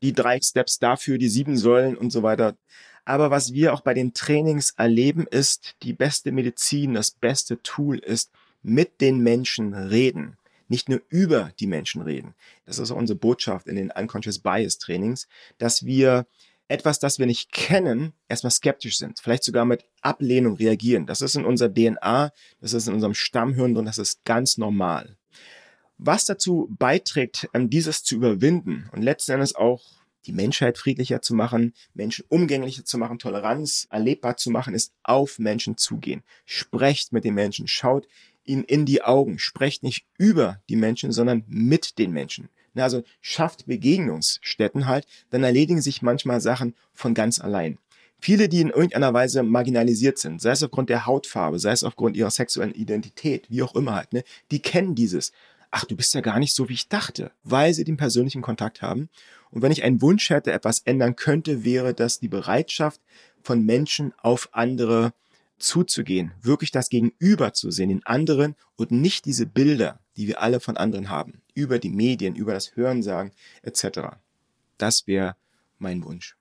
die 0.03 0.13
drei 0.13 0.39
Steps 0.41 0.77
dafür, 0.77 1.17
die 1.17 1.27
sieben 1.27 1.57
Säulen 1.57 1.97
und 1.97 2.11
so 2.11 2.21
weiter. 2.21 2.55
Aber 3.03 3.31
was 3.31 3.53
wir 3.53 3.73
auch 3.73 3.81
bei 3.81 3.95
den 3.95 4.13
Trainings 4.13 4.75
erleben, 4.77 5.25
ist, 5.25 5.75
die 5.81 5.93
beste 5.93 6.31
Medizin, 6.31 6.93
das 6.93 7.09
beste 7.09 7.59
Tool 7.63 7.97
ist, 7.97 8.31
mit 8.61 9.01
den 9.01 9.19
Menschen 9.19 9.73
reden. 9.73 10.37
Nicht 10.67 10.87
nur 10.87 11.01
über 11.09 11.51
die 11.59 11.67
Menschen 11.67 12.01
reden. 12.01 12.35
Das 12.65 12.77
ist 12.77 12.91
auch 12.91 12.97
unsere 12.97 13.17
Botschaft 13.17 13.67
in 13.67 13.75
den 13.75 13.91
Unconscious 13.91 14.39
Bias 14.39 14.77
Trainings, 14.77 15.27
dass 15.57 15.83
wir 15.83 16.27
etwas, 16.67 16.99
das 16.99 17.17
wir 17.17 17.25
nicht 17.25 17.51
kennen, 17.51 18.13
erstmal 18.27 18.51
skeptisch 18.51 18.97
sind, 18.99 19.19
vielleicht 19.19 19.43
sogar 19.43 19.65
mit 19.65 19.85
Ablehnung 20.01 20.55
reagieren. 20.55 21.07
Das 21.07 21.21
ist 21.21 21.35
in 21.35 21.43
unserer 21.43 21.73
DNA, 21.73 22.31
das 22.61 22.73
ist 22.73 22.87
in 22.87 22.93
unserem 22.93 23.15
Stammhirn 23.15 23.73
drin, 23.73 23.85
das 23.85 23.97
ist 23.97 24.23
ganz 24.23 24.57
normal. 24.57 25.17
Was 25.97 26.25
dazu 26.25 26.67
beiträgt, 26.77 27.49
ähm, 27.53 27.69
dieses 27.69 28.03
zu 28.03 28.15
überwinden 28.15 28.87
und 28.93 29.01
letzten 29.01 29.33
Endes 29.33 29.55
auch 29.55 29.83
die 30.25 30.31
Menschheit 30.31 30.77
friedlicher 30.77 31.21
zu 31.21 31.33
machen, 31.33 31.73
Menschen 31.93 32.25
umgänglicher 32.29 32.85
zu 32.85 32.97
machen, 32.97 33.19
Toleranz 33.19 33.87
erlebbar 33.89 34.37
zu 34.37 34.51
machen, 34.51 34.75
ist 34.75 34.93
auf 35.03 35.39
Menschen 35.39 35.75
zugehen. 35.75 36.23
Sprecht 36.45 37.11
mit 37.11 37.23
den 37.23 37.33
Menschen, 37.33 37.67
schaut 37.67 38.07
ihnen 38.49 38.63
in 38.63 38.85
die 38.85 39.01
Augen, 39.03 39.39
sprecht 39.39 39.83
nicht 39.83 40.05
über 40.17 40.61
die 40.67 40.75
Menschen, 40.75 41.11
sondern 41.11 41.43
mit 41.47 41.97
den 41.99 42.11
Menschen. 42.11 42.49
Also 42.75 43.03
schafft 43.21 43.65
Begegnungsstätten 43.65 44.87
halt, 44.87 45.05
dann 45.31 45.43
erledigen 45.43 45.81
sich 45.81 46.01
manchmal 46.01 46.41
Sachen 46.41 46.75
von 46.93 47.13
ganz 47.13 47.39
allein. 47.39 47.77
Viele, 48.21 48.49
die 48.49 48.61
in 48.61 48.69
irgendeiner 48.69 49.13
Weise 49.13 49.43
marginalisiert 49.43 50.17
sind, 50.17 50.41
sei 50.41 50.51
es 50.51 50.63
aufgrund 50.63 50.89
der 50.89 51.05
Hautfarbe, 51.05 51.57
sei 51.57 51.71
es 51.71 51.83
aufgrund 51.83 52.17
ihrer 52.17 52.31
sexuellen 52.31 52.73
Identität, 52.73 53.45
wie 53.49 53.63
auch 53.63 53.75
immer 53.75 53.95
halt, 53.95 54.11
ne, 54.11 54.23
die 54.51 54.59
kennen 54.59 54.93
dieses. 54.93 55.31
Ach, 55.71 55.85
du 55.85 55.95
bist 55.95 56.13
ja 56.13 56.21
gar 56.21 56.39
nicht 56.39 56.53
so, 56.53 56.67
wie 56.67 56.73
ich 56.73 56.89
dachte, 56.89 57.31
weil 57.43 57.73
sie 57.73 57.83
den 57.83 57.97
persönlichen 57.97 58.41
Kontakt 58.41 58.81
haben. 58.81 59.09
Und 59.51 59.61
wenn 59.61 59.71
ich 59.71 59.83
einen 59.83 60.01
Wunsch 60.01 60.29
hätte, 60.29 60.51
etwas 60.51 60.79
ändern 60.79 61.15
könnte, 61.15 61.63
wäre 61.63 61.93
das 61.93 62.19
die 62.19 62.27
Bereitschaft 62.27 63.01
von 63.41 63.65
Menschen 63.65 64.13
auf 64.17 64.49
andere 64.51 65.13
zuzugehen, 65.59 66.31
wirklich 66.41 66.71
das 66.71 66.89
Gegenüber 66.89 67.53
zu 67.53 67.71
sehen, 67.71 67.89
den 67.89 68.05
anderen 68.05 68.55
und 68.75 68.91
nicht 68.91 69.25
diese 69.25 69.45
Bilder, 69.45 69.99
die 70.17 70.27
wir 70.27 70.41
alle 70.41 70.59
von 70.59 70.77
anderen 70.77 71.09
haben, 71.09 71.41
über 71.53 71.79
die 71.79 71.89
Medien, 71.89 72.35
über 72.35 72.53
das 72.53 72.75
Hörensagen 72.75 73.31
etc. 73.61 74.17
Das 74.77 75.07
wäre 75.07 75.35
mein 75.77 76.03
Wunsch. 76.03 76.35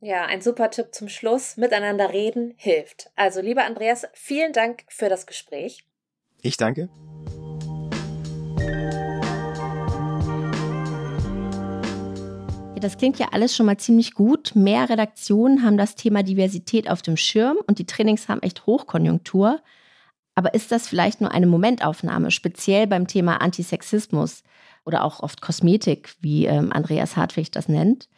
Ja, 0.00 0.26
ein 0.26 0.42
super 0.42 0.70
Tipp 0.70 0.94
zum 0.94 1.08
Schluss. 1.08 1.56
Miteinander 1.56 2.12
reden 2.12 2.54
hilft. 2.56 3.10
Also, 3.16 3.40
lieber 3.40 3.64
Andreas, 3.64 4.06
vielen 4.12 4.52
Dank 4.52 4.84
für 4.88 5.08
das 5.08 5.26
Gespräch. 5.26 5.84
Ich 6.42 6.56
danke. 6.56 6.88
Das 12.86 12.98
klingt 12.98 13.18
ja 13.18 13.30
alles 13.32 13.56
schon 13.56 13.66
mal 13.66 13.78
ziemlich 13.78 14.14
gut. 14.14 14.54
Mehr 14.54 14.88
Redaktionen 14.88 15.64
haben 15.64 15.76
das 15.76 15.96
Thema 15.96 16.22
Diversität 16.22 16.88
auf 16.88 17.02
dem 17.02 17.16
Schirm 17.16 17.56
und 17.66 17.80
die 17.80 17.84
Trainings 17.84 18.28
haben 18.28 18.42
echt 18.42 18.64
Hochkonjunktur. 18.64 19.60
Aber 20.36 20.54
ist 20.54 20.70
das 20.70 20.86
vielleicht 20.86 21.20
nur 21.20 21.32
eine 21.32 21.48
Momentaufnahme, 21.48 22.30
speziell 22.30 22.86
beim 22.86 23.08
Thema 23.08 23.40
Antisexismus 23.40 24.44
oder 24.84 25.02
auch 25.02 25.18
oft 25.18 25.40
Kosmetik, 25.40 26.14
wie 26.20 26.46
ähm, 26.46 26.72
Andreas 26.72 27.16
Hartwig 27.16 27.50
das 27.50 27.68
nennt? 27.68 28.08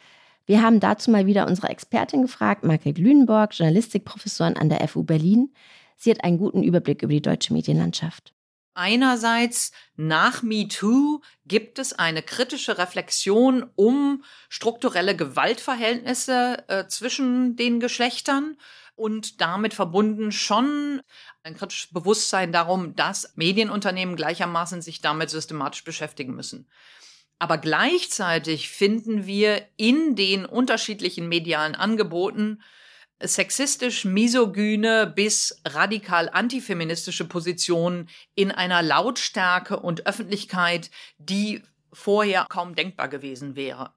Wir 0.45 0.61
haben 0.61 0.79
dazu 0.79 1.09
mal 1.09 1.25
wieder 1.25 1.47
unsere 1.47 1.69
Expertin 1.69 2.21
gefragt, 2.21 2.63
Margret 2.63 2.99
Lünenborg, 2.99 3.57
Journalistikprofessorin 3.57 4.55
an 4.55 4.69
der 4.69 4.87
FU 4.87 5.01
Berlin. 5.01 5.51
Sie 5.97 6.11
hat 6.11 6.23
einen 6.23 6.37
guten 6.37 6.61
Überblick 6.61 7.01
über 7.01 7.13
die 7.13 7.23
deutsche 7.23 7.53
Medienlandschaft. 7.53 8.35
Einerseits 8.79 9.73
nach 9.97 10.41
MeToo 10.41 11.19
gibt 11.45 11.79
es 11.79 11.91
eine 11.91 12.23
kritische 12.23 12.77
Reflexion 12.77 13.69
um 13.75 14.23
strukturelle 14.47 15.17
Gewaltverhältnisse 15.17 16.63
äh, 16.69 16.87
zwischen 16.87 17.57
den 17.57 17.81
Geschlechtern 17.81 18.55
und 18.95 19.41
damit 19.41 19.73
verbunden 19.73 20.31
schon 20.31 21.01
ein 21.43 21.57
kritisches 21.57 21.91
Bewusstsein 21.91 22.53
darum, 22.53 22.95
dass 22.95 23.33
Medienunternehmen 23.35 24.15
gleichermaßen 24.15 24.81
sich 24.81 25.01
damit 25.01 25.29
systematisch 25.29 25.83
beschäftigen 25.83 26.33
müssen. 26.33 26.69
Aber 27.37 27.57
gleichzeitig 27.57 28.69
finden 28.69 29.25
wir 29.25 29.61
in 29.75 30.15
den 30.15 30.45
unterschiedlichen 30.45 31.27
medialen 31.27 31.75
Angeboten 31.75 32.61
sexistisch, 33.21 34.05
misogyne 34.05 35.07
bis 35.07 35.61
radikal 35.65 36.29
antifeministische 36.29 37.25
Positionen 37.27 38.09
in 38.35 38.51
einer 38.51 38.81
Lautstärke 38.81 39.79
und 39.79 40.05
Öffentlichkeit, 40.05 40.89
die 41.17 41.63
vorher 41.91 42.45
kaum 42.49 42.75
denkbar 42.75 43.09
gewesen 43.09 43.55
wäre 43.55 43.93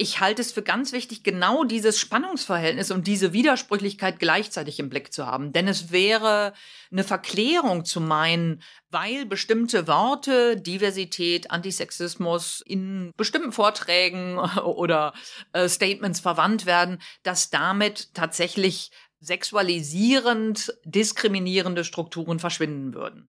ich 0.00 0.18
halte 0.18 0.40
es 0.40 0.50
für 0.50 0.62
ganz 0.62 0.92
wichtig, 0.92 1.24
genau 1.24 1.62
dieses 1.64 1.98
Spannungsverhältnis 1.98 2.90
und 2.90 3.06
diese 3.06 3.34
Widersprüchlichkeit 3.34 4.18
gleichzeitig 4.18 4.80
im 4.80 4.88
Blick 4.88 5.12
zu 5.12 5.26
haben. 5.26 5.52
Denn 5.52 5.68
es 5.68 5.92
wäre 5.92 6.54
eine 6.90 7.04
Verklärung 7.04 7.84
zu 7.84 8.00
meinen, 8.00 8.62
weil 8.88 9.26
bestimmte 9.26 9.86
Worte, 9.86 10.56
Diversität, 10.56 11.50
Antisexismus 11.50 12.62
in 12.64 13.10
bestimmten 13.18 13.52
Vorträgen 13.52 14.38
oder 14.64 15.12
äh, 15.52 15.68
Statements 15.68 16.20
verwandt 16.20 16.64
werden, 16.64 17.02
dass 17.22 17.50
damit 17.50 18.14
tatsächlich 18.14 18.90
sexualisierend 19.20 20.72
diskriminierende 20.84 21.84
Strukturen 21.84 22.38
verschwinden 22.38 22.94
würden. 22.94 23.28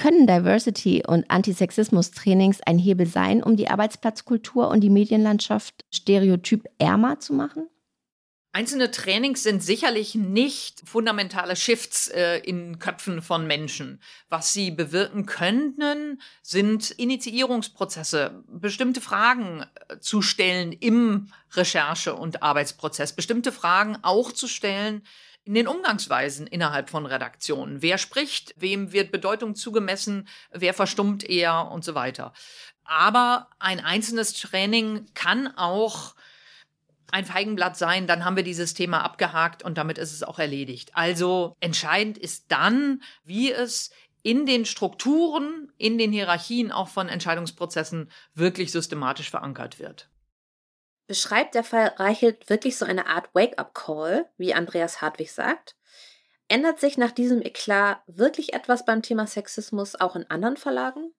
Können 0.00 0.26
Diversity- 0.26 1.02
und 1.06 1.30
Antisexismus-Trainings 1.30 2.62
ein 2.64 2.78
Hebel 2.78 3.04
sein, 3.04 3.42
um 3.42 3.56
die 3.56 3.68
Arbeitsplatzkultur 3.68 4.68
und 4.68 4.80
die 4.80 4.88
Medienlandschaft 4.88 5.84
stereotypärmer 5.90 7.20
zu 7.20 7.34
machen? 7.34 7.68
Einzelne 8.52 8.90
Trainings 8.90 9.42
sind 9.42 9.62
sicherlich 9.62 10.14
nicht 10.14 10.80
fundamentale 10.88 11.54
Shifts 11.54 12.08
äh, 12.08 12.38
in 12.38 12.78
Köpfen 12.78 13.20
von 13.20 13.46
Menschen. 13.46 14.00
Was 14.30 14.54
sie 14.54 14.70
bewirken 14.70 15.26
könnten, 15.26 16.22
sind 16.42 16.92
Initiierungsprozesse, 16.92 18.42
bestimmte 18.48 19.02
Fragen 19.02 19.66
äh, 19.90 19.98
zu 19.98 20.22
stellen 20.22 20.72
im 20.72 21.28
Recherche- 21.52 22.14
und 22.14 22.42
Arbeitsprozess, 22.42 23.14
bestimmte 23.14 23.52
Fragen 23.52 23.98
auch 24.00 24.32
zu 24.32 24.48
stellen, 24.48 25.02
in 25.44 25.54
den 25.54 25.68
Umgangsweisen 25.68 26.46
innerhalb 26.46 26.90
von 26.90 27.06
Redaktionen. 27.06 27.82
Wer 27.82 27.98
spricht, 27.98 28.54
wem 28.56 28.92
wird 28.92 29.10
Bedeutung 29.10 29.54
zugemessen, 29.54 30.28
wer 30.50 30.74
verstummt 30.74 31.24
eher 31.24 31.70
und 31.70 31.84
so 31.84 31.94
weiter. 31.94 32.32
Aber 32.84 33.48
ein 33.58 33.80
einzelnes 33.80 34.32
Training 34.34 35.06
kann 35.14 35.46
auch 35.56 36.14
ein 37.12 37.24
Feigenblatt 37.24 37.76
sein, 37.76 38.06
dann 38.06 38.24
haben 38.24 38.36
wir 38.36 38.42
dieses 38.42 38.74
Thema 38.74 39.02
abgehakt 39.02 39.62
und 39.62 39.78
damit 39.78 39.98
ist 39.98 40.12
es 40.12 40.22
auch 40.22 40.38
erledigt. 40.38 40.90
Also 40.94 41.56
entscheidend 41.60 42.18
ist 42.18 42.52
dann, 42.52 43.02
wie 43.24 43.50
es 43.50 43.90
in 44.22 44.46
den 44.46 44.66
Strukturen, 44.66 45.72
in 45.78 45.98
den 45.98 46.12
Hierarchien 46.12 46.72
auch 46.72 46.88
von 46.88 47.08
Entscheidungsprozessen 47.08 48.10
wirklich 48.34 48.70
systematisch 48.70 49.30
verankert 49.30 49.78
wird. 49.78 50.09
Beschreibt 51.10 51.56
der 51.56 51.64
Fall 51.64 51.88
Reichelt 51.96 52.48
wirklich 52.48 52.78
so 52.78 52.84
eine 52.84 53.08
Art 53.08 53.34
Wake-up-Call, 53.34 54.30
wie 54.38 54.54
Andreas 54.54 55.00
Hartwig 55.00 55.32
sagt? 55.32 55.74
Ändert 56.46 56.78
sich 56.78 56.98
nach 56.98 57.10
diesem 57.10 57.42
Eklat 57.42 58.00
wirklich 58.06 58.52
etwas 58.52 58.84
beim 58.84 59.02
Thema 59.02 59.26
Sexismus 59.26 59.96
auch 59.96 60.14
in 60.14 60.30
anderen 60.30 60.56
Verlagen? 60.56 61.12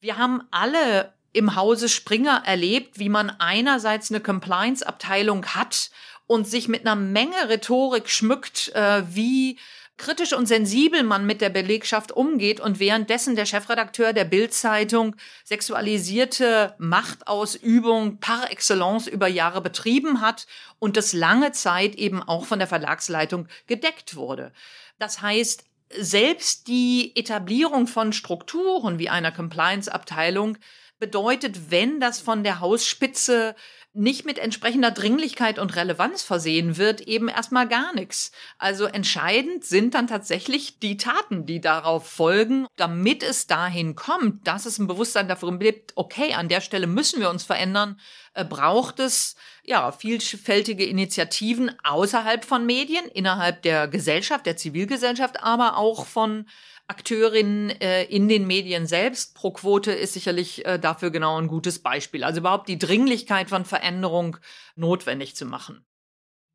Wir 0.00 0.18
haben 0.18 0.48
alle 0.50 1.14
im 1.32 1.54
Hause 1.54 1.88
Springer 1.88 2.42
erlebt, 2.44 2.98
wie 2.98 3.08
man 3.08 3.30
einerseits 3.38 4.10
eine 4.10 4.18
Compliance-Abteilung 4.18 5.46
hat 5.46 5.92
und 6.26 6.48
sich 6.48 6.66
mit 6.66 6.84
einer 6.84 6.96
Menge 6.96 7.48
Rhetorik 7.48 8.08
schmückt, 8.08 8.74
äh, 8.74 9.04
wie 9.06 9.60
kritisch 9.98 10.32
und 10.32 10.46
sensibel 10.46 11.02
man 11.02 11.26
mit 11.26 11.40
der 11.40 11.50
Belegschaft 11.50 12.12
umgeht 12.12 12.60
und 12.60 12.78
währenddessen 12.80 13.36
der 13.36 13.46
Chefredakteur 13.46 14.12
der 14.12 14.24
Bild-Zeitung 14.24 15.16
sexualisierte 15.44 16.74
Machtausübung 16.78 18.18
par 18.20 18.50
excellence 18.50 19.06
über 19.06 19.28
Jahre 19.28 19.60
betrieben 19.60 20.20
hat 20.20 20.46
und 20.78 20.96
das 20.96 21.12
lange 21.12 21.52
Zeit 21.52 21.96
eben 21.96 22.22
auch 22.22 22.46
von 22.46 22.58
der 22.58 22.68
Verlagsleitung 22.68 23.48
gedeckt 23.66 24.16
wurde. 24.16 24.52
Das 24.98 25.20
heißt, 25.20 25.64
selbst 25.96 26.68
die 26.68 27.12
Etablierung 27.16 27.86
von 27.86 28.12
Strukturen 28.12 28.98
wie 28.98 29.08
einer 29.08 29.32
Compliance-Abteilung 29.32 30.58
bedeutet, 30.98 31.70
wenn 31.70 32.00
das 32.00 32.20
von 32.20 32.42
der 32.42 32.60
Hausspitze 32.60 33.54
nicht 33.94 34.24
mit 34.24 34.38
entsprechender 34.38 34.90
Dringlichkeit 34.90 35.58
und 35.58 35.74
Relevanz 35.74 36.22
versehen 36.22 36.76
wird, 36.76 37.00
eben 37.00 37.28
erstmal 37.28 37.66
gar 37.66 37.94
nichts. 37.94 38.32
Also 38.58 38.84
entscheidend 38.84 39.64
sind 39.64 39.94
dann 39.94 40.06
tatsächlich 40.06 40.78
die 40.78 40.96
Taten, 40.96 41.46
die 41.46 41.60
darauf 41.60 42.08
folgen, 42.08 42.66
damit 42.76 43.22
es 43.22 43.46
dahin 43.46 43.96
kommt, 43.96 44.46
dass 44.46 44.66
es 44.66 44.78
ein 44.78 44.86
Bewusstsein 44.86 45.26
dafür 45.26 45.58
gibt, 45.58 45.92
okay, 45.96 46.34
an 46.34 46.48
der 46.48 46.60
Stelle 46.60 46.86
müssen 46.86 47.20
wir 47.20 47.30
uns 47.30 47.44
verändern, 47.44 47.98
äh, 48.34 48.44
braucht 48.44 49.00
es 49.00 49.36
ja 49.64 49.90
vielfältige 49.90 50.84
Initiativen 50.84 51.74
außerhalb 51.82 52.44
von 52.44 52.66
Medien, 52.66 53.06
innerhalb 53.06 53.62
der 53.62 53.88
Gesellschaft, 53.88 54.46
der 54.46 54.56
Zivilgesellschaft, 54.56 55.42
aber 55.42 55.76
auch 55.76 56.06
von 56.06 56.46
Akteurinnen 56.88 57.70
äh, 57.80 58.04
in 58.04 58.28
den 58.28 58.46
Medien 58.46 58.86
selbst. 58.86 59.34
Pro 59.34 59.52
Quote 59.52 59.92
ist 59.92 60.14
sicherlich 60.14 60.64
äh, 60.64 60.78
dafür 60.78 61.10
genau 61.10 61.38
ein 61.38 61.46
gutes 61.46 61.82
Beispiel. 61.82 62.24
Also 62.24 62.40
überhaupt 62.40 62.68
die 62.68 62.78
Dringlichkeit 62.78 63.50
von 63.50 63.66
Veränderung 63.66 64.38
notwendig 64.74 65.36
zu 65.36 65.44
machen. 65.44 65.84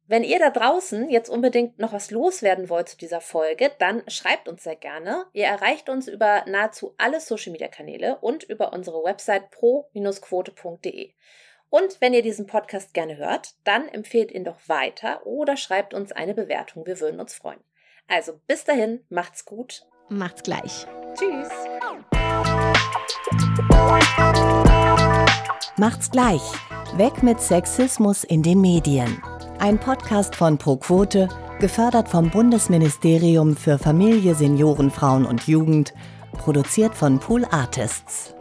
Wenn 0.06 0.24
ihr 0.24 0.40
da 0.40 0.50
draußen 0.50 1.10
jetzt 1.10 1.30
unbedingt 1.30 1.80
noch 1.80 1.94
was 1.94 2.12
loswerden 2.12 2.68
wollt 2.68 2.90
zu 2.90 2.98
dieser 2.98 3.22
Folge, 3.22 3.72
dann 3.80 4.04
schreibt 4.08 4.50
uns 4.50 4.64
sehr 4.64 4.76
gerne. 4.76 5.26
Ihr 5.34 5.46
erreicht 5.46 5.88
uns 5.88 6.08
über 6.08 6.44
nahezu 6.46 6.94
alle 6.98 7.22
Social-Media-Kanäle 7.22 8.18
und 8.18 8.44
über 8.44 8.74
unsere 8.74 9.04
Website 9.04 9.50
pro-quote.de. 9.52 11.14
Und 11.70 12.02
wenn 12.02 12.14
ihr 12.14 12.22
diesen 12.22 12.48
Podcast 12.48 12.94
gerne 12.94 13.18
hört, 13.18 13.54
dann 13.64 13.88
empfehlt 13.88 14.32
ihn 14.32 14.44
doch 14.44 14.60
weiter 14.68 15.26
oder 15.26 15.56
schreibt 15.58 15.94
uns 15.94 16.12
eine 16.12 16.34
Bewertung. 16.34 16.86
Wir 16.86 17.00
würden 17.00 17.20
uns 17.20 17.34
freuen. 17.34 17.64
Also 18.08 18.40
bis 18.48 18.66
dahin, 18.66 19.06
macht's 19.10 19.46
gut 19.46 19.86
Macht's 20.10 20.44
gleich. 20.44 20.86
Tschüss. 21.18 21.50
Macht's 25.78 26.12
gleich. 26.12 26.42
Weg 26.98 27.24
mit 27.24 27.40
Sexismus 27.40 28.24
in 28.24 28.44
den 28.44 28.62
Medien. 28.62 29.22
Ein 29.60 29.80
Podcast 29.80 30.36
von 30.36 30.58
ProQuote, 30.58 31.30
gefördert 31.60 32.10
vom 32.10 32.30
Bundesministerium 32.30 33.56
für 33.56 33.80
Familie, 33.80 34.36
Senioren, 34.36 34.92
Frauen 34.92 35.26
und 35.26 35.48
Jugend, 35.48 35.94
produziert 36.34 36.96
von 36.96 37.20
Pool 37.20 37.46
Artists. 37.46 38.33